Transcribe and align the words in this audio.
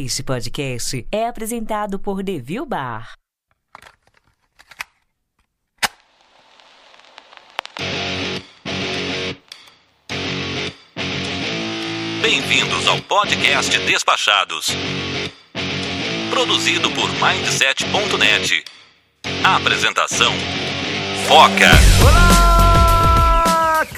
Este 0.00 0.22
podcast 0.22 1.04
é 1.10 1.26
apresentado 1.26 1.98
por 1.98 2.22
Devil 2.22 2.64
Bar. 2.64 3.14
Bem-vindos 12.22 12.86
ao 12.86 13.02
podcast 13.02 13.76
Despachados. 13.80 14.68
Produzido 16.30 16.92
por 16.92 17.10
Mindset.net. 17.14 18.64
Apresentação: 19.42 20.32
Foca. 21.26 21.70
Olá, 22.06 22.47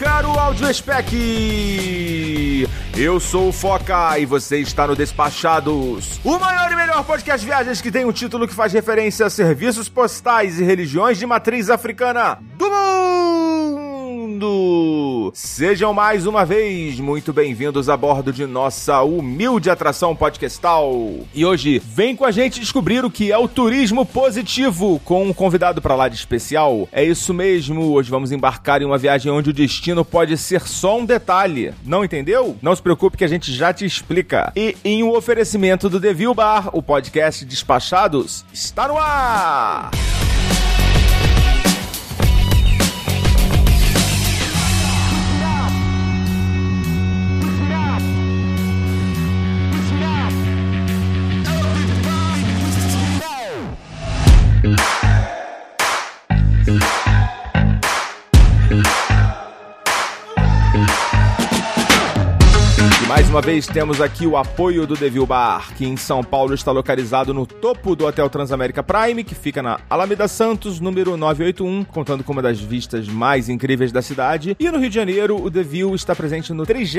caro 0.00 0.30
Audio 0.30 0.72
Spec! 0.72 1.14
Eu 2.96 3.20
sou 3.20 3.48
o 3.48 3.52
Foca 3.52 4.18
e 4.18 4.24
você 4.24 4.56
está 4.58 4.86
no 4.86 4.96
Despachados, 4.96 6.18
o 6.24 6.38
maior 6.38 6.72
e 6.72 6.76
melhor 6.76 7.04
podcast 7.04 7.44
viagens 7.44 7.82
que 7.82 7.90
tem 7.90 8.06
um 8.06 8.12
título 8.12 8.48
que 8.48 8.54
faz 8.54 8.72
referência 8.72 9.26
a 9.26 9.30
serviços 9.30 9.90
postais 9.90 10.58
e 10.58 10.64
religiões 10.64 11.18
de 11.18 11.26
matriz 11.26 11.68
africana 11.68 12.38
do 12.56 12.64
mundo! 12.64 12.99
Sejam 15.34 15.92
mais 15.92 16.26
uma 16.26 16.44
vez 16.44 17.00
muito 17.00 17.32
bem-vindos 17.32 17.88
a 17.88 17.96
bordo 17.96 18.32
de 18.32 18.46
nossa 18.46 19.02
humilde 19.02 19.70
atração 19.70 20.14
podcastal. 20.14 20.92
E 21.34 21.44
hoje 21.44 21.78
vem 21.78 22.14
com 22.14 22.24
a 22.24 22.30
gente 22.30 22.60
descobrir 22.60 23.04
o 23.04 23.10
que 23.10 23.32
é 23.32 23.38
o 23.38 23.48
turismo 23.48 24.06
positivo 24.06 25.00
com 25.04 25.24
um 25.24 25.32
convidado 25.32 25.82
para 25.82 25.94
lá 25.94 26.08
de 26.08 26.16
especial. 26.16 26.88
É 26.92 27.02
isso 27.02 27.34
mesmo, 27.34 27.92
hoje 27.92 28.10
vamos 28.10 28.32
embarcar 28.32 28.82
em 28.82 28.84
uma 28.84 28.98
viagem 28.98 29.32
onde 29.32 29.50
o 29.50 29.54
destino 29.54 30.04
pode 30.04 30.36
ser 30.36 30.62
só 30.62 30.98
um 30.98 31.04
detalhe. 31.04 31.72
Não 31.84 32.04
entendeu? 32.04 32.56
Não 32.62 32.74
se 32.74 32.82
preocupe 32.82 33.16
que 33.16 33.24
a 33.24 33.28
gente 33.28 33.52
já 33.52 33.72
te 33.72 33.84
explica. 33.84 34.52
E 34.54 34.76
em 34.84 35.02
um 35.02 35.10
oferecimento 35.10 35.88
do 35.88 35.98
Devil 35.98 36.34
Bar, 36.34 36.70
o 36.72 36.82
podcast 36.82 37.44
Despachados 37.44 38.44
está 38.52 38.86
no 38.86 38.96
ar. 38.96 39.90
Uma 63.30 63.40
vez 63.40 63.64
temos 63.64 64.00
aqui 64.00 64.26
o 64.26 64.36
apoio 64.36 64.88
do 64.88 64.96
Devil 64.96 65.24
Bar, 65.24 65.72
que 65.76 65.86
em 65.86 65.96
São 65.96 66.20
Paulo 66.20 66.52
está 66.52 66.72
localizado 66.72 67.32
no 67.32 67.46
topo 67.46 67.94
do 67.94 68.04
Hotel 68.04 68.28
Transamérica 68.28 68.82
Prime, 68.82 69.22
que 69.22 69.36
fica 69.36 69.62
na 69.62 69.78
Alameda 69.88 70.26
Santos, 70.26 70.80
número 70.80 71.16
981, 71.16 71.84
contando 71.84 72.24
com 72.24 72.32
uma 72.32 72.42
das 72.42 72.58
vistas 72.58 73.06
mais 73.06 73.48
incríveis 73.48 73.92
da 73.92 74.02
cidade. 74.02 74.56
E 74.58 74.68
no 74.68 74.80
Rio 74.80 74.88
de 74.88 74.96
Janeiro, 74.96 75.40
o 75.40 75.48
Devil 75.48 75.94
está 75.94 76.12
presente 76.12 76.52
no 76.52 76.66
30 76.66 76.90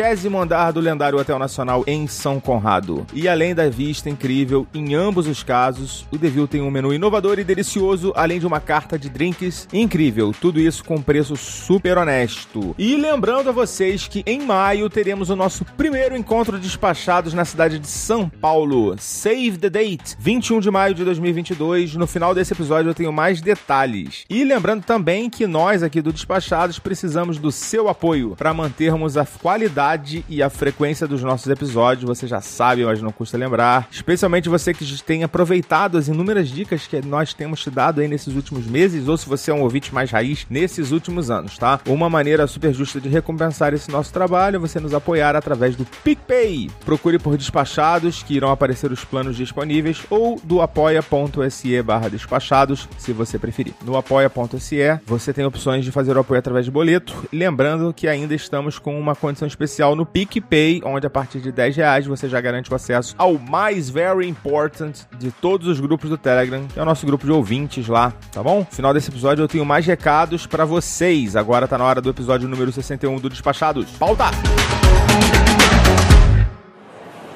andar 0.42 0.72
do 0.72 0.80
lendário 0.80 1.20
Hotel 1.20 1.38
Nacional 1.38 1.84
em 1.86 2.08
São 2.08 2.40
Conrado. 2.40 3.06
E 3.14 3.28
além 3.28 3.54
da 3.54 3.70
vista 3.70 4.10
incrível, 4.10 4.66
em 4.74 4.96
ambos 4.96 5.28
os 5.28 5.44
casos, 5.44 6.08
o 6.14 6.18
Devil 6.18 6.48
tem 6.48 6.62
um 6.62 6.72
menu 6.72 6.94
inovador 6.94 7.40
e 7.40 7.44
delicioso, 7.44 8.14
além 8.16 8.40
de 8.40 8.48
uma 8.48 8.62
carta 8.62 8.98
de 8.98 9.10
drinks 9.10 9.68
incrível. 9.74 10.34
Tudo 10.40 10.62
isso 10.62 10.82
com 10.86 11.02
preço 11.02 11.36
super 11.36 11.98
honesto. 11.98 12.74
E 12.78 12.96
lembrando 12.96 13.50
a 13.50 13.52
vocês 13.52 14.08
que 14.08 14.24
em 14.26 14.40
maio 14.46 14.90
teremos 14.90 15.30
o 15.30 15.36
nosso 15.36 15.66
primeiro 15.66 16.21
encontro 16.22 16.60
de 16.60 16.68
despachados 16.68 17.34
na 17.34 17.44
cidade 17.44 17.80
de 17.80 17.88
São 17.88 18.30
Paulo. 18.30 18.96
Save 19.00 19.58
the 19.58 19.70
date, 19.72 20.16
21 20.20 20.60
de 20.60 20.70
maio 20.70 20.94
de 20.94 21.04
2022. 21.04 21.96
No 21.96 22.06
final 22.06 22.36
desse 22.36 22.54
episódio 22.54 22.90
eu 22.90 22.94
tenho 22.94 23.12
mais 23.12 23.42
detalhes. 23.42 24.24
E 24.30 24.44
lembrando 24.44 24.84
também 24.84 25.32
que 25.32 25.48
nós 25.48 25.82
aqui 25.82 26.00
do 26.00 26.14
Despachados 26.14 26.78
precisamos 26.78 27.40
do 27.40 27.52
seu 27.52 27.90
apoio 27.90 28.36
para 28.38 28.54
mantermos 28.54 29.18
a 29.18 29.26
qualidade 29.26 30.24
e 30.30 30.44
a 30.44 30.50
frequência 30.50 31.08
dos 31.08 31.24
nossos 31.24 31.48
episódios. 31.48 32.08
Você 32.08 32.28
já 32.28 32.40
sabe, 32.40 32.86
mas 32.86 33.02
não 33.02 33.12
custa 33.12 33.36
lembrar. 33.36 33.88
Especialmente 33.92 34.48
você 34.48 34.74
que 34.76 34.86
tem 35.02 35.24
aproveitado 35.24 35.98
as 35.98 36.08
inúmeras 36.08 36.50
dicas 36.50 36.86
que 36.86 37.04
nós 37.04 37.34
temos 37.34 37.62
te 37.62 37.72
dado 37.72 38.00
aí 38.00 38.08
nesses 38.08 38.36
últimos 38.36 38.68
meses, 38.68 39.08
ou 39.08 39.18
se 39.18 39.28
você 39.28 39.50
é 39.50 39.54
um 39.54 39.62
ouvinte 39.62 39.94
mais 39.94 40.12
raiz 40.12 40.46
nesses 40.50 40.92
últimos 40.92 41.32
anos, 41.32 41.58
tá? 41.58 41.80
Uma 41.88 42.10
maneira 42.10 42.46
super 42.46 42.72
justa 42.72 43.02
de 43.02 43.10
recompensar 43.10 43.74
esse 43.74 43.90
nosso 43.90 44.14
trabalho 44.14 44.58
é 44.58 44.60
você 44.60 44.80
nos 44.80 44.94
apoiar 44.94 45.36
através 45.36 45.76
do 45.76 45.86
PicPay. 46.12 46.70
Procure 46.84 47.18
por 47.18 47.38
despachados, 47.38 48.24
que 48.24 48.36
irão 48.36 48.52
aparecer 48.52 48.92
os 48.92 49.06
planos 49.06 49.36
disponíveis, 49.36 50.04
ou 50.10 50.40
do 50.44 50.62
apoia.se 50.62 51.82
barra 51.82 52.10
despachados, 52.10 52.88
se 52.98 53.14
você 53.14 53.40
preferir. 53.40 53.74
No 53.86 53.96
apoia.se, 53.96 55.00
você 55.06 55.34
tem 55.34 55.46
opções 55.46 55.86
de 55.86 55.92
fazer 55.92 56.16
o 56.16 56.20
apoio 56.20 56.40
através 56.40 56.66
de 56.66 56.72
boleto. 56.72 57.28
Lembrando 57.32 57.94
que 57.94 58.08
ainda 58.08 58.36
estamos 58.36 58.78
com 58.78 59.00
uma 59.00 59.16
condição 59.16 59.48
especial 59.48 59.96
no 59.96 60.06
PicPay, 60.06 60.82
onde 60.84 61.08
a 61.08 61.10
partir 61.10 61.40
de 61.40 61.52
10 61.52 61.78
reais 61.78 62.06
você 62.06 62.28
já 62.28 62.42
garante 62.42 62.72
o 62.72 62.76
acesso 62.76 63.16
ao 63.18 63.38
mais 63.38 63.90
very 63.90 64.28
important 64.28 64.94
de 65.18 65.32
todos 65.32 65.68
os 65.68 65.80
grupos 65.80 66.10
do 66.10 66.18
Telegram, 66.18 66.68
que 66.68 66.80
é 66.80 66.82
o 66.82 66.86
nosso 66.86 67.06
grupo 67.06 67.26
de 67.26 67.32
ouvintes 67.32 67.88
lá, 67.88 68.14
tá 68.32 68.44
bom? 68.44 68.60
No 68.60 68.66
final 68.66 68.94
desse 68.94 69.10
episódio 69.10 69.44
eu 69.44 69.48
tenho 69.48 69.66
mais 69.66 69.86
recados 69.86 70.46
para 70.46 70.66
vocês. 70.66 71.36
Agora 71.36 71.68
tá 71.68 71.78
na 71.78 71.86
hora 71.86 72.02
do 72.02 72.10
episódio 72.10 72.48
número 72.48 72.72
61 72.72 73.20
do 73.20 73.30
Despachados. 73.30 73.90
Pauta! 73.92 74.26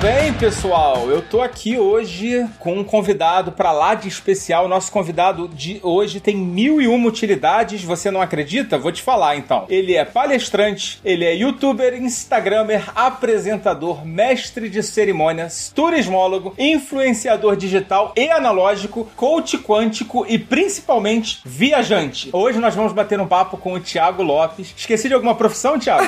Bem, 0.00 0.32
pessoal. 0.32 1.10
Eu 1.10 1.20
tô 1.20 1.42
aqui 1.42 1.76
hoje 1.76 2.46
com 2.60 2.78
um 2.78 2.84
convidado 2.84 3.50
para 3.50 3.72
lá 3.72 3.94
de 3.94 4.06
especial. 4.06 4.68
Nosso 4.68 4.92
convidado 4.92 5.48
de 5.48 5.80
hoje 5.82 6.20
tem 6.20 6.36
mil 6.36 6.80
e 6.80 6.86
uma 6.86 7.08
utilidades. 7.08 7.82
Você 7.82 8.10
não 8.10 8.22
acredita? 8.22 8.78
Vou 8.78 8.92
te 8.92 9.02
falar 9.02 9.36
então. 9.36 9.66
Ele 9.68 9.96
é 9.96 10.04
palestrante, 10.04 11.00
ele 11.04 11.24
é 11.24 11.34
youtuber, 11.34 11.94
instagramer, 11.94 12.84
apresentador, 12.94 14.06
mestre 14.06 14.68
de 14.68 14.82
cerimônias, 14.82 15.72
turismólogo, 15.74 16.54
influenciador 16.56 17.56
digital 17.56 18.12
e 18.16 18.30
analógico, 18.30 19.10
coach 19.16 19.58
quântico 19.58 20.24
e 20.28 20.38
principalmente 20.38 21.40
viajante. 21.44 22.30
Hoje 22.32 22.58
nós 22.58 22.74
vamos 22.74 22.92
bater 22.92 23.20
um 23.20 23.26
papo 23.26 23.56
com 23.56 23.72
o 23.72 23.80
Thiago 23.80 24.22
Lopes. 24.22 24.72
Esqueci 24.76 25.08
de 25.08 25.14
alguma 25.14 25.34
profissão, 25.34 25.78
Thiago? 25.78 26.06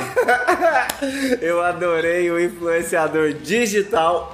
Eu 1.42 1.62
adorei 1.62 2.30
o 2.30 2.38
influenciador 2.38 3.32
digital 3.32 3.79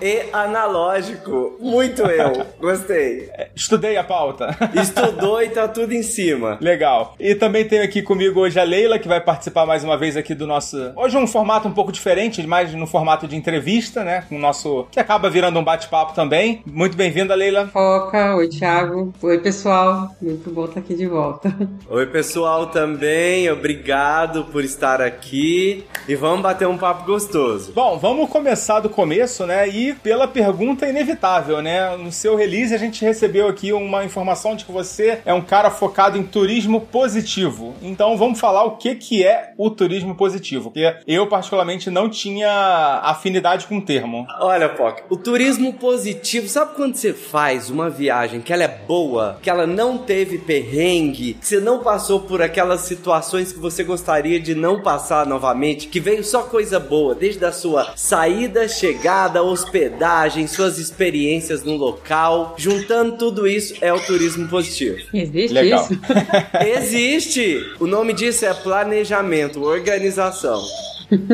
e 0.00 0.24
analógico. 0.32 1.56
Muito 1.60 2.02
eu. 2.02 2.46
Gostei. 2.60 3.28
Estudei 3.54 3.96
a 3.96 4.04
pauta. 4.04 4.56
Estudou 4.74 5.42
e 5.42 5.48
tá 5.48 5.68
tudo 5.68 5.92
em 5.92 6.02
cima. 6.02 6.58
Legal. 6.60 7.14
E 7.18 7.34
também 7.34 7.66
tenho 7.66 7.82
aqui 7.82 8.02
comigo 8.02 8.40
hoje 8.40 8.58
a 8.58 8.64
Leila, 8.64 8.98
que 8.98 9.08
vai 9.08 9.20
participar 9.20 9.66
mais 9.66 9.84
uma 9.84 9.96
vez 9.96 10.16
aqui 10.16 10.34
do 10.34 10.46
nosso. 10.46 10.92
Hoje 10.96 11.16
um 11.16 11.26
formato 11.26 11.68
um 11.68 11.72
pouco 11.72 11.92
diferente, 11.92 12.46
mais 12.46 12.72
no 12.74 12.86
formato 12.86 13.26
de 13.26 13.36
entrevista, 13.36 14.04
né? 14.04 14.24
Com 14.28 14.36
o 14.36 14.38
nosso. 14.38 14.86
que 14.90 15.00
acaba 15.00 15.28
virando 15.30 15.58
um 15.58 15.64
bate-papo 15.64 16.14
também. 16.14 16.62
Muito 16.66 16.96
bem-vinda, 16.96 17.34
Leila. 17.34 17.68
Foca, 17.68 18.36
oi, 18.36 18.48
Thiago. 18.48 19.12
Oi, 19.22 19.38
pessoal. 19.38 20.10
Muito 20.20 20.50
bom 20.50 20.64
estar 20.64 20.80
aqui 20.80 20.94
de 20.94 21.06
volta. 21.06 21.54
Oi, 21.88 22.06
pessoal, 22.06 22.66
também. 22.66 23.50
Obrigado 23.50 24.44
por 24.44 24.64
estar 24.64 25.00
aqui. 25.00 25.84
E 26.08 26.14
vamos 26.14 26.42
bater 26.42 26.66
um 26.68 26.78
papo 26.78 27.04
gostoso. 27.04 27.72
Bom, 27.72 27.98
vamos 27.98 28.28
começar 28.30 28.80
do 28.80 28.88
começo, 28.88 29.35
né? 29.44 29.68
E 29.68 29.92
pela 29.94 30.28
pergunta 30.28 30.88
inevitável, 30.88 31.60
né? 31.60 31.96
No 31.96 32.12
seu 32.12 32.36
release 32.36 32.72
a 32.72 32.78
gente 32.78 33.04
recebeu 33.04 33.48
aqui 33.48 33.72
uma 33.72 34.04
informação 34.04 34.54
de 34.54 34.64
que 34.64 34.70
você 34.70 35.20
é 35.24 35.34
um 35.34 35.42
cara 35.42 35.70
focado 35.70 36.16
em 36.16 36.22
turismo 36.22 36.80
positivo. 36.80 37.74
Então 37.82 38.16
vamos 38.16 38.38
falar 38.38 38.64
o 38.64 38.76
que, 38.76 38.94
que 38.94 39.26
é 39.26 39.52
o 39.58 39.68
turismo 39.70 40.14
positivo. 40.14 40.70
Porque 40.70 40.94
eu, 41.06 41.26
particularmente, 41.26 41.90
não 41.90 42.08
tinha 42.08 43.00
afinidade 43.02 43.66
com 43.66 43.78
o 43.78 43.82
termo. 43.82 44.26
Olha, 44.40 44.68
Poc, 44.68 45.00
o 45.10 45.16
turismo 45.16 45.72
positivo, 45.74 46.48
sabe 46.48 46.74
quando 46.74 46.94
você 46.94 47.12
faz 47.12 47.68
uma 47.70 47.90
viagem 47.90 48.40
que 48.40 48.52
ela 48.52 48.64
é 48.64 48.68
boa, 48.68 49.38
que 49.42 49.50
ela 49.50 49.66
não 49.66 49.98
teve 49.98 50.38
perrengue, 50.38 51.34
que 51.34 51.46
você 51.46 51.58
não 51.58 51.80
passou 51.80 52.20
por 52.20 52.40
aquelas 52.40 52.82
situações 52.82 53.52
que 53.52 53.58
você 53.58 53.82
gostaria 53.82 54.38
de 54.38 54.54
não 54.54 54.82
passar 54.82 55.26
novamente, 55.26 55.88
que 55.88 55.98
veio 55.98 56.22
só 56.22 56.42
coisa 56.42 56.78
boa, 56.78 57.14
desde 57.14 57.44
a 57.44 57.52
sua 57.52 57.92
saída, 57.96 58.68
chegada, 58.68 59.25
chegada, 59.26 59.42
hospedagem, 59.42 60.46
suas 60.46 60.78
experiências 60.78 61.64
no 61.64 61.76
local. 61.76 62.54
Juntando 62.56 63.16
tudo 63.16 63.46
isso 63.46 63.74
é 63.80 63.92
o 63.92 64.00
turismo 64.00 64.48
positivo. 64.48 64.98
Existe 65.12 65.52
Legal. 65.52 65.84
isso? 65.84 66.00
Existe! 66.64 67.74
O 67.80 67.86
nome 67.86 68.12
disso 68.12 68.44
é 68.44 68.54
planejamento, 68.54 69.62
organização. 69.62 70.62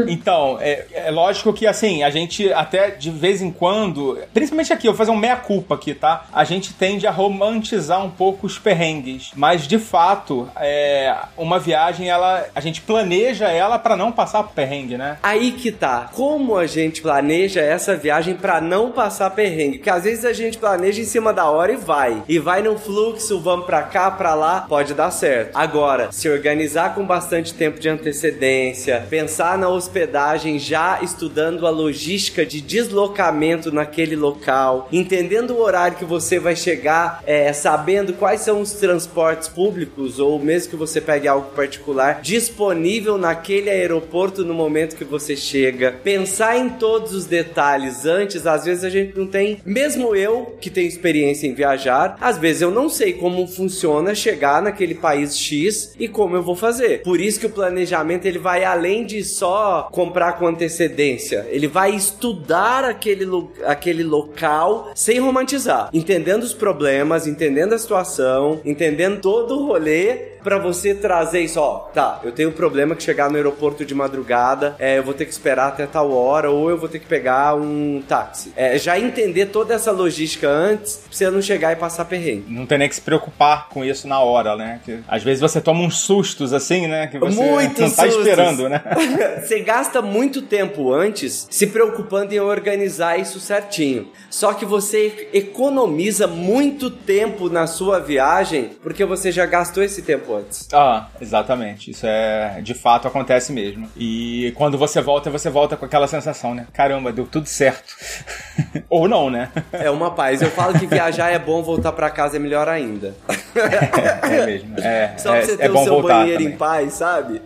Então, 0.07 0.59
é, 0.61 0.87
é 0.93 1.11
lógico 1.11 1.53
que 1.53 1.67
assim, 1.67 2.03
a 2.03 2.11
gente 2.11 2.53
até 2.53 2.91
de 2.91 3.11
vez 3.11 3.41
em 3.41 3.51
quando, 3.51 4.19
principalmente 4.33 4.73
aqui, 4.73 4.87
eu 4.87 4.93
vou 4.93 4.99
fazer 4.99 5.11
um 5.11 5.17
meia-culpa 5.17 5.75
aqui, 5.75 5.95
tá? 5.95 6.27
A 6.33 6.45
gente 6.45 6.75
tende 6.75 7.07
a 7.07 7.11
romantizar 7.11 8.05
um 8.05 8.11
pouco 8.11 8.47
os 8.47 8.59
perrengues. 8.59 9.31
Mas 9.35 9.67
de 9.67 9.79
fato, 9.79 10.49
é, 10.57 11.15
uma 11.37 11.59
viagem, 11.59 12.09
ela. 12.09 12.47
A 12.55 12.61
gente 12.61 12.81
planeja 12.81 13.49
ela 13.49 13.79
pra 13.79 13.97
não 13.97 14.13
passar 14.13 14.43
perrengue, 14.45 14.97
né? 14.97 15.19
Aí 15.23 15.53
que 15.53 15.73
tá. 15.73 16.11
Como 16.13 16.57
a 16.57 16.67
gente 16.67 17.01
planeja 17.03 17.61
essa 17.61 17.97
viagem 17.97 18.35
pra 18.35 18.61
não 18.61 18.91
passar 18.91 19.31
perrengue? 19.31 19.79
Porque 19.79 19.91
às 19.91 20.05
vezes 20.05 20.25
a 20.25 20.33
gente 20.33 20.59
planeja 20.59 21.01
em 21.01 21.05
cima 21.05 21.33
da 21.33 21.49
hora 21.49 21.73
e 21.73 21.77
vai. 21.77 22.23
E 22.29 22.39
vai 22.39 22.63
no 22.63 22.79
fluxo, 22.79 23.41
vamos 23.41 23.67
pra 23.67 23.83
cá, 23.83 24.11
pra 24.11 24.35
lá, 24.35 24.63
pode 24.69 24.95
dar 24.95 25.11
certo. 25.11 25.57
Agora, 25.57 26.11
se 26.13 26.29
organizar 26.29 26.95
com 26.95 27.05
bastante 27.05 27.55
tempo 27.55 27.79
de 27.79 27.89
antecedência, 27.89 29.07
pensar 29.09 29.59
na 29.63 29.69
hospedagem 29.69 30.59
já 30.59 30.99
estudando 31.03 31.69
a 31.69 31.71
logística 31.71 32.45
de 32.45 32.61
deslocamento 32.61 33.71
naquele 33.71 34.17
local, 34.17 34.89
entendendo 34.91 35.53
o 35.53 35.61
horário 35.61 35.97
que 35.97 36.05
você 36.05 36.41
vai 36.41 36.57
chegar, 36.57 37.23
é, 37.25 37.53
sabendo 37.53 38.13
quais 38.15 38.41
são 38.41 38.61
os 38.61 38.73
transportes 38.73 39.49
públicos 39.49 40.19
ou 40.19 40.37
mesmo 40.41 40.71
que 40.71 40.77
você 40.77 41.01
pegue 41.01 41.29
algo 41.29 41.53
particular 41.53 42.21
disponível 42.23 43.17
naquele 43.17 43.71
aeroporto 43.71 44.45
no 44.45 44.53
momento 44.53 44.97
que 44.97 45.05
você 45.05 45.37
chega, 45.37 45.93
pensar 46.03 46.57
em 46.57 46.69
todos 46.71 47.15
os 47.15 47.25
detalhes 47.25 48.05
antes, 48.05 48.49
às 48.49 48.65
vezes 48.65 48.83
a 48.83 48.91
gente 48.91 49.17
não 49.17 49.29
tem, 49.29 49.61
mesmo 49.65 50.17
eu 50.17 50.57
que 50.61 50.71
tenho 50.71 50.89
experiência 50.89 51.47
em 51.47 51.55
viajar, 51.55 52.17
às 52.21 52.37
vezes 52.37 52.63
eu 52.63 52.73
não 52.73 52.89
sei 52.89 53.13
como 53.13 53.47
funciona 53.47 54.13
chegar 54.13 54.61
naquele 54.61 54.97
país 54.97 55.39
X 55.39 55.95
e 56.01 56.09
como 56.09 56.35
eu 56.35 56.43
vou 56.43 56.57
fazer. 56.57 57.03
Por 57.03 57.21
isso 57.21 57.39
que 57.39 57.47
o 57.47 57.51
planejamento 57.51 58.27
ele 58.27 58.41
vai 58.41 58.65
além 58.65 59.07
de 59.07 59.23
só 59.23 59.52
comprar 59.91 60.39
com 60.39 60.47
antecedência. 60.47 61.47
Ele 61.51 61.67
vai 61.67 61.95
estudar 61.95 62.85
aquele, 62.85 63.27
aquele 63.65 64.03
local 64.03 64.91
sem 64.95 65.19
romantizar, 65.19 65.91
entendendo 65.93 66.43
os 66.43 66.55
problemas, 66.55 67.27
entendendo 67.27 67.75
a 67.75 67.79
situação, 67.79 68.61
entendendo 68.65 69.21
todo 69.21 69.59
o 69.59 69.67
rolê 69.67 70.32
pra 70.43 70.59
você 70.59 70.95
trazer 70.95 71.41
isso, 71.41 71.61
ó, 71.61 71.79
tá, 71.93 72.21
eu 72.23 72.33
tenho 72.33 72.51
um 72.51 72.53
problema 72.53 72.95
que 72.95 73.03
chegar 73.03 73.31
no 73.31 73.37
aeroporto 73.37 73.85
de 73.85 73.95
madrugada, 73.95 74.77
é, 74.79 74.99
eu 74.99 75.03
vou 75.03 75.15
ter 75.15 75.25
que 75.25 75.33
esperar 75.33 75.69
até 75.69 75.87
tal 75.87 76.13
hora, 76.13 76.51
ou 76.51 76.71
eu 76.71 76.77
vou 76.77 76.89
ter 76.89 76.99
que 76.99 77.07
pegar 77.07 77.55
um 77.55 78.03
táxi. 78.07 78.53
É, 78.57 78.79
já 78.79 78.99
entender 78.99 79.47
toda 79.47 79.75
essa 79.75 79.91
logística 79.91 80.49
antes, 80.49 80.97
pra 80.97 81.17
você 81.17 81.31
não 81.31 81.43
chegar 81.43 81.73
e 81.73 81.77
passar 81.77 82.05
perrengue. 82.05 82.45
Não 82.49 82.67
tem 82.67 82.79
nem 82.79 82.89
que 82.89 82.95
se 82.95 83.01
preocupar 83.01 83.69
com 83.69 83.85
isso 83.85 84.07
na 84.09 84.21
hora, 84.21 84.57
né? 84.57 84.81
Que, 84.85 85.01
às 85.09 85.23
vezes 85.23 85.41
você 85.41 85.61
toma 85.61 85.81
uns 85.81 85.99
sustos 85.99 86.53
assim, 86.53 86.87
né? 86.87 87.07
Que 87.07 87.19
você 87.19 87.41
Muitos 87.41 87.81
não 87.81 87.91
tá 87.91 88.03
sustos. 88.05 88.27
esperando, 88.27 88.69
né? 88.69 88.83
Você 89.43 89.61
gasta 89.61 90.01
muito 90.01 90.43
tempo 90.43 90.93
antes 90.93 91.47
se 91.51 91.67
preocupando 91.67 92.35
em 92.35 92.41
organizar 92.41 93.19
isso 93.19 93.41
certinho. 93.41 94.09
Só 94.31 94.53
que 94.53 94.65
você 94.65 95.29
economiza 95.33 96.27
muito 96.27 96.91
tempo 96.91 97.49
na 97.49 97.67
sua 97.67 97.99
viagem 97.99 98.71
porque 98.83 99.05
você 99.05 99.31
já 99.31 99.45
gastou 99.47 99.83
esse 99.83 100.03
tempo 100.03 100.32
antes. 100.37 100.69
Ah, 100.73 101.09
exatamente. 101.21 101.91
Isso 101.91 102.07
é. 102.07 102.61
De 102.63 102.75
fato 102.75 103.09
acontece 103.09 103.53
mesmo. 103.53 103.89
E 103.97 104.53
quando 104.57 104.79
você 104.79 105.01
volta, 105.01 105.31
você 105.31 105.51
volta 105.51 105.77
com 105.77 105.85
aquela 105.85 106.07
sensação, 106.07 106.55
né? 106.55 106.67
Caramba, 106.73 107.13
deu 107.13 107.27
tudo 107.27 107.47
certo. 107.47 107.95
Ou 108.89 109.09
não, 109.09 109.31
né? 109.31 109.51
É 109.73 109.91
uma 109.91 110.11
paz. 110.11 110.43
Eu 110.43 110.51
falo 110.51 110.79
que 110.79 110.87
viajar 110.87 111.31
é 111.31 111.39
bom, 111.39 111.63
voltar 111.63 111.93
pra 111.93 112.11
casa 112.11 112.37
é 112.37 112.39
melhor 112.41 112.69
ainda. 112.69 113.15
É, 113.55 114.37
é 114.41 114.47
mesmo. 114.47 114.75
É, 114.79 115.15
Só 115.19 115.35
é, 115.35 115.39
pra 115.39 115.47
você 115.47 115.53
é 115.53 115.57
ter 115.57 115.71
o 115.71 115.73
bom 115.75 115.85
seu 115.85 116.03
banheiro 116.03 116.39
também. 116.39 116.55
em 116.55 116.57
paz, 116.57 116.93
sabe? 116.95 117.43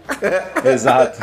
Exato. 0.64 1.18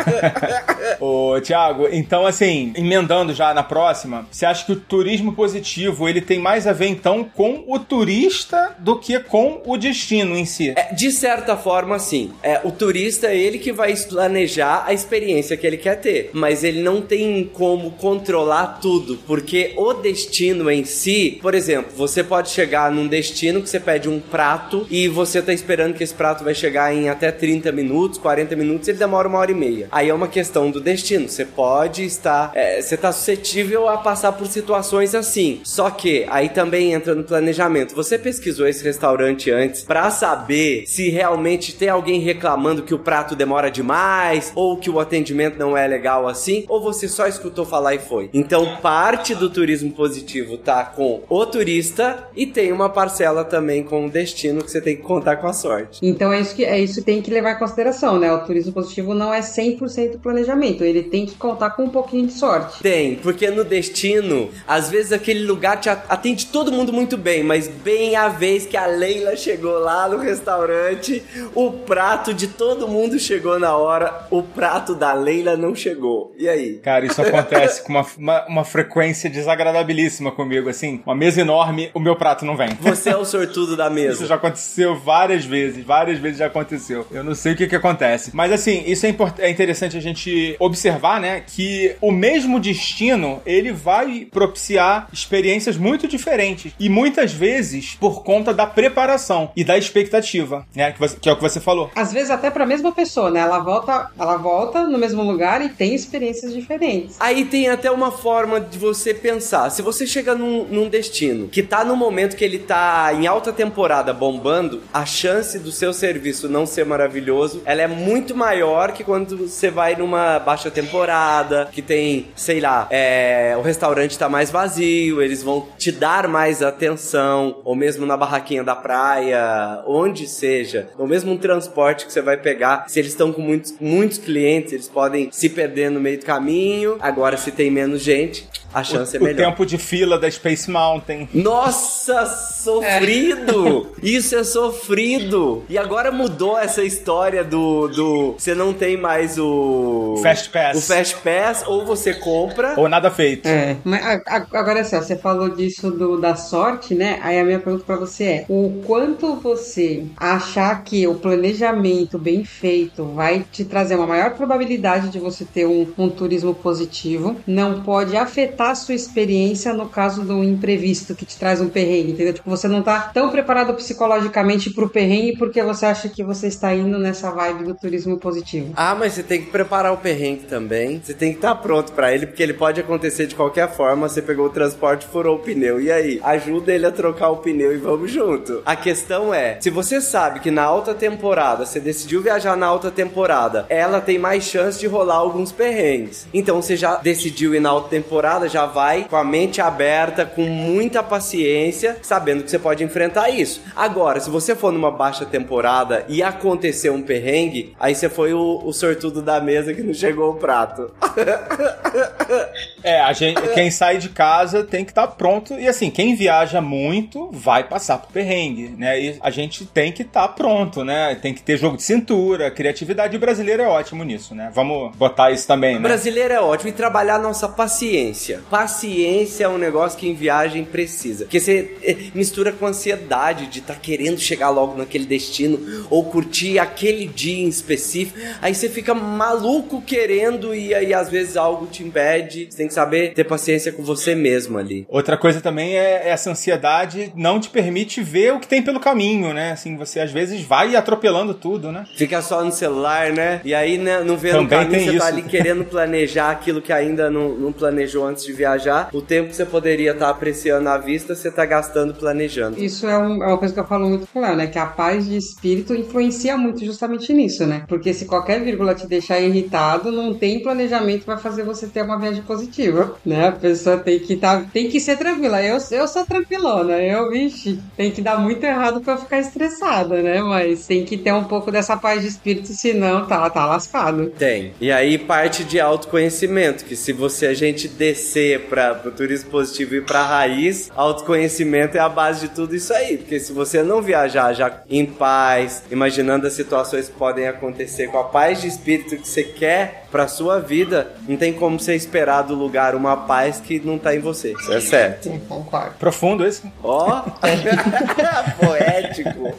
Ô, 1.00 1.40
Tiago, 1.42 1.88
então 1.92 2.26
assim, 2.26 2.74
emendando 2.76 3.34
já 3.34 3.54
na 3.54 3.64
próxima, 3.64 4.26
você 4.32 4.46
acha 4.46 4.66
que 4.66 4.72
o 4.72 4.76
turismo 4.76 5.34
positivo 5.34 6.08
ele 6.08 6.22
tem 6.22 6.40
mais 6.40 6.68
a 6.68 6.74
ver 6.74 6.88
então 6.88 7.24
com 7.24 7.64
o 7.68 7.80
turista 7.80 8.76
do 8.80 9.00
que 9.00 9.20
com 9.20 9.62
o 9.66 9.78
destino 9.78 10.38
em 10.38 10.46
si? 10.46 10.74
É, 10.76 10.94
de 10.94 11.12
certa 11.12 11.53
forma, 11.58 12.00
sim. 12.00 12.32
É, 12.42 12.62
o 12.64 12.72
turista 12.72 13.28
é 13.28 13.38
ele 13.38 13.58
que 13.58 13.72
vai 13.72 13.96
planejar 13.96 14.84
a 14.86 14.94
experiência 14.94 15.58
que 15.58 15.66
ele 15.66 15.78
quer 15.78 15.96
ter. 15.96 16.30
Mas 16.34 16.64
ele 16.64 16.82
não 16.82 17.02
tem 17.02 17.50
como 17.54 17.92
controlar 17.92 18.80
tudo. 18.82 19.18
Porque 19.26 19.74
o 19.78 19.94
destino 19.94 20.70
em 20.70 20.84
si, 20.84 21.40
por 21.42 21.54
exemplo, 21.54 21.92
você 21.96 22.24
pode 22.24 22.50
chegar 22.50 22.92
num 22.92 23.08
destino 23.08 23.62
que 23.62 23.70
você 23.70 23.80
pede 23.80 24.10
um 24.10 24.20
prato 24.20 24.88
e 24.90 25.08
você 25.08 25.42
tá 25.42 25.54
esperando 25.54 25.94
que 25.94 26.04
esse 26.04 26.14
prato 26.14 26.44
vai 26.44 26.54
chegar 26.54 26.94
em 26.94 27.10
até 27.10 27.32
30 27.32 27.72
minutos, 27.72 28.18
40 28.18 28.56
minutos, 28.56 28.88
ele 28.88 28.98
demora 28.98 29.28
uma 29.28 29.40
hora 29.40 29.52
e 29.52 29.56
meia. 29.56 29.88
Aí 29.92 30.10
é 30.10 30.14
uma 30.14 30.28
questão 30.28 30.72
do 30.72 30.80
destino. 30.80 31.28
Você 31.28 31.46
pode 31.46 32.04
estar. 32.04 32.52
é, 32.56 32.82
você 32.82 32.98
tá 32.98 33.12
suscetível 33.12 33.88
a 33.88 33.98
passar 33.98 34.34
por 34.34 34.48
situações 34.48 35.16
assim. 35.16 35.62
Só 35.64 35.90
que 35.90 36.26
aí 36.30 36.50
também 36.50 36.94
entra 36.94 37.16
no 37.16 37.24
planejamento. 37.24 37.96
Você 37.96 38.18
pesquisou 38.18 38.68
esse 38.68 38.84
restaurante 38.84 39.52
antes 39.52 39.84
pra 39.84 40.10
saber 40.10 40.84
se 40.88 41.10
realmente 41.10 41.43
tem 41.78 41.90
alguém 41.90 42.20
reclamando 42.20 42.84
que 42.84 42.94
o 42.94 43.00
prato 43.00 43.36
demora 43.36 43.70
demais 43.70 44.52
ou 44.56 44.78
que 44.78 44.90
o 44.90 45.00
atendimento 45.00 45.58
não 45.58 45.78
é 45.78 45.88
legal 45.88 46.28
assim, 46.28 46.66
ou 46.68 46.82
você 46.82 47.08
só 47.08 47.28
escutou 47.28 47.66
falar 47.66 47.96
e 47.96 48.00
foi. 48.00 48.30
Então, 48.34 48.78
parte 48.82 49.36
do 49.36 49.50
turismo 49.50 49.92
positivo 49.92 50.58
tá 50.58 50.84
com 50.84 51.22
o 51.30 51.46
turista 51.46 52.28
e 52.36 52.46
tem 52.46 52.72
uma 52.72 52.90
parcela 52.90 53.44
também 53.44 53.84
com 53.84 54.06
o 54.06 54.10
destino 54.10 54.64
que 54.64 54.72
você 54.72 54.82
tem 54.82 54.96
que 54.96 55.02
contar 55.02 55.38
com 55.38 55.48
a 55.48 55.54
sorte. 55.54 56.00
Então 56.02 56.32
é 56.32 56.42
isso 56.42 56.56
que 56.56 56.66
é 56.66 56.80
isso 56.80 56.96
que 56.96 57.02
tem 57.02 57.22
que 57.22 57.32
levar 57.32 57.54
em 57.54 57.60
consideração, 57.60 58.20
né? 58.20 58.32
O 58.32 58.46
turismo 58.46 58.74
positivo 58.74 59.14
não 59.14 59.34
é 59.34 59.40
100% 59.40 60.20
planejamento, 60.20 60.84
ele 60.84 61.04
tem 61.04 61.26
que 61.26 61.36
contar 61.36 61.72
com 61.72 61.84
um 61.84 61.90
pouquinho 61.90 62.28
de 62.28 62.34
sorte. 62.34 62.82
Tem, 62.82 63.16
porque 63.16 63.50
no 63.50 63.64
destino, 63.64 64.50
às 64.68 64.90
vezes 64.90 65.12
aquele 65.12 65.46
lugar 65.46 65.80
te 65.80 65.90
atende 65.90 66.48
todo 66.48 66.72
mundo 66.72 66.92
muito 66.92 67.18
bem, 67.18 67.44
mas 67.44 67.68
bem 67.68 68.16
a 68.16 68.30
vez 68.30 68.66
que 68.66 68.78
a 68.78 68.86
Leila 68.86 69.36
chegou 69.36 69.80
lá 69.80 70.08
no 70.08 70.18
restaurante, 70.18 71.24
o 71.56 71.72
prato 71.72 72.34
de 72.34 72.48
todo 72.48 72.88
mundo 72.88 73.18
chegou 73.20 73.60
na 73.60 73.76
hora, 73.76 74.26
o 74.30 74.42
prato 74.44 74.96
da 74.96 75.14
Leila 75.14 75.56
não 75.58 75.76
chegou. 75.76 76.34
E 76.38 76.48
aí? 76.48 76.76
Cara, 76.84 77.06
isso 77.06 77.22
acontece 77.22 77.84
com 77.84 77.94
uma, 77.94 78.06
uma, 78.18 78.46
uma 78.48 78.64
frequência 78.66 79.30
desagradabilíssima 79.30 80.32
comigo, 80.32 80.70
assim. 80.70 81.02
Uma 81.06 81.16
mesa 81.16 81.42
enorme, 81.42 81.90
o 81.94 82.00
meu 82.00 82.16
prato 82.16 82.46
não 82.46 82.56
vem. 82.58 82.70
Você 82.82 83.10
é 83.10 83.18
o 83.18 83.26
sortudo 83.26 83.76
da 83.76 83.86
Isso 83.86 83.94
mesa. 83.96 84.26
já 84.28 84.36
aconteceu 84.36 84.96
várias 84.96 85.46
vezes, 85.46 85.84
várias 85.86 86.20
vezes 86.20 86.40
já 86.40 86.48
aconteceu. 86.48 87.06
Eu 87.12 87.24
não 87.24 87.36
sei 87.36 87.54
o 87.54 87.56
que 87.56 87.68
que 87.68 87.76
acontece. 87.76 88.32
Mas 88.34 88.52
assim, 88.52 88.84
isso 88.86 89.06
é, 89.06 89.10
import- 89.10 89.40
é 89.40 89.50
interessante 89.50 89.98
a 89.98 90.02
gente 90.02 90.56
observar, 90.60 91.20
né? 91.20 91.44
Que 91.46 91.96
o 92.02 92.12
mesmo 92.12 92.60
destino, 92.60 93.42
ele 93.46 93.72
vai 93.72 94.28
propiciar 94.32 95.08
experiências 95.12 95.78
muito 95.78 96.08
diferentes. 96.08 96.74
E 96.80 96.90
muitas 96.90 97.32
vezes 97.34 97.96
por 98.00 98.24
conta 98.24 98.54
da 98.54 98.66
preparação 98.66 99.52
e 99.56 99.64
da 99.64 99.78
expectativa, 99.78 100.66
né? 100.76 100.92
Que, 100.92 101.00
você- 101.00 101.18
que 101.24 101.30
é 101.30 101.32
o 101.32 101.38
que 101.38 101.42
você 101.42 101.62
falou. 101.62 101.90
Às 101.96 102.12
vezes 102.12 102.30
até 102.30 102.52
pra 102.52 102.66
mesma 102.66 102.92
pessoa, 102.92 103.32
né? 103.32 103.40
Ela 103.40 103.60
volta, 103.60 104.12
ela 104.20 104.36
volta 104.36 104.86
no 104.86 104.98
mesmo 104.98 105.24
lugar 105.24 105.64
e 105.64 105.70
tem 105.70 105.96
experiências 105.96 106.54
diferentes. 106.54 107.16
Aí 107.18 107.46
tem 107.46 107.70
até 107.70 107.90
uma 107.90 108.12
forma 108.12 108.60
de 108.60 108.78
você 108.78 109.14
pensar. 109.14 109.70
Se 109.70 109.82
você 109.82 110.06
chega 110.06 110.36
num, 110.36 110.66
num 110.66 110.90
destino 110.90 111.48
que 111.48 111.64
tá 111.64 111.86
no 111.86 111.96
momento 111.96 112.36
que 112.36 112.44
ele 112.44 112.60
tá 112.60 113.10
em 113.14 113.26
alta 113.26 113.54
temporada 113.54 114.12
bombando, 114.12 114.82
a 114.94 115.06
chance 115.06 115.58
do 115.58 115.72
seu 115.72 115.94
serviço 115.94 116.50
não 116.50 116.66
ser 116.66 116.86
maravilhoso, 116.86 117.62
ela 117.64 117.82
é 117.82 117.88
muito 117.88 118.36
maior 118.36 118.92
que 118.92 119.06
quando 119.06 119.48
você 119.48 119.72
vai 119.72 119.96
numa 119.96 120.40
baixa 120.40 120.70
temporada, 120.70 121.70
que 121.72 121.82
tem, 121.82 122.28
sei 122.36 122.60
lá, 122.60 122.86
é, 122.90 123.56
o 123.58 123.62
restaurante 123.62 124.20
tá 124.20 124.28
mais 124.28 124.52
vazio, 124.52 125.22
eles 125.22 125.42
vão 125.42 125.68
te 125.78 125.90
dar 125.90 126.28
mais 126.28 126.62
atenção, 126.62 127.62
ou 127.64 127.78
mesmo 127.78 128.06
na 128.06 128.18
barraquinha 128.18 128.64
da 128.64 128.76
praia, 128.76 129.82
onde 129.88 130.28
seja, 130.28 130.90
ou 130.98 131.13
mesmo 131.14 131.32
um 131.32 131.38
transporte 131.38 132.08
que 132.08 132.12
você 132.12 132.24
vai 132.24 132.38
pegar, 132.38 132.86
se 132.88 133.00
eles 133.00 133.12
estão 133.12 133.32
com 133.32 133.40
muitos, 133.40 133.76
muitos 133.80 134.18
clientes, 134.18 134.74
eles 134.74 134.90
podem 134.90 135.30
se 135.32 135.48
perder 135.48 135.92
no 135.92 136.00
meio 136.00 136.18
do 136.18 136.26
caminho. 136.26 136.98
Agora, 137.00 137.38
se 137.38 137.52
tem 137.52 137.70
menos 137.70 138.02
gente, 138.02 138.50
a 138.74 138.84
chance 138.84 139.16
o, 139.16 139.18
é 139.18 139.20
melhor. 139.20 139.34
o 139.34 139.50
tempo 139.52 139.66
de 139.66 139.78
fila 139.78 140.18
da 140.18 140.30
Space 140.30 140.70
Mountain. 140.70 141.28
Nossa, 141.34 142.26
sofrido! 142.28 143.92
Isso 144.02 144.36
é 144.36 144.44
sofrido! 144.44 145.64
E 145.70 145.78
agora 145.78 146.12
mudou 146.12 146.58
essa 146.58 146.84
história 146.84 147.44
do. 147.44 147.88
do 147.88 148.36
você 148.38 148.54
não 148.56 148.74
tem 148.74 148.98
mais 148.98 149.38
o. 149.38 150.20
Fast 150.22 150.50
Pass. 150.50 150.78
O 150.78 150.82
Fast 150.82 151.16
Pass, 151.18 151.64
ou 151.68 151.86
você 151.86 152.14
compra. 152.14 152.74
Ou 152.78 152.88
nada 152.90 153.10
feito. 153.12 153.48
É, 153.48 153.76
mas 153.84 154.04
a- 154.06 154.22
a- 154.28 154.60
agora 154.60 154.82
assim, 154.82 154.96
você 154.98 155.16
falou 155.16 155.50
disso 155.50 155.92
do, 155.92 156.20
da 156.20 156.36
sorte, 156.36 156.94
né? 156.96 157.20
Aí 157.22 157.40
a 157.40 157.44
minha 157.44 157.60
pergunta 157.60 157.86
pra 157.86 157.96
você 157.96 158.24
é: 158.24 158.46
o 158.50 158.82
quanto 158.86 159.36
você 159.36 160.04
achar 160.18 160.84
que 160.84 161.08
o 161.08 161.16
planejamento 161.16 162.18
bem 162.18 162.44
feito 162.44 163.04
vai 163.06 163.46
te 163.52 163.64
trazer 163.66 163.96
uma 163.96 164.08
maior 164.08 164.32
probabilidade 164.32 165.10
de 165.10 165.20
você 165.20 165.46
ter 165.46 165.66
um, 165.66 165.88
um 165.98 166.10
turismo 166.10 166.54
positivo, 166.54 167.36
não 167.46 167.82
pode 167.82 168.16
afetar 168.16 168.63
tá 168.64 168.72
a 168.72 168.76
sua 168.76 168.96
experiência 168.96 169.74
no 169.74 169.90
caso 169.90 170.24
do 170.24 170.42
imprevisto 170.42 171.14
que 171.14 171.26
te 171.26 171.38
traz 171.38 171.60
um 171.60 171.68
perrengue, 171.68 172.14
entendeu? 172.14 172.34
Tipo, 172.34 172.50
você 172.50 172.66
não 172.66 172.82
tá 172.82 173.12
tão 173.14 173.30
preparado 173.30 173.74
psicologicamente 173.74 174.70
pro 174.70 174.88
perrengue 174.88 175.38
porque 175.38 175.62
você 175.62 175.86
acha 175.86 176.08
que 176.08 176.24
você 176.24 176.48
está 176.48 176.74
indo 176.74 176.98
nessa 176.98 177.30
vibe 177.30 177.66
do 177.66 177.76
turismo 177.76 178.18
positivo. 178.18 178.72
Ah, 178.78 178.96
mas 178.96 179.14
você 179.14 179.24
tem 179.24 179.42
que 179.42 179.52
preparar 179.52 179.92
o 179.92 179.98
perrengue 179.98 180.46
também. 180.46 181.02
Você 181.04 181.14
tem 181.14 181.32
que 181.32 181.40
estar 181.40 181.56
pronto 181.56 181.92
para 181.92 182.14
ele, 182.14 182.26
porque 182.26 182.42
ele 182.42 182.54
pode 182.54 182.80
acontecer 182.80 183.28
de 183.28 183.36
qualquer 183.36 183.70
forma. 183.70 184.08
Você 184.08 184.22
pegou 184.22 184.46
o 184.46 184.50
transporte, 184.50 185.06
furou 185.08 185.36
o 185.36 185.40
pneu. 185.40 185.82
E 185.82 185.92
aí? 185.92 186.22
Ajuda 186.24 186.72
ele 186.72 186.86
a 186.86 186.92
trocar 186.92 187.32
o 187.32 187.38
pneu 187.38 187.74
e 187.74 187.78
vamos 187.78 188.12
junto. 188.12 188.62
A 188.66 188.78
questão 188.78 189.34
é, 189.34 189.58
se 189.60 189.70
você 189.70 190.00
sabe 190.00 190.40
que 190.40 190.50
na 190.50 190.64
alta 190.64 190.94
temporada, 190.94 191.66
você 191.66 191.82
decidiu 191.82 192.22
viajar 192.22 192.56
na 192.56 192.68
alta 192.68 192.90
temporada, 192.90 193.66
ela 193.68 194.00
tem 194.00 194.18
mais 194.18 194.46
chance 194.46 194.80
de 194.80 194.88
rolar 194.88 195.16
alguns 195.16 195.52
perrengues. 195.52 196.28
Então 196.34 196.62
você 196.62 196.78
já 196.78 196.96
decidiu 196.96 197.54
ir 197.54 197.60
na 197.60 197.70
alta 197.70 197.90
temporada, 197.90 198.53
já 198.54 198.66
vai 198.66 199.06
com 199.10 199.16
a 199.16 199.24
mente 199.24 199.60
aberta, 199.60 200.26
com 200.26 200.44
muita 200.44 201.02
paciência, 201.02 201.98
sabendo 202.02 202.44
que 202.44 202.52
você 202.52 202.60
pode 202.60 202.84
enfrentar 202.84 203.30
isso. 203.30 203.62
Agora, 203.76 204.20
se 204.20 204.30
você 204.30 204.56
for 204.56 204.72
numa 204.72 204.92
baixa 204.92 205.26
temporada 205.26 206.06
e 206.08 206.22
acontecer 206.22 206.90
um 206.92 207.02
perrengue, 207.02 207.76
aí 207.80 207.96
você 207.96 208.08
foi 208.08 208.34
o, 208.34 208.62
o 208.64 208.72
sortudo 208.72 209.22
da 209.22 209.42
mesa 209.42 209.74
que 209.74 209.82
não 209.82 209.94
chegou 209.94 210.32
o 210.32 210.36
prato. 210.36 210.92
É, 212.84 213.00
a 213.00 213.14
gente, 213.14 213.42
quem 213.54 213.72
sai 213.72 213.98
de 213.98 214.10
casa 214.10 214.64
tem 214.64 214.84
que 214.84 214.92
estar 214.92 215.08
pronto. 215.08 215.54
E 215.54 215.68
assim, 215.68 215.90
quem 215.90 216.16
viaja 216.16 216.62
muito 216.62 217.30
vai 217.32 217.64
passar 217.64 217.98
por 217.98 218.12
perrengue, 218.12 218.74
né? 218.78 219.00
E 219.00 219.18
a 219.22 219.30
gente 219.30 219.66
tem 219.66 219.92
que 219.92 220.02
estar 220.02 220.28
pronto, 220.30 220.84
né? 220.84 221.16
Tem 221.16 221.34
que 221.34 221.42
ter 221.42 221.58
jogo 221.58 221.78
de 221.78 221.84
cintura, 221.84 222.52
criatividade. 222.52 223.14
E 223.14 223.18
o 223.18 223.20
brasileiro 223.20 223.64
é 223.64 223.68
ótimo 223.68 224.04
nisso, 224.04 224.36
né? 224.36 224.52
Vamos 224.54 224.96
botar 224.96 225.32
isso 225.32 225.48
também, 225.48 225.78
O 225.78 225.80
né? 225.80 225.88
brasileiro 225.88 226.34
é 226.34 226.42
ótimo 226.42 226.70
e 226.70 226.74
trabalhar 226.74 227.18
nossa 227.20 227.48
paciência. 227.48 228.42
Paciência 228.50 229.46
é 229.46 229.50
um 229.50 229.58
negócio 229.58 229.98
que 229.98 230.08
em 230.08 230.14
viagem 230.14 230.66
precisa. 230.66 231.26
Porque 231.26 231.40
você 231.40 231.78
eh, 231.84 231.96
mistura 232.14 232.52
com 232.52 232.66
ansiedade 232.66 233.48
de 233.48 233.60
estar 233.60 233.76
querendo 233.76 234.20
chegar 234.20 234.50
logo 234.50 234.78
naquele 234.78 235.06
destino 235.06 235.88
ou 235.90 236.04
curtir 236.06 236.60
aquele 236.60 237.08
dia 237.08 237.44
em 237.44 237.48
específico. 237.48 238.20
Aí 238.42 238.54
você 238.54 238.68
fica 238.70 238.94
maluco 238.94 239.82
querendo 239.82 240.54
e 240.54 240.74
aí 240.74 240.94
às 240.94 241.10
vezes 241.10 241.38
algo 241.38 241.68
te 241.68 241.84
impede. 241.84 242.48
Você 242.50 242.58
tem 242.58 242.68
que 242.68 242.73
saber 242.74 243.14
ter 243.14 243.24
paciência 243.24 243.72
com 243.72 243.84
você 243.84 244.16
mesmo 244.16 244.58
ali. 244.58 244.86
Outra 244.90 245.18
coisa 245.18 245.40
também 245.42 245.76
é 245.78 246.10
essa 246.10 246.30
ansiedade 246.32 247.12
não 247.16 247.40
te 247.40 247.50
permite 247.50 248.02
ver 248.02 248.34
o 248.34 248.40
que 248.40 248.48
tem 248.48 248.62
pelo 248.62 248.80
caminho, 248.80 249.34
né? 249.34 249.52
Assim, 249.52 249.76
você 249.76 250.00
às 250.00 250.12
vezes 250.12 250.42
vai 250.42 250.76
atropelando 250.76 251.34
tudo, 251.34 251.72
né? 251.72 251.86
Fica 251.96 252.22
só 252.22 252.44
no 252.44 252.52
celular, 252.52 253.12
né? 253.12 253.42
E 253.44 253.54
aí, 253.54 253.78
né, 253.78 254.04
não 254.04 254.18
vê 254.18 254.32
no 254.34 254.40
Também 254.40 254.60
caminho, 254.60 254.72
tem 254.72 254.80
você 254.86 254.98
tá 254.98 255.10
isso. 255.10 255.20
ali 255.20 255.22
querendo 255.24 255.64
planejar 255.66 256.32
aquilo 256.32 256.62
que 256.62 256.72
ainda 256.74 257.10
não, 257.10 257.30
não 257.30 257.52
planejou 257.52 258.06
antes 258.06 258.24
de 258.26 258.34
viajar. 258.34 258.90
O 258.94 259.02
tempo 259.02 259.30
que 259.30 259.36
você 259.36 259.46
poderia 259.46 259.92
estar 259.92 260.10
apreciando 260.10 260.70
à 260.70 260.78
vista, 260.78 261.16
você 261.16 261.32
tá 261.32 261.46
gastando 261.46 261.94
planejando. 261.94 262.62
Isso 262.64 262.88
é, 262.88 262.98
um- 262.98 263.24
é 263.24 263.28
uma 263.28 263.38
coisa 263.38 263.54
que 263.54 263.60
eu 263.60 263.66
falo 263.68 263.88
muito 263.90 264.08
com 264.12 264.20
o 264.20 264.22
Léo, 264.22 264.36
né? 264.36 264.48
Que 264.48 264.60
a 264.60 264.66
paz 264.66 265.06
de 265.08 265.18
espírito 265.18 265.74
influencia 265.74 266.38
muito 266.38 266.64
justamente 266.66 267.14
nisso, 267.14 267.46
né? 267.46 267.64
Porque 267.68 267.94
se 267.94 268.06
qualquer 268.06 268.42
vírgula 268.44 268.74
te 268.76 268.88
deixar 268.88 269.20
irritado, 269.20 269.92
não 269.92 270.14
tem 270.14 270.42
planejamento 270.42 271.06
vai 271.06 271.18
fazer 271.18 271.44
você 271.44 271.68
ter 271.68 271.82
uma 271.84 272.00
viagem 272.00 272.22
positiva, 272.24 272.63
né? 273.06 273.28
A 273.28 273.32
pessoa 273.32 273.78
tem 273.78 274.00
que 274.00 274.16
tá, 274.16 274.46
tem 274.54 274.70
que 274.70 274.80
ser 274.80 274.98
tranquila. 274.98 275.42
Eu, 275.42 275.58
eu 275.72 275.88
sou 275.88 276.06
tranquilona, 276.06 276.82
eu, 276.82 277.10
vixe, 277.10 277.60
tem 277.76 277.92
que 277.92 278.02
dar 278.02 278.18
muito 278.18 278.44
errado 278.44 278.82
eu 278.86 278.98
ficar 278.98 279.20
estressada, 279.20 280.02
né? 280.02 280.22
Mas 280.22 280.68
tem 280.68 280.86
que 280.86 280.98
ter 280.98 281.14
um 281.14 281.24
pouco 281.24 281.52
dessa 281.52 281.76
paz 281.76 282.02
de 282.02 282.08
espírito, 282.08 282.48
senão 282.48 283.06
tá, 283.06 283.30
tá 283.30 283.46
lascado. 283.46 284.10
Tem. 284.12 284.54
E 284.62 284.72
aí 284.72 284.98
parte 284.98 285.44
de 285.44 285.60
autoconhecimento, 285.60 286.66
que 286.66 286.76
se 286.76 286.94
você 286.94 287.28
a 287.28 287.34
gente 287.34 287.68
descer 287.68 288.42
para 288.42 288.82
o 288.86 288.92
turismo 288.92 289.30
positivo 289.30 289.76
e 289.76 289.82
para 289.82 290.04
raiz, 290.04 290.72
autoconhecimento 290.76 291.78
é 291.78 291.80
a 291.80 291.90
base 291.90 292.28
de 292.28 292.36
tudo 292.36 292.56
isso 292.56 292.74
aí, 292.74 292.98
porque 292.98 293.20
se 293.20 293.34
você 293.34 293.64
não 293.64 293.82
viajar 293.82 294.34
já 294.34 294.62
em 294.70 294.86
paz, 294.86 295.64
imaginando 295.72 296.28
as 296.28 296.34
situações 296.34 296.88
que 296.88 296.96
podem 296.96 297.28
acontecer 297.28 297.88
com 297.88 297.98
a 297.98 298.04
paz 298.04 298.42
de 298.42 298.48
espírito 298.48 298.98
que 298.98 299.08
você 299.08 299.24
quer 299.24 299.86
para 299.92 300.08
sua 300.08 300.40
vida, 300.40 300.94
não 301.08 301.16
tem 301.16 301.34
como 301.34 301.60
você 301.60 301.76
esperar 301.76 302.24
do 302.24 302.34
lugar 302.34 302.53
uma 302.76 302.96
paz 302.96 303.40
que 303.40 303.60
não 303.60 303.78
tá 303.78 303.96
em 303.96 304.00
você. 304.00 304.34
Isso 304.34 304.54
é 304.54 304.62
certo. 304.62 305.04
Sim, 305.04 305.20
concordo. 305.28 305.76
Profundo 305.80 306.26
esse. 306.26 306.44
Ó, 306.64 307.02
poético. 308.40 309.34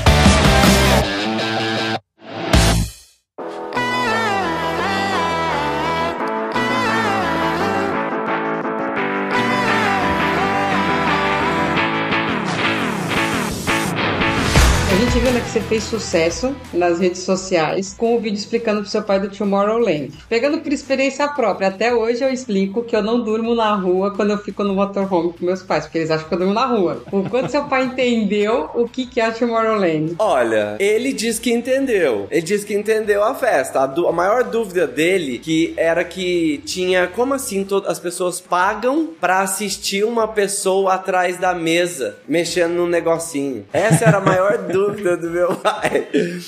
você 15.50 15.60
fez 15.62 15.82
sucesso 15.82 16.54
nas 16.72 17.00
redes 17.00 17.22
sociais 17.22 17.92
com 17.98 18.14
o 18.14 18.20
vídeo 18.20 18.36
explicando 18.36 18.82
pro 18.82 18.88
seu 18.88 19.02
pai 19.02 19.18
do 19.18 19.28
Tomorrowland. 19.28 20.12
Pegando 20.28 20.58
por 20.58 20.72
experiência 20.72 21.26
própria, 21.26 21.66
até 21.66 21.92
hoje 21.92 22.22
eu 22.22 22.32
explico 22.32 22.84
que 22.84 22.94
eu 22.94 23.02
não 23.02 23.20
durmo 23.24 23.52
na 23.52 23.74
rua 23.74 24.14
quando 24.14 24.30
eu 24.30 24.38
fico 24.38 24.62
no 24.62 24.74
motorhome 24.74 25.32
com 25.32 25.44
meus 25.44 25.60
pais, 25.60 25.86
porque 25.86 25.98
eles 25.98 26.10
acham 26.12 26.28
que 26.28 26.34
eu 26.34 26.38
durmo 26.38 26.54
na 26.54 26.66
rua. 26.66 27.02
O 27.10 27.28
quanto 27.28 27.50
seu 27.50 27.64
pai 27.64 27.82
entendeu 27.82 28.70
o 28.76 28.88
que, 28.88 29.20
é 29.20 29.28
Tomorrowland. 29.32 30.14
Olha, 30.20 30.76
ele 30.78 31.12
diz 31.12 31.40
que 31.40 31.52
entendeu. 31.52 32.28
Ele 32.30 32.42
diz 32.42 32.62
que 32.62 32.72
entendeu 32.72 33.24
a 33.24 33.34
festa. 33.34 33.80
A, 33.80 34.08
a 34.08 34.12
maior 34.12 34.44
dúvida 34.44 34.86
dele 34.86 35.40
que 35.40 35.74
era 35.76 36.04
que 36.04 36.62
tinha 36.64 37.08
como 37.08 37.34
assim 37.34 37.66
as 37.88 37.98
pessoas 37.98 38.40
pagam 38.40 39.08
pra 39.20 39.40
assistir 39.40 40.04
uma 40.04 40.28
pessoa 40.28 40.94
atrás 40.94 41.38
da 41.38 41.52
mesa 41.52 42.18
mexendo 42.28 42.74
num 42.74 42.86
negocinho. 42.86 43.66
Essa 43.72 44.04
era 44.04 44.18
a 44.18 44.20
maior 44.20 44.56
dúvida 44.70 45.16
do 45.16 45.28
meu 45.39 45.39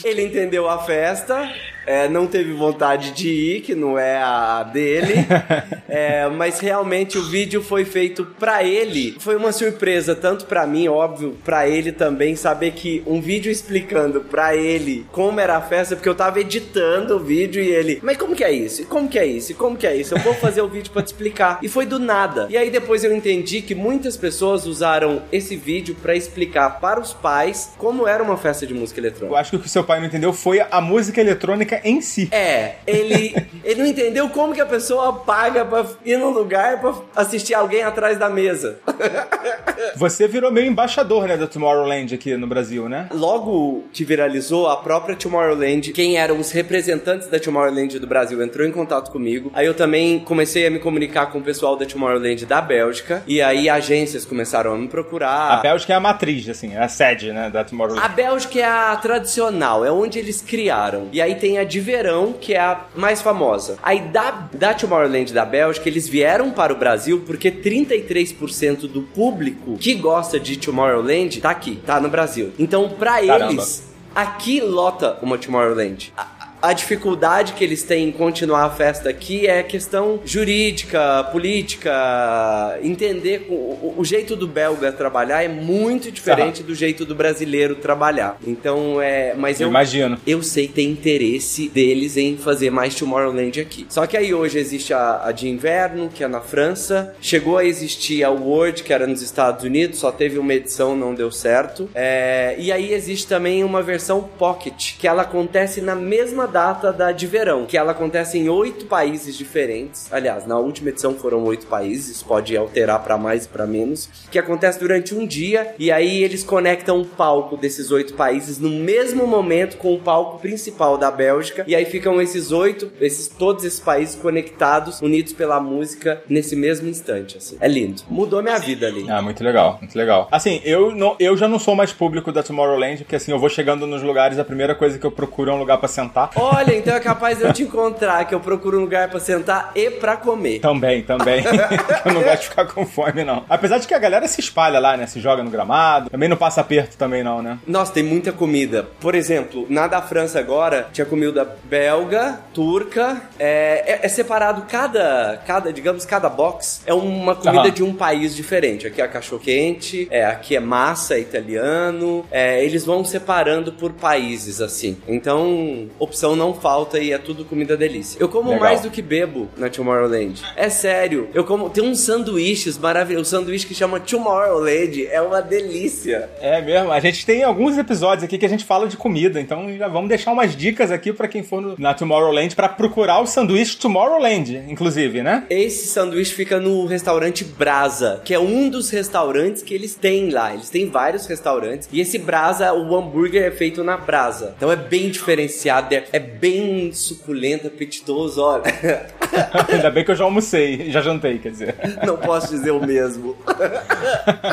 Ele 0.05 0.23
entendeu 0.23 0.69
a 0.69 0.79
festa. 0.85 1.53
É, 1.87 2.09
não 2.09 2.27
teve 2.27 2.53
vontade 2.53 3.13
de 3.13 3.29
ir, 3.29 3.61
que 3.63 3.75
não 3.75 3.99
é 3.99 4.17
a 4.23 4.63
dele, 4.63 5.15
É, 5.89 6.27
mas 6.29 6.59
realmente 6.59 7.19
o 7.19 7.23
vídeo 7.23 7.63
foi 7.63 7.85
feito 7.85 8.25
pra 8.39 8.65
ele. 8.65 9.15
Foi 9.19 9.37
uma 9.37 9.53
surpresa, 9.53 10.15
tanto 10.15 10.47
pra 10.47 10.67
mim, 10.67 10.89
óbvio, 10.89 11.37
pra 11.45 11.69
ele 11.69 11.93
também, 11.93 12.35
saber 12.35 12.73
que 12.73 13.03
um 13.07 13.21
vídeo 13.21 13.53
explicando 13.53 14.23
pra 14.23 14.57
ele 14.57 15.05
como 15.13 15.39
era 15.39 15.57
a 15.57 15.61
festa, 15.61 15.95
porque 15.95 16.09
eu 16.09 16.15
tava 16.15 16.41
editando 16.41 17.17
o 17.17 17.19
vídeo 17.19 17.63
e 17.63 17.69
ele, 17.69 18.01
mas 18.03 18.17
como 18.17 18.35
que 18.35 18.43
é 18.43 18.51
isso? 18.51 18.83
E 18.83 18.85
como 18.87 19.07
que 19.07 19.19
é 19.19 19.27
isso? 19.27 19.53
E 19.53 19.55
como 19.55 19.77
que 19.77 19.87
é 19.87 19.95
isso? 19.95 20.15
Eu 20.15 20.19
vou 20.21 20.33
fazer 20.35 20.63
o 20.63 20.69
vídeo 20.69 20.91
pra 20.91 21.03
te 21.03 21.09
explicar. 21.09 21.59
E 21.63 21.69
foi 21.69 21.85
do 21.85 21.99
nada. 21.99 22.47
E 22.49 22.57
aí 22.57 22.71
depois 22.71 23.05
eu 23.05 23.15
entendi 23.15 23.61
que 23.61 23.75
muitas 23.75 24.17
pessoas 24.17 24.65
usaram 24.67 25.23
esse 25.31 25.57
vídeo 25.57 25.95
pra 26.01 26.15
explicar 26.17 26.81
para 26.81 27.01
os 27.01 27.13
pais 27.13 27.73
como 27.77 28.07
era 28.09 28.23
uma 28.23 28.39
festa 28.39 28.67
de 28.67 28.73
música 28.73 28.99
Eu 29.01 29.05
eletrônica. 29.05 29.39
acho 29.39 29.51
que 29.51 29.57
o 29.57 29.61
que 29.61 29.69
seu 29.69 29.85
pai 29.85 30.01
não 30.01 30.07
entendeu 30.07 30.33
foi 30.33 30.61
a 30.61 30.81
música 30.81 31.21
eletrônica 31.21 31.72
em 31.85 32.01
si. 32.01 32.29
É, 32.33 32.77
ele, 32.87 33.35
ele 33.65 33.83
não 33.83 33.89
entendeu 33.89 34.29
como 34.29 34.55
que 34.55 34.61
a 34.61 34.67
pessoa 34.67 35.13
paga 35.21 35.65
pra 35.65 35.87
ir 36.05 36.17
num 36.19 36.31
lugar 36.31 36.81
pra 36.81 36.95
assistir 37.17 37.55
alguém 37.55 37.83
atrás 37.83 38.19
da 38.19 38.29
mesa. 38.29 38.79
Você 39.97 40.27
virou 40.29 40.51
meio 40.51 40.67
embaixador, 40.67 41.27
né, 41.27 41.37
da 41.37 41.47
Tomorrowland 41.47 42.15
aqui 42.15 42.37
no 42.37 42.47
Brasil, 42.47 42.89
né? 42.89 43.09
Logo 43.13 43.85
que 43.93 44.05
viralizou, 44.05 44.69
a 44.69 44.77
própria 44.77 45.17
Tomorrowland, 45.17 45.93
quem 45.93 46.17
eram 46.17 46.39
os 46.39 46.51
representantes 46.51 47.29
da 47.29 47.39
Tomorrowland 47.39 47.99
do 47.99 48.07
Brasil, 48.07 48.43
entrou 48.43 48.67
em 48.67 48.73
contato 48.73 49.11
comigo. 49.11 49.51
Aí 49.55 49.67
eu 49.67 49.75
também 49.75 50.19
comecei 50.21 50.67
a 50.67 50.71
me 50.71 50.79
comunicar 50.79 51.27
com 51.27 51.39
o 51.39 51.43
pessoal 51.43 51.77
da 51.77 51.85
Tomorrowland 51.85 52.45
da 52.47 52.61
Bélgica. 52.61 53.23
E 53.27 53.41
aí 53.41 53.69
agências 53.69 54.25
começaram 54.25 54.75
a 54.75 54.77
me 54.77 54.89
procurar. 54.89 55.53
A 55.53 55.57
Bélgica 55.57 55.93
é 55.93 55.97
a 55.97 56.01
matriz, 56.01 56.49
assim, 56.49 56.75
é 56.75 56.79
a 56.83 56.89
sede, 56.89 57.33
né, 57.33 57.51
da 57.51 57.65
Tomorrowland. 57.65 58.05
A 58.05 58.09
Bélgica 58.09 58.59
é 58.59 58.65
a 58.65 58.97
tradicional, 58.97 59.85
é 59.85 59.93
onde 59.93 60.19
eles 60.19 60.41
criaram. 60.41 61.09
E 61.13 61.21
aí 61.21 61.35
tem 61.35 61.59
a 61.59 61.65
de 61.65 61.81
verão, 61.81 62.33
que 62.33 62.55
é 62.55 62.61
a 62.61 62.81
mais 62.95 63.23
famosa. 63.23 63.79
Aí 63.83 64.01
da, 64.01 64.49
da 64.53 64.75
Tomorrowland 64.75 65.33
da 65.33 65.45
Bélgica, 65.45 65.89
eles 65.89 66.09
vieram 66.09 66.51
para 66.51 66.73
o 66.73 66.77
Brasil 66.77 67.23
porque 67.27 67.51
33% 67.51 68.89
do 68.89 69.03
público 69.03 69.72
que 69.79 69.95
gosta 69.95 70.39
de 70.41 70.57
Tomorrowland 70.57 71.41
tá 71.41 71.51
aqui, 71.51 71.77
tá 71.85 72.01
no 72.01 72.09
Brasil. 72.09 72.53
Então, 72.59 72.89
pra 72.89 73.25
Caramba. 73.27 73.53
eles, 73.53 73.85
aqui 74.15 74.61
lota 74.61 75.19
uma 75.23 75.39
Tomorrowland. 75.39 76.13
A- 76.17 76.27
a 76.63 76.73
dificuldade 76.73 77.53
que 77.55 77.65
eles 77.65 77.83
têm 77.83 78.09
em 78.09 78.13
continuar 78.13 78.65
a 78.65 78.71
festa 78.71 79.11
aqui 79.11 79.47
é 79.47 79.63
questão 79.63 80.21
jurídica, 80.25 81.25
política, 81.33 82.79
entender 82.83 83.47
o, 83.49 83.95
o- 83.99 84.05
jeito 84.05 84.35
do 84.37 84.47
belga 84.47 84.91
trabalhar 84.93 85.43
é 85.43 85.49
muito 85.49 86.11
diferente 86.11 86.63
do 86.63 86.75
jeito 86.75 87.05
do 87.05 87.15
brasileiro 87.15 87.77
trabalhar. 87.77 88.37
Então 88.47 89.01
é, 89.01 89.35
mas 89.35 89.61
Eu 89.61 89.67
eu 89.67 89.71
imagino. 89.71 90.19
eu 90.27 90.43
sei 90.43 90.67
que 90.67 90.75
tem 90.75 90.91
interesse 90.91 91.69
deles 91.69 92.17
em 92.17 92.37
fazer 92.37 92.71
mais 92.71 92.95
Tomorrowland 92.95 93.61
aqui. 93.61 93.87
Só 93.89 94.07
que 94.07 94.17
aí 94.17 94.35
hoje 94.35 94.59
existe 94.59 94.93
a, 94.93 95.23
a 95.27 95.33
de 95.33 95.49
inverno, 95.49 96.09
que 96.13 96.23
é 96.25 96.29
na 96.29 96.41
França. 96.41 97.15
Chegou 97.21 97.59
a 97.59 97.65
existir 97.65 98.23
a 98.25 98.31
World, 98.31 98.83
que 98.83 98.93
era 98.93 99.07
nos 99.07 99.23
Estados 99.23 99.65
Unidos, 99.65 99.99
só 99.99 100.11
teve 100.13 100.39
uma 100.39 100.53
edição, 100.55 100.95
não 100.97 101.15
deu 101.15 101.31
certo. 101.31 101.89
É, 101.95 102.55
e 102.59 102.71
aí 102.73 102.93
existe 102.93 103.27
também 103.27 103.65
uma 103.65 103.83
versão 103.83 104.23
Pocket, 104.39 104.97
que 104.99 105.07
ela 105.09 105.23
acontece 105.23 105.81
na 105.81 105.95
mesma 105.95 106.47
data 106.53 106.93
da 106.93 107.11
de 107.11 107.27
verão, 107.27 107.65
que 107.65 107.79
ela 107.79 107.93
acontece 107.93 108.39
em 108.39 108.49
oito 108.49 108.85
países 108.85 109.37
diferentes. 109.37 110.13
Aliás, 110.13 110.47
na 110.47 110.59
última 110.59 110.91
edição 110.91 111.15
foram 111.15 111.43
oito 111.45 111.67
países, 111.67 112.23
pode 112.23 112.57
alterar 112.57 113.03
para 113.03 113.17
mais 113.17 113.47
e 113.47 113.49
para 113.49 113.67
menos, 113.67 114.09
que 114.31 114.39
acontece 114.39 114.79
durante 114.79 115.15
um 115.15 115.27
dia 115.27 115.75
e 115.79 115.91
aí 115.91 116.23
eles 116.23 116.45
conectam 116.45 117.01
o 117.01 117.07
palco 117.07 117.57
desses 117.57 117.91
oito 117.91 118.15
países 118.15 118.59
no 118.59 118.69
mesmo 118.69 119.27
momento 119.27 119.79
com 119.79 119.95
o 119.95 119.99
palco 119.99 120.39
principal 120.39 120.99
da 120.99 121.11
Bélgica 121.11 121.65
e 121.67 121.75
aí 121.75 121.87
ficam 121.87 122.21
esses 122.21 122.53
oito, 122.53 122.93
esses 123.01 123.29
todos 123.29 123.65
esses 123.65 123.81
países 123.81 124.15
conectados, 124.15 125.01
unidos 125.01 125.33
pela 125.33 125.59
música 125.59 126.23
nesse 126.29 126.55
mesmo 126.55 126.89
instante, 126.89 127.39
assim. 127.39 127.57
É 127.61 127.69
lindo. 127.69 128.03
Mudou 128.09 128.43
minha 128.43 128.59
vida 128.59 128.87
ali. 128.87 129.09
Ah, 129.09 129.23
muito 129.23 129.43
legal, 129.43 129.79
muito 129.81 129.97
legal. 129.97 130.29
Assim, 130.31 130.61
eu, 130.65 130.95
não, 130.95 131.17
eu 131.19 131.37
já 131.37 131.49
não 131.49 131.59
sou 131.59 131.75
mais 131.75 131.93
público 131.93 132.31
da 132.31 132.43
Tomorrowland, 132.43 132.99
porque 132.99 133.17
assim, 133.17 133.33
eu 133.33 133.39
vou 133.39 133.49
chegando 133.49 133.87
nos 133.87 134.03
lugares, 134.03 134.39
a 134.39 134.45
primeira 134.45 134.75
coisa 134.75 134.99
que 134.99 135.07
eu 135.07 135.11
procuro 135.11 135.51
é 135.51 135.55
um 135.55 135.59
lugar 135.59 135.79
pra 135.79 135.89
sentar. 135.89 136.31
Olha, 136.43 136.75
então 136.77 136.95
é 136.95 136.99
capaz 136.99 137.39
de 137.39 137.45
eu 137.45 137.53
te 137.53 137.63
encontrar, 137.63 138.25
que 138.25 138.35
eu 138.35 138.41
procuro 138.41 138.79
um 138.79 138.81
lugar 138.81 139.09
pra 139.09 139.21
sentar 139.21 139.71
e 139.77 139.91
pra 139.91 140.17
comer. 140.17 140.59
Também, 140.59 141.01
também. 141.03 141.45
eu 142.05 142.13
não 142.13 142.21
gosto 142.21 142.41
de 142.41 142.49
ficar 142.49 142.67
com 142.67 142.85
fome, 142.85 143.23
não. 143.23 143.45
Apesar 143.49 143.79
de 143.79 143.87
que 143.87 143.95
a 143.95 143.99
galera 143.99 144.27
se 144.27 144.41
espalha 144.41 144.81
lá, 144.81 144.97
né? 144.97 145.07
Se 145.07 145.21
joga 145.21 145.41
no 145.43 145.51
gramado. 145.51 146.11
Também 146.11 146.29
não 146.29 146.37
passa 146.37 146.61
aperto 146.61 146.97
também, 146.97 147.23
não, 147.23 147.41
né? 147.41 147.59
Nossa, 147.65 147.93
tem 147.93 148.03
muita 148.03 148.33
comida. 148.33 148.89
Por 148.99 149.15
exemplo, 149.15 149.67
na 149.71 149.87
da 149.87 150.03
França 150.03 150.41
agora, 150.41 150.89
tinha 150.93 151.05
comida 151.05 151.57
belga, 151.65 152.41
turca. 152.53 153.23
É, 153.39 153.85
é, 153.87 154.01
é 154.03 154.09
separado 154.09 154.63
cada, 154.69 155.41
cada, 155.47 155.73
digamos, 155.73 156.05
cada 156.05 156.29
box 156.29 156.83
é 156.87 156.93
uma 156.93 157.37
comida 157.37 157.69
Aham. 157.69 157.71
de 157.71 157.85
um 157.85 157.95
país 157.95 158.35
diferente. 158.35 158.85
Aqui 158.85 159.01
é 159.01 159.07
cachorro-quente, 159.07 160.09
é, 160.11 160.25
aqui 160.25 160.57
é 160.57 160.61
massa, 160.61 161.15
é 161.15 161.21
italiano. 161.21 162.25
É, 162.33 162.65
eles 162.65 162.85
vão 162.85 163.05
separando 163.05 163.73
por 163.73 163.93
países, 163.93 164.61
assim. 164.61 164.97
Então, 165.07 165.89
opção 165.99 166.32
não 166.37 166.55
falta 166.55 166.99
e 166.99 167.13
é 167.13 167.19
tudo 167.19 167.45
comida 167.45 167.77
delícia. 167.77 168.19
Eu 168.21 168.29
como 168.29 168.51
Legal. 168.51 168.65
mais 168.65 168.81
do 168.81 168.91
que 168.91 169.03
bebo 169.03 169.49
na 169.57 169.69
Tomorrowland. 169.69 170.43
É 170.57 170.69
sério. 170.69 171.29
Eu 171.35 171.45
como. 171.45 171.71
Tem 171.71 171.85
uns 171.85 172.01
sanduíches 172.01 172.79
maravilhosos. 172.79 173.33
Um 173.33 173.39
sanduíche 173.39 173.67
que 173.67 173.75
chama 173.75 174.01
Tomorrowland. 174.01 175.07
É 175.07 175.21
uma 175.21 175.41
delícia. 175.41 176.29
É 176.41 176.61
mesmo. 176.61 176.91
A 176.93 177.01
gente 177.01 177.25
tem 177.25 177.43
alguns 177.43 177.77
episódios 177.79 178.25
aqui 178.25 178.39
que 178.39 178.47
a 178.47 178.49
gente 178.49 178.65
fala 178.65 178.87
de 178.89 178.97
comida, 178.97 179.41
então 179.41 179.75
já 179.77 179.89
vamos 179.89 180.09
deixar 180.09 180.33
umas 180.33 180.57
dicas 180.57 180.91
aqui 180.91 181.13
pra 181.13 181.29
quem 181.29 181.43
for 181.43 181.61
no- 181.61 181.75
na 181.79 181.95
Tomorrowland 181.95 182.55
pra 182.55 182.69
procurar 182.69 183.21
o 183.21 183.27
sanduíche 183.27 183.77
Tomorrowland, 183.77 184.65
inclusive, 184.69 185.23
né? 185.23 185.45
Esse 185.51 185.87
sanduíche 185.87 186.33
fica 186.35 186.59
no 186.59 186.87
restaurante 186.87 187.45
Brasa, 187.45 188.21
que 188.25 188.35
é 188.35 188.39
um 188.39 188.69
dos 188.69 188.91
restaurantes 188.91 189.63
que 189.63 189.75
eles 189.75 189.95
têm 189.95 190.31
lá. 190.31 190.53
Eles 190.55 190.71
têm 190.71 190.89
vários 190.89 191.27
restaurantes. 191.27 191.89
E 191.93 192.01
esse 192.01 192.19
Brasa, 192.19 192.73
o 192.73 192.95
hambúrguer 192.97 193.43
é 193.45 193.51
feito 193.51 193.83
na 193.85 193.97
brasa. 193.97 194.55
Então 194.57 194.71
é 194.71 194.77
bem 194.77 195.11
diferenciado, 195.11 195.95
é, 195.95 196.05
é 196.13 196.19
bem 196.23 196.93
suculento, 196.93 197.67
apetitoso, 197.67 198.41
olha. 198.43 198.63
Ainda 199.69 199.91
bem 199.91 200.05
que 200.05 200.11
eu 200.11 200.17
já 200.17 200.25
almocei, 200.25 200.91
já 200.91 201.01
jantei, 201.01 201.39
quer 201.39 201.51
dizer. 201.51 201.75
Não 202.05 202.17
posso 202.17 202.49
dizer 202.49 202.71
o 202.71 202.81
mesmo. 202.81 203.37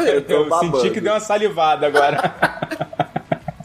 Eu 0.06 0.46
Eu 0.46 0.60
senti 0.60 0.90
que 0.90 1.02
deu 1.02 1.14
uma 1.14 1.20
salivada 1.20 1.88
agora. 1.88 2.34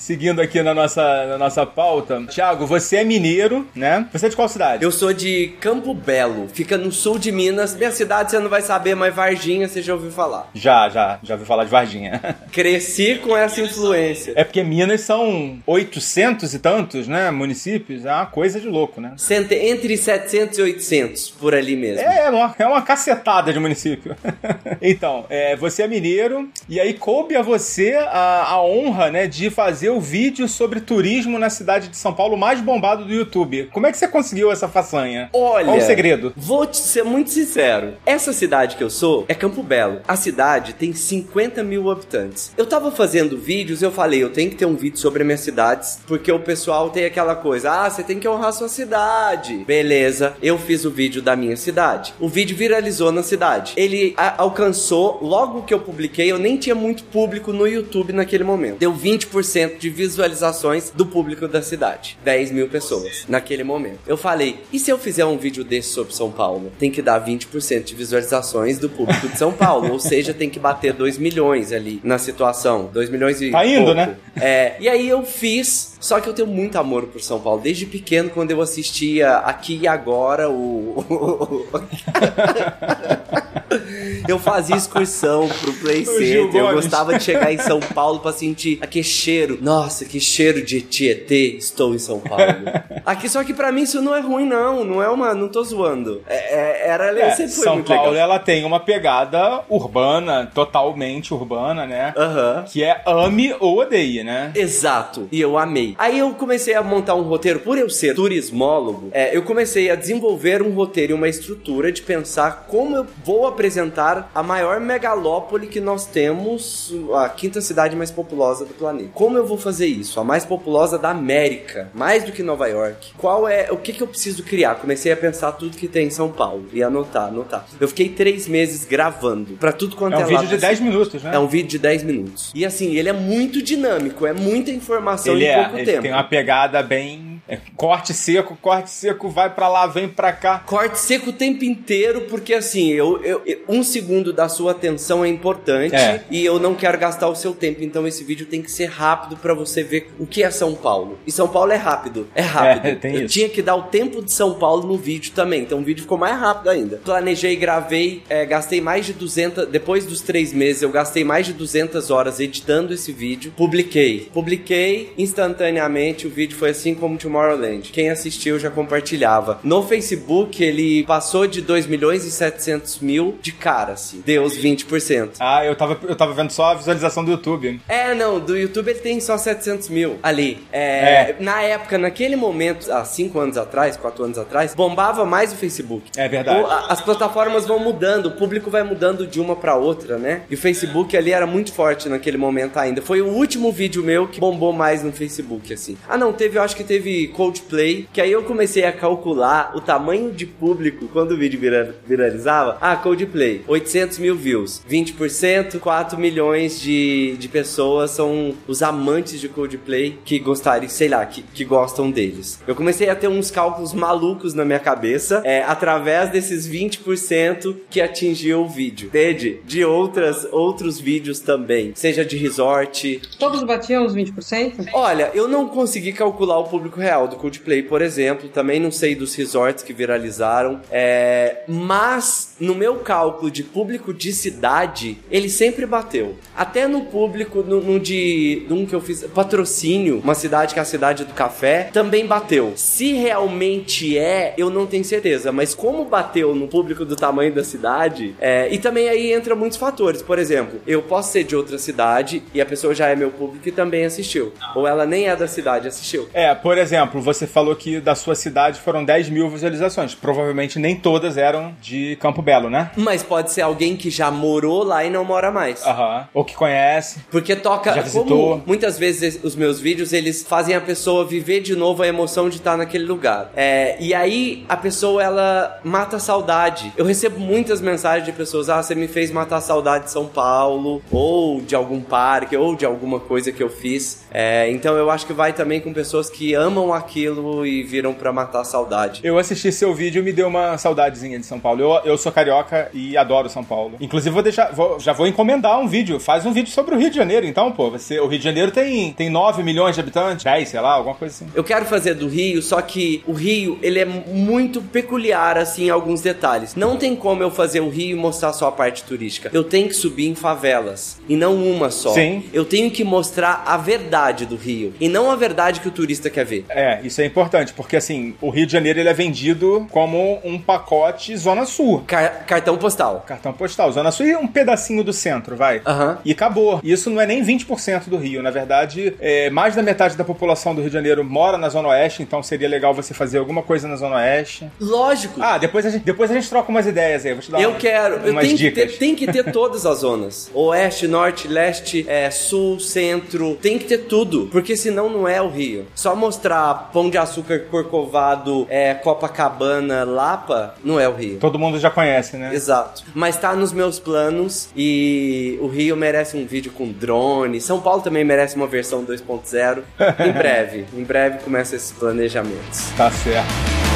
Seguindo 0.04 0.42
aqui 0.42 0.62
na 0.62 0.74
nossa, 0.74 1.24
na 1.28 1.38
nossa 1.38 1.64
pauta. 1.64 2.22
Tiago, 2.28 2.66
você 2.66 2.96
é 2.96 3.04
mineiro, 3.04 3.66
né? 3.74 4.06
Você 4.12 4.26
é 4.26 4.28
de 4.28 4.36
qual 4.36 4.46
cidade? 4.50 4.84
Eu 4.84 4.92
sou 4.92 5.14
de 5.14 5.54
Campo 5.62 5.94
Belo, 5.94 6.46
fica 6.52 6.76
no 6.76 6.92
sul 6.92 7.18
de 7.18 7.32
Minas. 7.32 7.74
Minha 7.74 7.90
cidade 7.90 8.30
você 8.30 8.38
não 8.38 8.50
vai 8.50 8.60
saber, 8.60 8.94
mas 8.94 9.14
Varginha 9.14 9.66
você 9.66 9.80
já 9.80 9.94
ouviu 9.94 10.10
falar. 10.10 10.50
Já, 10.52 10.90
já, 10.90 11.18
já 11.22 11.32
ouvi 11.36 11.46
falar 11.46 11.64
de 11.64 11.70
Varginha. 11.70 12.20
Cresci 12.52 13.14
com 13.14 13.34
essa 13.34 13.62
influência. 13.62 14.34
É 14.36 14.44
porque 14.44 14.62
Minas 14.62 15.00
são 15.00 15.58
800 15.66 16.52
e 16.52 16.58
tantos, 16.58 17.08
né? 17.08 17.30
Municípios. 17.30 18.04
É 18.04 18.12
uma 18.12 18.26
coisa 18.26 18.60
de 18.60 18.68
louco, 18.68 19.00
né? 19.00 19.14
Cente- 19.16 19.54
Entre 19.54 19.96
700 19.96 20.58
e 20.58 20.62
800, 20.64 21.30
por 21.30 21.54
ali 21.54 21.76
mesmo. 21.76 22.06
É, 22.06 22.26
é 22.26 22.28
uma, 22.28 22.54
é 22.58 22.66
uma 22.66 22.82
cacetada 22.82 23.54
de 23.54 23.58
município. 23.58 24.14
então, 24.82 25.24
é, 25.30 25.56
você 25.56 25.82
é 25.84 25.88
mineiro, 25.88 26.50
e 26.68 26.78
aí 26.78 26.92
coube 26.92 27.34
a 27.34 27.40
você 27.40 27.94
a, 27.94 28.48
a 28.50 28.62
honra, 28.62 29.10
né, 29.10 29.26
de 29.26 29.48
fazer 29.48 29.93
o 29.94 30.00
vídeo 30.00 30.48
sobre 30.48 30.80
turismo 30.80 31.38
na 31.38 31.48
cidade 31.48 31.88
de 31.88 31.96
São 31.96 32.12
Paulo 32.12 32.36
mais 32.36 32.60
bombado 32.60 33.04
do 33.04 33.12
YouTube. 33.12 33.68
Como 33.72 33.86
é 33.86 33.92
que 33.92 33.96
você 33.96 34.08
conseguiu 34.08 34.50
essa 34.50 34.68
façanha? 34.68 35.30
Olha, 35.32 35.66
Qual 35.66 35.78
o 35.78 35.80
segredo? 35.80 36.32
Vou 36.36 36.66
te 36.66 36.78
ser 36.78 37.04
muito 37.04 37.30
sincero. 37.30 37.94
Essa 38.04 38.32
cidade 38.32 38.76
que 38.76 38.82
eu 38.82 38.90
sou 38.90 39.24
é 39.28 39.34
Campo 39.34 39.62
Belo. 39.62 40.00
A 40.08 40.16
cidade 40.16 40.72
tem 40.72 40.92
50 40.92 41.62
mil 41.62 41.90
habitantes. 41.90 42.52
Eu 42.56 42.66
tava 42.66 42.90
fazendo 42.90 43.38
vídeos 43.38 43.82
e 43.82 43.84
eu 43.84 43.92
falei, 43.92 44.22
eu 44.22 44.30
tenho 44.30 44.50
que 44.50 44.56
ter 44.56 44.66
um 44.66 44.74
vídeo 44.74 44.98
sobre 44.98 45.22
as 45.22 45.26
minhas 45.26 45.40
cidades, 45.40 46.00
porque 46.06 46.30
o 46.32 46.40
pessoal 46.40 46.90
tem 46.90 47.04
aquela 47.04 47.36
coisa, 47.36 47.70
ah, 47.70 47.88
você 47.90 48.02
tem 48.02 48.18
que 48.18 48.28
honrar 48.28 48.52
sua 48.52 48.68
cidade. 48.68 49.64
Beleza, 49.64 50.34
eu 50.42 50.58
fiz 50.58 50.84
o 50.84 50.90
vídeo 50.90 51.22
da 51.22 51.36
minha 51.36 51.56
cidade. 51.56 52.12
O 52.18 52.28
vídeo 52.28 52.56
viralizou 52.56 53.12
na 53.12 53.22
cidade. 53.22 53.74
Ele 53.76 54.14
alcançou, 54.16 55.18
logo 55.22 55.62
que 55.62 55.72
eu 55.72 55.78
publiquei, 55.78 56.30
eu 56.30 56.38
nem 56.38 56.56
tinha 56.56 56.74
muito 56.74 57.04
público 57.04 57.52
no 57.52 57.66
YouTube 57.66 58.12
naquele 58.12 58.42
momento. 58.42 58.78
Deu 58.78 58.92
20% 58.92 59.78
de 59.84 59.90
visualizações 59.90 60.90
do 60.90 61.04
público 61.04 61.46
da 61.46 61.60
cidade. 61.60 62.16
10 62.24 62.52
mil 62.52 62.68
pessoas 62.70 63.26
naquele 63.28 63.62
momento. 63.62 63.98
Eu 64.06 64.16
falei, 64.16 64.60
e 64.72 64.78
se 64.78 64.90
eu 64.90 64.98
fizer 64.98 65.26
um 65.26 65.36
vídeo 65.36 65.62
desse 65.62 65.90
sobre 65.90 66.14
São 66.14 66.30
Paulo? 66.30 66.72
Tem 66.78 66.90
que 66.90 67.02
dar 67.02 67.22
20% 67.22 67.84
de 67.84 67.94
visualizações 67.94 68.78
do 68.78 68.88
público 68.88 69.28
de 69.28 69.36
São 69.36 69.52
Paulo. 69.52 69.92
ou 69.92 70.00
seja, 70.00 70.32
tem 70.32 70.48
que 70.48 70.58
bater 70.58 70.94
2 70.94 71.18
milhões 71.18 71.70
ali 71.70 72.00
na 72.02 72.16
situação. 72.16 72.88
2 72.94 73.10
milhões 73.10 73.42
e. 73.42 73.50
Tá 73.50 73.66
indo, 73.66 73.84
pouco. 73.84 73.94
né? 73.94 74.16
É, 74.40 74.76
e 74.80 74.88
aí 74.88 75.06
eu 75.06 75.22
fiz, 75.22 75.93
só 76.04 76.20
que 76.20 76.28
eu 76.28 76.34
tenho 76.34 76.46
muito 76.46 76.76
amor 76.76 77.06
por 77.06 77.18
São 77.22 77.40
Paulo. 77.40 77.62
Desde 77.62 77.86
pequeno, 77.86 78.28
quando 78.28 78.50
eu 78.50 78.60
assistia 78.60 79.38
Aqui 79.38 79.78
e 79.82 79.88
Agora, 79.88 80.50
o. 80.50 81.02
eu 84.28 84.38
fazia 84.38 84.76
excursão 84.76 85.48
pro 85.48 85.72
Play 85.72 86.04
Center. 86.04 86.60
Eu 86.60 86.74
gostava 86.74 87.16
de 87.16 87.24
chegar 87.24 87.50
em 87.52 87.56
São 87.58 87.80
Paulo 87.80 88.20
pra 88.20 88.32
sentir 88.32 88.78
aquele 88.82 89.02
cheiro. 89.02 89.58
Nossa, 89.62 90.04
que 90.04 90.20
cheiro 90.20 90.62
de 90.62 90.82
Tietê. 90.82 91.56
Estou 91.56 91.94
em 91.94 91.98
São 91.98 92.20
Paulo. 92.20 92.44
Aqui, 93.06 93.26
só 93.26 93.42
que 93.42 93.54
pra 93.54 93.72
mim 93.72 93.82
isso 93.82 94.02
não 94.02 94.14
é 94.14 94.20
ruim, 94.20 94.44
não. 94.46 94.84
Não 94.84 95.02
é 95.02 95.08
uma. 95.08 95.34
Não 95.34 95.48
tô 95.48 95.64
zoando. 95.64 96.22
É, 96.26 96.36
é- 96.36 96.88
era 96.88 97.18
É, 97.18 97.30
sempre 97.30 97.52
foi 97.52 97.64
São 97.64 97.74
muito 97.76 97.88
Paulo, 97.88 98.10
legal. 98.10 98.28
ela 98.30 98.38
tem 98.38 98.62
uma 98.64 98.78
pegada 98.78 99.62
urbana, 99.70 100.50
totalmente 100.54 101.32
urbana, 101.32 101.86
né? 101.86 102.12
Aham. 102.14 102.64
Que 102.68 102.84
é 102.84 103.00
ame 103.06 103.54
ou 103.58 103.78
odeie, 103.80 104.22
né? 104.22 104.52
Exato. 104.54 105.28
E 105.32 105.40
eu 105.40 105.56
amei. 105.56 105.93
Aí 105.98 106.18
eu 106.18 106.30
comecei 106.34 106.74
a 106.74 106.82
montar 106.82 107.14
um 107.14 107.22
roteiro, 107.22 107.60
por 107.60 107.78
eu 107.78 107.88
ser 107.88 108.14
turismólogo, 108.14 109.08
é, 109.12 109.36
eu 109.36 109.42
comecei 109.42 109.90
a 109.90 109.94
desenvolver 109.94 110.62
um 110.62 110.70
roteiro 110.72 111.12
e 111.12 111.14
uma 111.14 111.28
estrutura 111.28 111.92
de 111.92 112.02
pensar 112.02 112.66
como 112.68 112.96
eu 112.96 113.06
vou 113.24 113.46
apresentar 113.46 114.30
a 114.34 114.42
maior 114.42 114.80
megalópole 114.80 115.66
que 115.66 115.80
nós 115.80 116.06
temos, 116.06 116.92
a 117.14 117.28
quinta 117.28 117.60
cidade 117.60 117.94
mais 117.96 118.10
populosa 118.10 118.64
do 118.64 118.74
planeta. 118.74 119.10
Como 119.14 119.36
eu 119.36 119.46
vou 119.46 119.58
fazer 119.58 119.86
isso? 119.86 120.18
A 120.20 120.24
mais 120.24 120.44
populosa 120.44 120.98
da 120.98 121.10
América, 121.10 121.90
mais 121.94 122.24
do 122.24 122.32
que 122.32 122.42
Nova 122.42 122.66
York. 122.68 123.12
Qual 123.16 123.48
é, 123.48 123.70
o 123.70 123.76
que 123.76 123.92
que 123.92 124.02
eu 124.02 124.06
preciso 124.06 124.42
criar? 124.42 124.76
Comecei 124.76 125.12
a 125.12 125.16
pensar 125.16 125.52
tudo 125.52 125.76
que 125.76 125.88
tem 125.88 126.06
em 126.06 126.10
São 126.10 126.30
Paulo 126.30 126.66
e 126.72 126.82
anotar, 126.82 127.28
anotar. 127.28 127.66
Eu 127.80 127.88
fiquei 127.88 128.08
três 128.08 128.48
meses 128.48 128.84
gravando 128.84 129.56
pra 129.56 129.72
tudo 129.72 129.96
quanto 129.96 130.16
É 130.16 130.20
é, 130.20 130.24
um 130.24 130.28
vídeo 130.28 130.36
lado 130.36 130.48
de 130.48 130.56
da 130.56 130.68
10 130.68 130.80
minutos, 130.80 131.22
né? 131.22 131.34
é 131.34 131.38
um 131.38 131.46
vídeo 131.46 131.68
de 131.68 131.78
10 131.78 132.02
minutos. 132.02 132.52
E 132.54 132.64
assim, 132.64 132.96
ele 132.96 133.08
é 133.08 133.12
muito 133.12 133.62
dinâmico, 133.62 134.26
é 134.26 134.32
muita 134.32 134.70
informação 134.70 135.34
ele 135.34 135.44
em 135.44 135.48
é, 135.48 135.83
ele 135.84 135.92
tempo. 135.92 136.02
tem 136.02 136.12
uma 136.12 136.24
pegada 136.24 136.82
bem. 136.82 137.23
É, 137.48 137.58
corte 137.76 138.12
seco, 138.14 138.56
corte 138.60 138.90
seco, 138.90 139.28
vai 139.28 139.50
pra 139.54 139.68
lá, 139.68 139.86
vem 139.86 140.08
pra 140.08 140.32
cá. 140.32 140.58
Corte 140.60 140.98
seco 140.98 141.30
o 141.30 141.32
tempo 141.32 141.64
inteiro, 141.64 142.22
porque 142.22 142.54
assim, 142.54 142.90
eu, 142.92 143.22
eu- 143.22 143.42
um 143.68 143.82
segundo 143.82 144.32
da 144.32 144.48
sua 144.48 144.72
atenção 144.72 145.24
é 145.24 145.28
importante 145.28 145.94
É. 145.94 146.22
e 146.30 146.44
eu 146.44 146.58
não 146.58 146.74
quero 146.74 146.98
gastar 146.98 147.28
o 147.28 147.34
seu 147.34 147.54
tempo, 147.54 147.82
então 147.82 148.06
esse 148.06 148.24
vídeo 148.24 148.46
tem 148.46 148.62
que 148.62 148.70
ser 148.70 148.86
rápido 148.86 149.36
pra 149.36 149.52
você 149.54 149.82
ver 149.82 150.10
o 150.18 150.26
que 150.26 150.42
é 150.42 150.50
São 150.50 150.74
Paulo. 150.74 151.18
E 151.26 151.32
São 151.32 151.48
Paulo 151.48 151.72
é 151.72 151.76
rápido, 151.76 152.26
é 152.34 152.42
rápido. 152.42 152.86
É, 152.86 152.94
tem 152.94 153.14
eu 153.14 153.20
isso. 153.24 153.34
tinha 153.34 153.48
que 153.48 153.60
dar 153.62 153.76
o 153.76 153.82
tempo 153.84 154.22
de 154.22 154.32
São 154.32 154.54
Paulo 154.54 154.86
no 154.86 154.96
vídeo 154.96 155.32
também, 155.34 155.62
então 155.62 155.78
o 155.80 155.84
vídeo 155.84 156.02
ficou 156.02 156.16
mais 156.18 156.38
rápido 156.38 156.70
ainda. 156.70 157.00
Planejei, 157.04 157.56
gravei, 157.56 158.22
é, 158.28 158.44
gastei 158.46 158.80
mais 158.80 159.06
de 159.06 159.12
200, 159.12 159.66
depois 159.68 160.04
dos 160.06 160.20
três 160.20 160.52
meses 160.52 160.82
eu 160.82 160.90
gastei 160.90 161.24
mais 161.24 161.46
de 161.46 161.52
200 161.52 162.10
horas 162.10 162.40
editando 162.40 162.92
esse 162.94 163.12
vídeo, 163.12 163.52
publiquei. 163.56 164.28
Publiquei 164.32 165.12
instantaneamente, 165.18 166.26
o 166.26 166.30
vídeo 166.30 166.56
foi 166.56 166.70
assim 166.70 166.94
como 166.94 167.18
Tomorrowland. 167.34 167.90
Quem 167.92 168.10
assistiu 168.10 168.58
já 168.60 168.70
compartilhava. 168.70 169.58
No 169.64 169.82
Facebook 169.82 170.62
ele 170.62 171.02
passou 171.04 171.46
de 171.46 171.60
2 171.60 171.86
milhões 171.86 172.24
e 172.24 172.30
700 172.30 173.00
mil 173.00 173.36
de 173.42 173.50
cara, 173.52 173.92
assim. 173.94 174.22
Deu 174.24 174.44
os 174.44 174.56
20%. 174.56 175.30
Ah, 175.40 175.64
eu 175.64 175.74
tava, 175.74 175.98
eu 176.06 176.14
tava 176.14 176.32
vendo 176.32 176.50
só 176.52 176.66
a 176.66 176.74
visualização 176.74 177.24
do 177.24 177.32
YouTube. 177.32 177.80
É, 177.88 178.14
não, 178.14 178.38
do 178.38 178.56
YouTube 178.56 178.88
ele 178.90 179.00
tem 179.00 179.20
só 179.20 179.36
700 179.36 179.88
mil 179.88 180.16
ali. 180.22 180.62
É, 180.72 180.84
É. 180.84 181.36
Na 181.40 181.60
época, 181.62 181.98
naquele 181.98 182.36
momento, 182.36 182.90
há 182.92 183.04
5 183.04 183.38
anos 183.38 183.56
atrás, 183.56 183.96
4 183.96 184.24
anos 184.24 184.38
atrás, 184.38 184.74
bombava 184.74 185.24
mais 185.24 185.52
o 185.52 185.56
Facebook. 185.56 186.10
É 186.16 186.28
verdade. 186.28 186.60
O- 186.62 186.66
a- 186.66 186.86
as 186.90 187.00
plataformas 187.00 187.66
vão 187.66 187.78
mudando, 187.78 188.26
o 188.26 188.30
público 188.32 188.70
vai 188.70 188.82
mudando 188.84 189.26
de 189.26 189.40
uma 189.40 189.56
pra 189.56 189.74
outra, 189.74 190.18
né? 190.18 190.42
E 190.48 190.54
o 190.54 190.58
Facebook 190.58 191.16
ali 191.16 191.32
era 191.32 191.46
muito 191.46 191.72
forte 191.72 192.08
naquele 192.08 192.36
momento 192.36 192.78
ainda. 192.78 193.02
Foi 193.02 193.20
o 193.20 193.26
último 193.28 193.72
vídeo 193.72 194.04
meu 194.04 194.28
que 194.28 194.38
bombou 194.38 194.72
mais 194.72 195.02
no 195.02 195.12
Facebook, 195.12 195.72
assim. 195.72 195.96
Ah, 196.08 196.16
não, 196.16 196.32
teve, 196.32 196.58
eu 196.58 196.62
acho 196.62 196.76
que 196.76 196.84
teve 196.84 197.23
de 197.24 197.28
Coldplay, 197.28 198.06
que 198.12 198.20
aí 198.20 198.30
eu 198.32 198.42
comecei 198.42 198.84
a 198.84 198.92
calcular 198.92 199.72
o 199.74 199.80
tamanho 199.80 200.30
de 200.30 200.44
público 200.44 201.08
quando 201.12 201.32
o 201.32 201.36
vídeo 201.36 201.58
vira- 201.58 201.94
viralizava. 202.06 202.76
Ah, 202.80 202.96
Coldplay, 202.96 203.62
800 203.66 204.18
mil 204.18 204.36
views, 204.36 204.82
20%, 204.88 205.78
4 205.78 206.18
milhões 206.18 206.80
de, 206.80 207.36
de 207.38 207.48
pessoas 207.48 208.10
são 208.10 208.54
os 208.68 208.82
amantes 208.82 209.40
de 209.40 209.48
Coldplay 209.48 210.18
que 210.24 210.38
gostariam, 210.38 210.88
sei 210.90 211.08
lá, 211.08 211.24
que, 211.24 211.42
que 211.42 211.64
gostam 211.64 212.10
deles. 212.10 212.60
Eu 212.66 212.74
comecei 212.74 213.08
a 213.08 213.14
ter 213.16 213.28
uns 213.28 213.50
cálculos 213.50 213.94
malucos 213.94 214.52
na 214.54 214.64
minha 214.64 214.78
cabeça, 214.78 215.40
é, 215.44 215.62
através 215.62 216.30
desses 216.30 216.68
20% 216.68 217.76
que 217.88 218.00
atingiu 218.00 218.62
o 218.62 218.68
vídeo. 218.68 219.08
Entende? 219.08 219.60
De 219.64 219.84
outras, 219.84 220.46
outros 220.52 220.98
vídeos 221.00 221.40
também, 221.40 221.92
seja 221.94 222.24
de 222.24 222.36
resort, 222.36 223.20
Todos 223.38 223.62
batiam 223.62 224.04
os 224.04 224.14
20%? 224.14 224.88
Olha, 224.92 225.30
eu 225.34 225.48
não 225.48 225.66
consegui 225.68 226.12
calcular 226.12 226.58
o 226.58 226.64
público 226.64 226.98
real 227.00 227.13
do 227.22 227.36
Coldplay, 227.36 227.82
por 227.82 228.02
exemplo. 228.02 228.48
Também 228.48 228.80
não 228.80 228.90
sei 228.90 229.14
dos 229.14 229.34
resorts 229.34 229.82
que 229.82 229.92
viralizaram. 229.92 230.80
É, 230.90 231.62
mas 231.68 232.54
no 232.60 232.74
meu 232.74 232.96
cálculo 232.96 233.50
de 233.50 233.62
público 233.62 234.12
de 234.12 234.32
cidade, 234.32 235.18
ele 235.30 235.48
sempre 235.48 235.86
bateu. 235.86 236.36
Até 236.56 236.86
no 236.86 237.02
público, 237.02 237.62
no, 237.62 237.80
no 237.80 238.00
de 238.00 238.66
um 238.70 238.86
que 238.86 238.94
eu 238.94 239.00
fiz, 239.00 239.24
patrocínio, 239.24 240.20
uma 240.22 240.34
cidade 240.34 240.74
que 240.74 240.80
é 240.80 240.82
a 240.82 240.86
cidade 240.86 241.24
do 241.24 241.32
café, 241.32 241.90
também 241.92 242.26
bateu. 242.26 242.72
Se 242.76 243.12
realmente 243.12 244.18
é, 244.18 244.54
eu 244.56 244.70
não 244.70 244.86
tenho 244.86 245.04
certeza. 245.04 245.52
Mas 245.52 245.74
como 245.74 246.04
bateu 246.04 246.54
no 246.54 246.68
público 246.68 247.04
do 247.04 247.16
tamanho 247.16 247.52
da 247.54 247.64
cidade, 247.64 248.34
é, 248.40 248.68
e 248.72 248.78
também 248.78 249.08
aí 249.08 249.32
entra 249.32 249.54
muitos 249.54 249.78
fatores. 249.78 250.22
Por 250.22 250.38
exemplo, 250.38 250.80
eu 250.86 251.02
posso 251.02 251.32
ser 251.32 251.44
de 251.44 251.54
outra 251.54 251.78
cidade 251.78 252.42
e 252.52 252.60
a 252.60 252.66
pessoa 252.66 252.94
já 252.94 253.08
é 253.08 253.16
meu 253.16 253.30
público 253.30 253.68
e 253.68 253.72
também 253.72 254.04
assistiu. 254.04 254.52
Ou 254.74 254.86
ela 254.86 255.06
nem 255.06 255.28
é 255.28 255.36
da 255.36 255.46
cidade 255.46 255.88
assistiu. 255.88 256.28
É, 256.32 256.54
por 256.54 256.78
exemplo, 256.78 257.03
você 257.12 257.46
falou 257.46 257.74
que 257.74 258.00
da 258.00 258.14
sua 258.14 258.34
cidade 258.34 258.80
foram 258.80 259.04
10 259.04 259.28
mil 259.28 259.48
visualizações. 259.48 260.14
Provavelmente 260.14 260.78
nem 260.78 260.96
todas 260.96 261.36
eram 261.36 261.74
de 261.80 262.16
Campo 262.16 262.42
Belo, 262.42 262.70
né? 262.70 262.90
Mas 262.96 263.22
pode 263.22 263.52
ser 263.52 263.62
alguém 263.62 263.96
que 263.96 264.10
já 264.10 264.30
morou 264.30 264.82
lá 264.82 265.04
e 265.04 265.10
não 265.10 265.24
mora 265.24 265.50
mais. 265.50 265.84
Aham. 265.86 266.28
Ou 266.32 266.44
que 266.44 266.54
conhece. 266.54 267.20
Porque 267.30 267.56
toca. 267.56 267.92
Já 267.92 268.02
como 268.02 268.04
visitou? 268.04 268.62
muitas 268.66 268.98
vezes 268.98 269.40
os 269.42 269.54
meus 269.54 269.80
vídeos 269.80 270.12
eles 270.12 270.42
fazem 270.42 270.74
a 270.74 270.80
pessoa 270.80 271.24
viver 271.24 271.60
de 271.60 271.76
novo 271.76 272.02
a 272.02 272.06
emoção 272.06 272.48
de 272.48 272.56
estar 272.56 272.76
naquele 272.76 273.04
lugar. 273.04 273.50
É, 273.56 273.96
e 274.00 274.14
aí 274.14 274.64
a 274.68 274.76
pessoa 274.76 275.22
ela 275.22 275.80
mata 275.84 276.16
a 276.16 276.20
saudade. 276.20 276.92
Eu 276.96 277.04
recebo 277.04 277.38
muitas 277.38 277.80
mensagens 277.80 278.24
de 278.24 278.32
pessoas: 278.32 278.68
ah, 278.68 278.82
você 278.82 278.94
me 278.94 279.08
fez 279.08 279.30
matar 279.30 279.56
a 279.56 279.60
saudade 279.60 280.04
de 280.04 280.10
São 280.10 280.26
Paulo, 280.26 281.02
ou 281.10 281.60
de 281.60 281.74
algum 281.74 282.00
parque, 282.00 282.56
ou 282.56 282.74
de 282.74 282.84
alguma 282.84 283.20
coisa 283.20 283.52
que 283.52 283.62
eu 283.62 283.68
fiz. 283.68 284.24
É, 284.32 284.70
então 284.70 284.96
eu 284.96 285.10
acho 285.10 285.26
que 285.26 285.32
vai 285.32 285.52
também 285.52 285.80
com 285.80 285.92
pessoas 285.92 286.30
que 286.30 286.54
amam 286.54 286.92
aquilo 286.94 287.66
e 287.66 287.82
viram 287.82 288.12
pra 288.14 288.32
matar 288.32 288.60
a 288.60 288.64
saudade. 288.64 289.20
Eu 289.24 289.38
assisti 289.38 289.70
seu 289.72 289.94
vídeo 289.94 290.20
e 290.20 290.24
me 290.24 290.32
deu 290.32 290.48
uma 290.48 290.76
saudadezinha 290.78 291.38
de 291.38 291.46
São 291.46 291.58
Paulo. 291.60 291.80
Eu, 291.82 292.00
eu 292.12 292.18
sou 292.18 292.30
carioca 292.32 292.88
e 292.92 293.16
adoro 293.16 293.48
São 293.48 293.64
Paulo. 293.64 293.94
Inclusive, 294.00 294.32
vou 294.32 294.42
deixar. 294.42 294.72
vou- 294.72 294.98
já 295.00 295.12
vou 295.12 295.26
encomendar 295.26 295.78
um 295.80 295.86
vídeo. 295.88 296.18
Faz 296.20 296.44
um 296.46 296.52
vídeo 296.52 296.70
sobre 296.72 296.94
o 296.94 296.98
Rio 296.98 297.10
de 297.10 297.16
Janeiro, 297.16 297.46
então, 297.46 297.70
pô. 297.72 297.90
Você, 297.90 298.18
o 298.20 298.26
Rio 298.26 298.38
de 298.38 298.44
Janeiro 298.44 298.70
tem, 298.70 299.12
tem 299.12 299.28
9 299.30 299.62
milhões 299.62 299.94
de 299.94 300.00
habitantes, 300.00 300.44
10, 300.44 300.68
sei 300.68 300.80
lá, 300.80 300.92
alguma 300.94 301.14
coisa 301.14 301.34
assim. 301.34 301.46
Eu 301.54 301.64
quero 301.64 301.84
fazer 301.84 302.14
do 302.14 302.28
Rio, 302.28 302.60
só 302.62 302.80
que 302.80 303.22
o 303.26 303.32
Rio, 303.32 303.78
ele 303.82 303.98
é 303.98 304.04
muito 304.04 304.80
peculiar, 304.82 305.58
assim, 305.58 305.86
em 305.86 305.90
alguns 305.90 306.20
detalhes. 306.20 306.74
Não 306.74 306.96
tem 306.96 307.14
como 307.16 307.42
eu 307.42 307.50
fazer 307.50 307.80
o 307.80 307.88
Rio 307.88 308.16
e 308.16 308.20
mostrar 308.20 308.52
só 308.52 308.68
a 308.68 308.72
parte 308.72 309.02
turística. 309.04 309.50
Eu 309.52 309.64
tenho 309.64 309.88
que 309.88 309.94
subir 309.94 310.26
em 310.28 310.34
favelas, 310.34 311.18
e 311.28 311.36
não 311.36 311.54
uma 311.56 311.90
só. 311.90 312.10
Sim. 312.14 312.44
Eu 312.52 312.64
tenho 312.64 312.90
que 312.90 313.04
mostrar 313.04 313.62
a 313.66 313.76
verdade 313.76 314.46
do 314.46 314.56
Rio, 314.56 314.94
e 315.00 315.08
não 315.08 315.30
a 315.30 315.36
verdade 315.36 315.80
que 315.80 315.88
o 315.88 315.90
turista 315.90 316.30
quer 316.30 316.44
ver. 316.44 316.64
É, 316.68 316.83
isso 317.02 317.20
é 317.20 317.24
importante, 317.26 317.72
porque 317.72 317.96
assim, 317.96 318.34
o 318.40 318.50
Rio 318.50 318.66
de 318.66 318.72
Janeiro 318.72 318.98
ele 319.00 319.08
é 319.08 319.12
vendido 319.14 319.86
como 319.90 320.40
um 320.44 320.58
pacote 320.58 321.36
Zona 321.36 321.64
Sul. 321.66 322.02
Car- 322.06 322.44
cartão 322.46 322.76
postal. 322.76 323.24
Cartão 323.26 323.52
postal. 323.52 323.90
Zona 323.92 324.10
Sul 324.10 324.26
e 324.26 324.36
um 324.36 324.46
pedacinho 324.46 325.02
do 325.04 325.12
centro, 325.12 325.56
vai. 325.56 325.82
Aham. 325.86 326.18
E 326.24 326.32
acabou. 326.32 326.80
Isso 326.82 327.10
não 327.10 327.20
é 327.20 327.26
nem 327.26 327.44
20% 327.44 328.08
do 328.08 328.16
Rio. 328.16 328.42
Na 328.42 328.50
verdade, 328.50 329.14
é, 329.20 329.50
mais 329.50 329.74
da 329.74 329.82
metade 329.82 330.16
da 330.16 330.24
população 330.24 330.74
do 330.74 330.80
Rio 330.80 330.90
de 330.90 330.94
Janeiro 330.94 331.24
mora 331.24 331.56
na 331.58 331.68
Zona 331.68 331.88
Oeste, 331.88 332.22
então 332.22 332.42
seria 332.42 332.68
legal 332.68 332.92
você 332.94 333.12
fazer 333.14 333.38
alguma 333.38 333.62
coisa 333.62 333.86
na 333.88 333.96
Zona 333.96 334.16
Oeste. 334.16 334.68
Lógico. 334.80 335.40
Ah, 335.42 335.58
depois 335.58 335.84
a 335.86 335.90
gente, 335.90 336.02
depois 336.04 336.30
a 336.30 336.34
gente 336.34 336.48
troca 336.48 336.70
umas 336.70 336.86
ideias 336.86 337.24
aí. 337.24 337.30
Eu 337.32 337.36
vou 337.36 337.42
te 337.44 337.50
dar 337.50 337.60
Eu 337.60 337.70
uma- 337.70 337.78
quero, 337.78 338.14
eu 338.24 338.32
umas 338.32 338.46
que, 338.46 338.54
dicas. 338.54 338.92
ter, 338.92 338.98
tem 338.98 339.14
que 339.14 339.30
ter 339.30 339.50
todas 339.52 339.84
as 339.86 339.98
zonas. 340.00 340.50
Oeste, 340.54 341.06
norte, 341.06 341.48
leste, 341.48 342.04
é, 342.08 342.30
sul, 342.30 342.78
centro. 342.80 343.56
Tem 343.60 343.78
que 343.78 343.84
ter 343.86 343.98
tudo. 343.98 344.48
Porque 344.50 344.76
senão 344.76 345.08
não 345.08 345.26
é 345.28 345.40
o 345.40 345.48
Rio. 345.48 345.86
Só 345.94 346.14
mostrar 346.14 346.73
Pão 346.74 347.10
de 347.10 347.18
Açúcar, 347.18 347.60
Corcovado, 347.70 348.66
é, 348.68 348.94
Copacabana, 348.94 350.04
Lapa, 350.04 350.74
não 350.84 350.98
é 350.98 351.08
o 351.08 351.14
Rio. 351.14 351.38
Todo 351.38 351.58
mundo 351.58 351.78
já 351.78 351.90
conhece, 351.90 352.36
né? 352.36 352.54
Exato. 352.54 353.04
Mas 353.14 353.36
tá 353.36 353.54
nos 353.54 353.72
meus 353.72 353.98
planos 353.98 354.68
e 354.76 355.58
o 355.60 355.66
Rio 355.66 355.96
merece 355.96 356.36
um 356.36 356.46
vídeo 356.46 356.72
com 356.72 356.90
drone. 356.90 357.60
São 357.60 357.80
Paulo 357.80 358.02
também 358.02 358.24
merece 358.24 358.56
uma 358.56 358.66
versão 358.66 359.04
2.0. 359.04 359.82
em 360.26 360.32
breve. 360.32 360.84
Em 360.94 361.04
breve 361.04 361.38
começa 361.38 361.76
esses 361.76 361.92
planejamentos. 361.92 362.90
Tá 362.96 363.10
certo. 363.10 363.93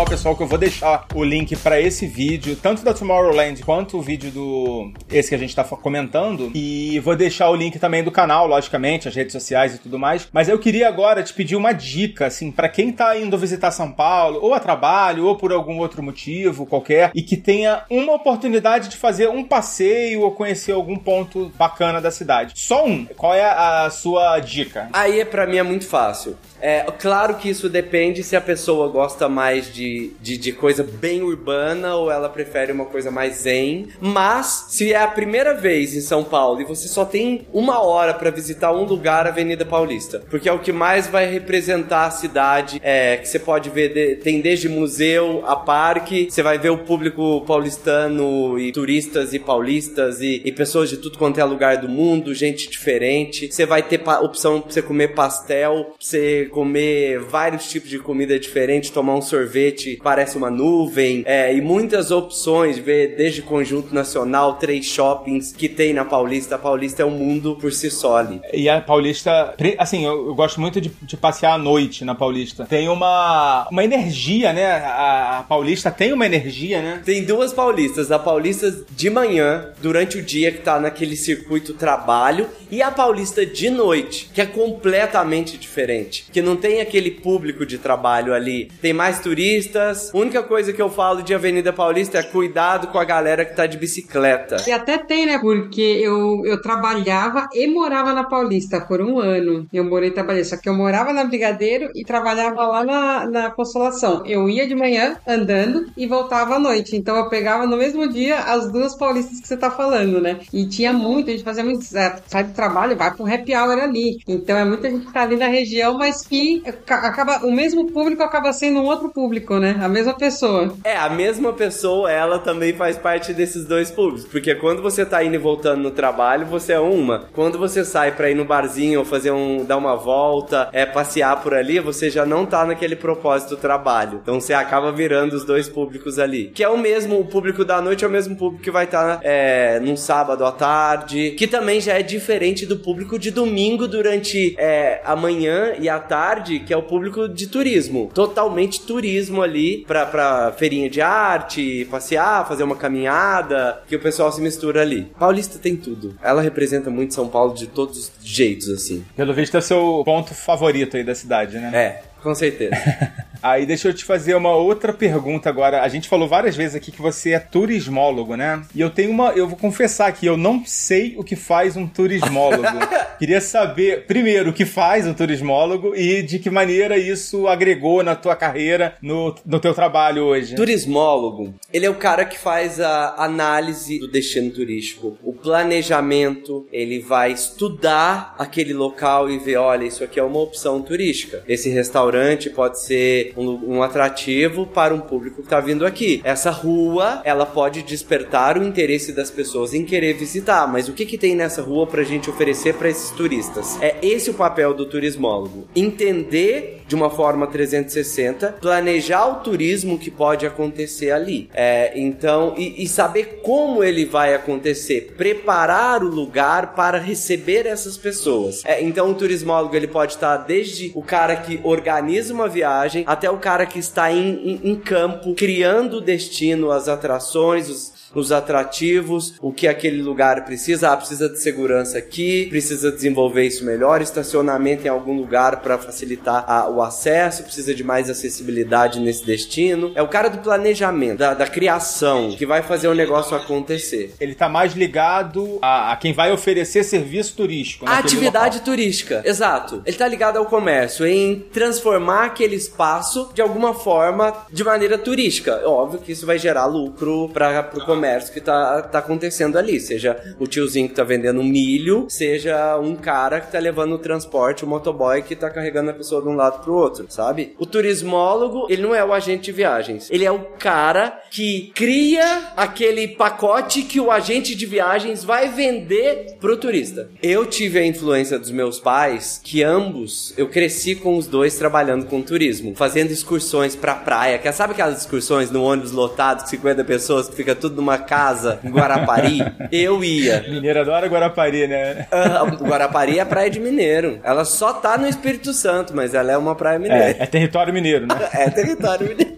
O 0.00 0.04
pessoal 0.10 0.34
que 0.34 0.42
eu 0.42 0.46
vou 0.46 0.58
deixar 0.58 1.06
o 1.14 1.22
link 1.22 1.54
pra 1.56 1.78
esse 1.78 2.06
vídeo, 2.06 2.56
tanto 2.56 2.82
da 2.82 2.94
Tomorrowland 2.94 3.62
quanto 3.62 3.98
o 3.98 4.02
vídeo 4.02 4.30
do 4.30 4.92
esse 5.10 5.28
que 5.28 5.34
a 5.34 5.38
gente 5.38 5.54
tá 5.54 5.62
comentando, 5.62 6.50
e 6.54 6.98
vou 7.00 7.14
deixar 7.14 7.50
o 7.50 7.54
link 7.54 7.78
também 7.78 8.02
do 8.02 8.10
canal, 8.10 8.46
logicamente, 8.46 9.06
as 9.06 9.14
redes 9.14 9.32
sociais 9.32 9.74
e 9.74 9.78
tudo 9.78 9.98
mais. 9.98 10.26
Mas 10.32 10.48
eu 10.48 10.58
queria 10.58 10.88
agora 10.88 11.22
te 11.22 11.34
pedir 11.34 11.54
uma 11.54 11.72
dica, 11.72 12.26
assim, 12.26 12.50
pra 12.50 12.68
quem 12.68 12.90
tá 12.90 13.16
indo 13.16 13.36
visitar 13.36 13.70
São 13.70 13.92
Paulo, 13.92 14.40
ou 14.42 14.54
a 14.54 14.58
trabalho, 14.58 15.26
ou 15.26 15.36
por 15.36 15.52
algum 15.52 15.78
outro 15.78 16.02
motivo 16.02 16.64
qualquer, 16.64 17.12
e 17.14 17.22
que 17.22 17.36
tenha 17.36 17.84
uma 17.90 18.14
oportunidade 18.14 18.88
de 18.88 18.96
fazer 18.96 19.28
um 19.28 19.44
passeio 19.44 20.22
ou 20.22 20.32
conhecer 20.32 20.72
algum 20.72 20.96
ponto 20.96 21.52
bacana 21.58 22.00
da 22.00 22.10
cidade. 22.10 22.54
Só 22.56 22.86
um. 22.86 23.04
Qual 23.04 23.34
é 23.34 23.44
a 23.44 23.90
sua 23.90 24.40
dica? 24.40 24.88
Aí, 24.94 25.22
pra 25.26 25.46
mim, 25.46 25.58
é 25.58 25.62
muito 25.62 25.86
fácil. 25.86 26.36
É, 26.62 26.82
claro 26.98 27.36
que 27.36 27.48
isso 27.48 27.68
depende 27.68 28.22
se 28.22 28.36
a 28.36 28.40
pessoa 28.40 28.88
gosta 28.88 29.28
mais 29.28 29.72
de, 29.72 29.89
de, 30.20 30.36
de 30.36 30.52
coisa 30.52 30.82
bem 30.82 31.22
urbana 31.22 31.94
ou 31.96 32.10
ela 32.10 32.28
prefere 32.28 32.72
uma 32.72 32.84
coisa 32.86 33.10
mais 33.10 33.36
zen. 33.42 33.88
Mas, 34.00 34.66
se 34.70 34.92
é 34.92 35.02
a 35.02 35.06
primeira 35.08 35.54
vez 35.54 35.94
em 35.94 36.00
São 36.00 36.22
Paulo 36.24 36.60
e 36.60 36.64
você 36.64 36.88
só 36.88 37.04
tem 37.04 37.46
uma 37.52 37.80
hora 37.82 38.14
pra 38.14 38.30
visitar 38.30 38.72
um 38.72 38.84
lugar, 38.84 39.26
Avenida 39.26 39.64
Paulista. 39.64 40.22
Porque 40.30 40.48
é 40.48 40.52
o 40.52 40.58
que 40.58 40.72
mais 40.72 41.06
vai 41.06 41.26
representar 41.30 42.06
a 42.06 42.10
cidade. 42.10 42.80
É, 42.82 43.16
que 43.16 43.28
você 43.28 43.38
pode 43.38 43.70
ver, 43.70 43.92
de- 43.92 44.16
tem 44.16 44.40
desde 44.40 44.68
museu 44.68 45.42
a 45.46 45.56
parque, 45.56 46.28
você 46.30 46.42
vai 46.42 46.58
ver 46.58 46.70
o 46.70 46.78
público 46.78 47.42
paulistano 47.46 48.58
e 48.58 48.72
turistas 48.72 49.32
e 49.32 49.38
paulistas 49.38 50.20
e, 50.20 50.42
e 50.44 50.52
pessoas 50.52 50.88
de 50.90 50.96
tudo 50.96 51.18
quanto 51.18 51.38
é 51.40 51.44
lugar 51.44 51.76
do 51.78 51.88
mundo, 51.88 52.34
gente 52.34 52.68
diferente. 52.68 53.50
Você 53.52 53.64
vai 53.64 53.82
ter 53.82 54.00
opção 54.22 54.60
pra 54.60 54.72
você 54.72 54.82
comer 54.82 55.08
pastel, 55.14 55.84
pra 55.84 55.94
você 55.98 56.46
comer 56.50 57.18
vários 57.20 57.68
tipos 57.70 57.88
de 57.88 57.98
comida 57.98 58.38
diferente, 58.38 58.92
tomar 58.92 59.14
um 59.14 59.22
sorvete, 59.22 59.79
parece 60.02 60.36
uma 60.36 60.50
nuvem, 60.50 61.22
é, 61.26 61.54
e 61.54 61.60
muitas 61.60 62.10
opções, 62.10 62.78
ver 62.78 63.16
desde 63.16 63.42
conjunto 63.42 63.94
nacional, 63.94 64.54
três 64.54 64.86
shoppings 64.86 65.52
que 65.52 65.68
tem 65.68 65.92
na 65.92 66.04
Paulista. 66.04 66.54
A 66.54 66.58
Paulista 66.58 67.02
é 67.02 67.04
um 67.04 67.10
mundo 67.10 67.56
por 67.60 67.72
si 67.72 67.90
só 67.90 68.16
ali. 68.16 68.40
E 68.52 68.68
a 68.68 68.80
Paulista, 68.80 69.54
assim, 69.78 70.04
eu, 70.04 70.28
eu 70.28 70.34
gosto 70.34 70.60
muito 70.60 70.80
de, 70.80 70.90
de 71.02 71.16
passear 71.16 71.54
à 71.54 71.58
noite 71.58 72.04
na 72.04 72.14
Paulista. 72.14 72.64
Tem 72.64 72.88
uma, 72.88 73.68
uma 73.70 73.84
energia, 73.84 74.52
né? 74.52 74.66
A, 74.66 75.38
a 75.38 75.42
Paulista 75.42 75.90
tem 75.90 76.12
uma 76.12 76.26
energia, 76.26 76.80
né? 76.80 77.02
Tem 77.04 77.24
duas 77.24 77.52
paulistas, 77.52 78.10
a 78.10 78.18
paulista 78.18 78.84
de 78.90 79.10
manhã, 79.10 79.72
durante 79.80 80.18
o 80.18 80.22
dia, 80.22 80.52
que 80.52 80.58
tá 80.58 80.78
naquele 80.78 81.16
circuito 81.16 81.74
trabalho, 81.74 82.48
e 82.70 82.82
a 82.82 82.90
paulista 82.90 83.44
de 83.44 83.68
noite, 83.70 84.30
que 84.32 84.40
é 84.40 84.46
completamente 84.46 85.58
diferente. 85.58 86.26
Que 86.32 86.40
não 86.40 86.56
tem 86.56 86.80
aquele 86.80 87.10
público 87.10 87.66
de 87.66 87.78
trabalho 87.78 88.32
ali. 88.32 88.70
Tem 88.80 88.92
mais 88.92 89.20
turistas. 89.20 89.69
A 90.14 90.18
única 90.18 90.42
coisa 90.42 90.72
que 90.72 90.80
eu 90.82 90.90
falo 90.90 91.22
de 91.22 91.34
Avenida 91.34 91.72
Paulista 91.72 92.18
é 92.18 92.22
cuidado 92.22 92.88
com 92.88 92.98
a 92.98 93.04
galera 93.04 93.44
que 93.44 93.54
tá 93.54 93.66
de 93.66 93.76
bicicleta. 93.78 94.56
E 94.66 94.72
até 94.72 94.98
tem, 94.98 95.26
né? 95.26 95.38
Porque 95.38 95.80
eu, 95.80 96.42
eu 96.44 96.60
trabalhava 96.60 97.48
e 97.54 97.66
morava 97.66 98.12
na 98.12 98.24
Paulista 98.24 98.80
por 98.80 99.00
um 99.00 99.18
ano. 99.18 99.66
Eu 99.72 99.84
morei 99.84 100.10
trabalhei. 100.10 100.44
Só 100.44 100.56
que 100.56 100.68
eu 100.68 100.74
morava 100.74 101.12
na 101.12 101.24
Brigadeiro 101.24 101.90
e 101.94 102.04
trabalhava 102.04 102.66
lá 102.66 102.84
na, 102.84 103.26
na 103.26 103.50
Consolação. 103.50 104.22
Eu 104.26 104.48
ia 104.48 104.66
de 104.66 104.74
manhã 104.74 105.16
andando 105.26 105.86
e 105.96 106.06
voltava 106.06 106.56
à 106.56 106.58
noite. 106.58 106.96
Então 106.96 107.16
eu 107.16 107.28
pegava 107.28 107.66
no 107.66 107.76
mesmo 107.76 108.08
dia 108.08 108.36
as 108.38 108.70
duas 108.70 108.96
paulistas 108.96 109.40
que 109.40 109.46
você 109.48 109.56
tá 109.56 109.70
falando, 109.70 110.20
né? 110.20 110.40
E 110.52 110.66
tinha 110.66 110.92
muito, 110.92 111.28
a 111.28 111.32
gente 111.32 111.44
fazia 111.44 111.64
muito. 111.64 111.84
é, 111.96 112.16
Sai 112.26 112.44
do 112.44 112.52
trabalho, 112.52 112.96
vai 112.96 113.12
pro 113.14 113.26
happy 113.26 113.54
hour 113.54 113.78
ali. 113.78 114.18
Então 114.26 114.56
é 114.56 114.64
muita 114.64 114.90
gente 114.90 115.06
que 115.06 115.12
tá 115.12 115.22
ali 115.22 115.36
na 115.36 115.46
região, 115.46 115.96
mas 115.98 116.22
que 116.26 116.60
ca- 116.86 117.06
acaba. 117.06 117.46
O 117.46 117.52
mesmo 117.52 117.86
público 117.92 118.22
acaba 118.22 118.52
sendo 118.52 118.80
um 118.80 118.84
outro 118.84 119.10
público, 119.10 119.54
né? 119.60 119.78
A 119.80 119.88
mesma 119.88 120.14
pessoa. 120.14 120.74
É, 120.82 120.96
a 120.96 121.08
mesma 121.08 121.52
pessoa, 121.52 122.10
ela 122.10 122.38
também 122.38 122.72
faz 122.72 122.96
parte 122.96 123.32
desses 123.32 123.64
dois 123.64 123.90
públicos. 123.90 124.24
Porque 124.24 124.54
quando 124.54 124.82
você 124.82 125.04
tá 125.04 125.22
indo 125.22 125.34
e 125.34 125.38
voltando 125.38 125.82
no 125.82 125.90
trabalho, 125.90 126.46
você 126.46 126.72
é 126.72 126.80
uma. 126.80 127.28
Quando 127.32 127.58
você 127.58 127.84
sai 127.84 128.12
pra 128.12 128.30
ir 128.30 128.34
no 128.34 128.44
barzinho 128.44 129.00
ou 129.00 129.04
fazer 129.04 129.30
um. 129.30 129.64
dar 129.64 129.76
uma 129.76 129.96
volta, 129.96 130.68
é 130.72 130.84
passear 130.86 131.42
por 131.42 131.54
ali, 131.54 131.78
você 131.78 132.10
já 132.10 132.24
não 132.24 132.46
tá 132.46 132.64
naquele 132.64 132.96
propósito 132.96 133.50
do 133.50 133.56
trabalho. 133.56 134.20
Então 134.22 134.40
você 134.40 134.54
acaba 134.54 134.90
virando 134.90 135.34
os 135.34 135.44
dois 135.44 135.68
públicos 135.68 136.18
ali. 136.18 136.50
Que 136.54 136.64
é 136.64 136.68
o 136.68 136.78
mesmo, 136.78 137.20
o 137.20 137.24
público 137.24 137.64
da 137.64 137.80
noite 137.80 138.04
é 138.04 138.08
o 138.08 138.10
mesmo 138.10 138.36
público 138.36 138.62
que 138.62 138.70
vai 138.70 138.84
estar 138.84 139.18
tá, 139.18 139.20
é, 139.22 139.78
num 139.80 139.96
sábado 139.96 140.44
à 140.44 140.52
tarde. 140.52 141.32
Que 141.32 141.46
também 141.46 141.80
já 141.80 141.98
é 141.98 142.02
diferente 142.02 142.64
do 142.64 142.78
público 142.78 143.18
de 143.18 143.30
domingo 143.30 143.86
durante 143.86 144.54
é, 144.58 145.00
a 145.04 145.14
manhã 145.14 145.74
e 145.78 145.88
a 145.88 145.98
tarde, 145.98 146.60
que 146.60 146.72
é 146.72 146.76
o 146.76 146.82
público 146.82 147.28
de 147.28 147.46
turismo. 147.46 148.10
Totalmente 148.14 148.80
turismo 148.82 149.42
ali 149.42 149.49
pra, 149.86 150.06
pra 150.06 150.52
feirinha 150.52 150.88
de 150.88 151.00
arte, 151.00 151.86
passear, 151.90 152.46
fazer 152.46 152.62
uma 152.62 152.76
caminhada, 152.76 153.82
que 153.86 153.96
o 153.96 154.00
pessoal 154.00 154.30
se 154.32 154.40
mistura 154.40 154.82
ali. 154.82 155.10
Paulista 155.18 155.58
tem 155.58 155.76
tudo. 155.76 156.16
Ela 156.22 156.42
representa 156.42 156.90
muito 156.90 157.14
São 157.14 157.28
Paulo 157.28 157.54
de 157.54 157.66
todos 157.66 157.98
os 157.98 158.12
jeitos, 158.22 158.68
assim. 158.68 159.04
Pelo 159.16 159.34
visto 159.34 159.54
é 159.56 159.58
o 159.58 159.62
seu 159.62 160.02
ponto 160.04 160.34
favorito 160.34 160.96
aí 160.96 161.04
da 161.04 161.14
cidade, 161.14 161.58
né? 161.58 161.70
É, 161.74 162.02
com 162.22 162.34
certeza. 162.34 162.76
Aí 163.42 163.66
deixa 163.66 163.88
eu 163.88 163.94
te 163.94 164.04
fazer 164.04 164.34
uma 164.34 164.54
outra 164.54 164.92
pergunta 164.92 165.48
agora. 165.48 165.82
A 165.82 165.88
gente 165.88 166.08
falou 166.08 166.28
várias 166.28 166.56
vezes 166.56 166.74
aqui 166.74 166.92
que 166.92 167.00
você 167.00 167.32
é 167.32 167.38
turismólogo, 167.38 168.36
né? 168.36 168.62
E 168.74 168.80
eu 168.80 168.90
tenho 168.90 169.10
uma. 169.10 169.30
Eu 169.30 169.48
vou 169.48 169.56
confessar 169.56 170.08
aqui, 170.08 170.26
eu 170.26 170.36
não 170.36 170.64
sei 170.64 171.14
o 171.16 171.24
que 171.24 171.36
faz 171.36 171.76
um 171.76 171.86
turismólogo. 171.86 172.64
Queria 173.18 173.40
saber, 173.40 174.06
primeiro, 174.06 174.50
o 174.50 174.52
que 174.52 174.64
faz 174.64 175.06
um 175.06 175.12
turismólogo 175.12 175.94
e 175.94 176.22
de 176.22 176.38
que 176.38 176.50
maneira 176.50 176.96
isso 176.96 177.46
agregou 177.46 178.02
na 178.02 178.16
tua 178.16 178.34
carreira, 178.34 178.94
no, 179.02 179.34
no 179.44 179.60
teu 179.60 179.74
trabalho 179.74 180.24
hoje. 180.24 180.54
Turismólogo, 180.54 181.54
ele 181.72 181.86
é 181.86 181.90
o 181.90 181.94
cara 181.94 182.24
que 182.24 182.38
faz 182.38 182.80
a 182.80 183.14
análise 183.22 183.98
do 183.98 184.10
destino 184.10 184.50
turístico, 184.50 185.18
o 185.22 185.32
planejamento, 185.32 186.66
ele 186.72 187.00
vai 187.00 187.32
estudar 187.32 188.34
aquele 188.38 188.72
local 188.72 189.30
e 189.30 189.38
ver, 189.38 189.56
olha, 189.56 189.84
isso 189.84 190.02
aqui 190.02 190.18
é 190.18 190.22
uma 190.22 190.40
opção 190.40 190.80
turística. 190.80 191.42
Esse 191.46 191.68
restaurante 191.68 192.48
pode 192.48 192.80
ser 192.80 193.29
um, 193.36 193.76
um 193.76 193.82
atrativo 193.82 194.66
para 194.66 194.94
um 194.94 195.00
público 195.00 195.36
que 195.36 195.42
está 195.42 195.60
vindo 195.60 195.86
aqui. 195.86 196.20
Essa 196.24 196.50
rua, 196.50 197.20
ela 197.24 197.46
pode 197.46 197.82
despertar 197.82 198.58
o 198.58 198.64
interesse 198.64 199.12
das 199.12 199.30
pessoas 199.30 199.74
em 199.74 199.84
querer 199.84 200.14
visitar, 200.14 200.66
mas 200.66 200.88
o 200.88 200.92
que, 200.92 201.06
que 201.06 201.18
tem 201.18 201.34
nessa 201.34 201.62
rua 201.62 201.86
para 201.86 202.00
a 202.00 202.04
gente 202.04 202.30
oferecer 202.30 202.74
para 202.74 202.88
esses 202.88 203.10
turistas? 203.10 203.80
É 203.80 203.96
esse 204.02 204.30
o 204.30 204.34
papel 204.34 204.74
do 204.74 204.86
turismólogo. 204.86 205.66
Entender 205.74 206.79
de 206.90 206.96
uma 206.96 207.08
forma 207.08 207.46
360, 207.46 208.56
planejar 208.60 209.24
o 209.28 209.34
turismo 209.36 209.96
que 209.96 210.10
pode 210.10 210.44
acontecer 210.44 211.12
ali. 211.12 211.48
É, 211.54 211.92
então, 211.94 212.52
e, 212.58 212.82
e 212.82 212.88
saber 212.88 213.42
como 213.44 213.84
ele 213.84 214.04
vai 214.04 214.34
acontecer, 214.34 215.14
preparar 215.16 216.02
o 216.02 216.08
lugar 216.08 216.74
para 216.74 216.98
receber 216.98 217.64
essas 217.64 217.96
pessoas. 217.96 218.64
É, 218.64 218.82
então, 218.82 219.08
o 219.08 219.14
turismólogo 219.14 219.76
ele 219.76 219.86
pode 219.86 220.14
estar 220.14 220.36
desde 220.38 220.90
o 220.92 221.00
cara 221.00 221.36
que 221.36 221.60
organiza 221.62 222.34
uma 222.34 222.48
viagem 222.48 223.04
até 223.06 223.30
o 223.30 223.38
cara 223.38 223.66
que 223.66 223.78
está 223.78 224.10
em, 224.10 224.58
em, 224.64 224.70
em 224.72 224.74
campo, 224.74 225.36
criando 225.36 225.98
o 225.98 226.00
destino, 226.00 226.72
as 226.72 226.88
atrações, 226.88 227.68
os, 227.68 227.99
os 228.14 228.32
atrativos, 228.32 229.34
o 229.40 229.52
que 229.52 229.68
aquele 229.68 230.02
lugar 230.02 230.44
precisa. 230.44 230.90
Ah, 230.90 230.96
precisa 230.96 231.28
de 231.28 231.38
segurança 231.38 231.98
aqui, 231.98 232.46
precisa 232.48 232.90
desenvolver 232.90 233.44
isso 233.46 233.64
melhor, 233.64 234.02
estacionamento 234.02 234.86
em 234.86 234.90
algum 234.90 235.16
lugar 235.16 235.60
para 235.60 235.78
facilitar 235.78 236.44
a, 236.46 236.68
o 236.68 236.82
acesso, 236.82 237.44
precisa 237.44 237.74
de 237.74 237.84
mais 237.84 238.10
acessibilidade 238.10 239.00
nesse 239.00 239.24
destino. 239.24 239.92
É 239.94 240.02
o 240.02 240.08
cara 240.08 240.28
do 240.28 240.38
planejamento, 240.38 241.18
da, 241.18 241.34
da 241.34 241.46
criação, 241.46 242.34
que 242.36 242.46
vai 242.46 242.62
fazer 242.62 242.88
o 242.88 242.94
negócio 242.94 243.36
acontecer. 243.36 244.14
Ele 244.20 244.34
tá 244.34 244.48
mais 244.48 244.74
ligado 244.74 245.58
a, 245.62 245.92
a 245.92 245.96
quem 245.96 246.12
vai 246.12 246.32
oferecer 246.32 246.84
serviço 246.84 247.34
turístico. 247.36 247.86
A 247.86 247.98
atividade 247.98 248.58
local. 248.58 248.64
turística, 248.64 249.22
exato. 249.24 249.82
Ele 249.84 249.96
tá 249.96 250.08
ligado 250.08 250.36
ao 250.36 250.46
comércio, 250.46 251.06
em 251.06 251.40
transformar 251.52 252.24
aquele 252.24 252.56
espaço 252.56 253.30
de 253.34 253.40
alguma 253.42 253.74
forma 253.74 254.34
de 254.50 254.64
maneira 254.64 254.98
turística. 254.98 255.60
Óbvio 255.64 256.00
que 256.00 256.12
isso 256.12 256.26
vai 256.26 256.38
gerar 256.38 256.66
lucro 256.66 257.28
para 257.32 257.70
o 257.74 257.84
comércio 257.84 257.99
que 258.32 258.40
tá, 258.40 258.82
tá 258.82 258.98
acontecendo 258.98 259.58
ali. 259.58 259.80
Seja 259.80 260.16
o 260.38 260.46
tiozinho 260.46 260.88
que 260.88 260.94
tá 260.94 261.04
vendendo 261.04 261.42
milho, 261.42 262.06
seja 262.08 262.78
um 262.78 262.94
cara 262.94 263.40
que 263.40 263.50
tá 263.50 263.58
levando 263.58 263.94
o 263.94 263.98
transporte, 263.98 264.64
o 264.64 264.68
motoboy 264.68 265.22
que 265.22 265.36
tá 265.36 265.50
carregando 265.50 265.90
a 265.90 265.94
pessoa 265.94 266.22
de 266.22 266.28
um 266.28 266.34
lado 266.34 266.62
pro 266.62 266.74
outro, 266.74 267.06
sabe? 267.08 267.54
O 267.58 267.66
turismólogo, 267.66 268.66
ele 268.68 268.82
não 268.82 268.94
é 268.94 269.04
o 269.04 269.12
agente 269.12 269.44
de 269.44 269.52
viagens. 269.52 270.08
Ele 270.10 270.24
é 270.24 270.30
o 270.30 270.40
cara 270.58 271.20
que 271.30 271.72
cria 271.74 272.52
aquele 272.56 273.08
pacote 273.08 273.82
que 273.82 274.00
o 274.00 274.10
agente 274.10 274.54
de 274.54 274.66
viagens 274.66 275.24
vai 275.24 275.48
vender 275.48 276.36
pro 276.40 276.56
turista. 276.56 277.10
Eu 277.22 277.46
tive 277.46 277.78
a 277.78 277.86
influência 277.86 278.38
dos 278.38 278.50
meus 278.50 278.78
pais, 278.78 279.40
que 279.42 279.62
ambos, 279.62 280.34
eu 280.36 280.48
cresci 280.48 280.94
com 280.94 281.16
os 281.16 281.26
dois 281.26 281.56
trabalhando 281.56 282.06
com 282.06 282.22
turismo, 282.22 282.74
fazendo 282.74 283.10
excursões 283.10 283.76
pra 283.76 283.94
praia. 283.94 284.38
Que, 284.38 284.50
sabe 284.52 284.72
aquelas 284.72 285.00
excursões 285.00 285.50
no 285.50 285.62
ônibus 285.62 285.92
lotado, 285.92 286.48
50 286.48 286.84
pessoas, 286.84 287.28
que 287.28 287.36
fica 287.36 287.54
tudo 287.54 287.76
numa 287.76 287.89
casa 287.98 288.60
em 288.64 288.70
Guarapari? 288.70 289.40
eu 289.72 290.02
ia. 290.02 290.44
Mineiro 290.48 290.80
adora 290.80 291.06
Guarapari, 291.06 291.66
né? 291.66 292.06
Uh, 292.12 292.64
Guarapari 292.64 293.18
é 293.18 293.24
praia 293.24 293.50
de 293.50 293.60
mineiro. 293.60 294.20
Ela 294.22 294.44
só 294.44 294.72
tá 294.72 294.98
no 294.98 295.06
Espírito 295.06 295.52
Santo, 295.52 295.94
mas 295.94 296.14
ela 296.14 296.32
é 296.32 296.36
uma 296.36 296.54
praia 296.54 296.78
mineira. 296.78 297.16
É, 297.18 297.22
é 297.22 297.26
território 297.26 297.72
mineiro, 297.72 298.06
né? 298.06 298.14
é 298.32 298.50
território 298.50 299.08
mineiro. 299.08 299.36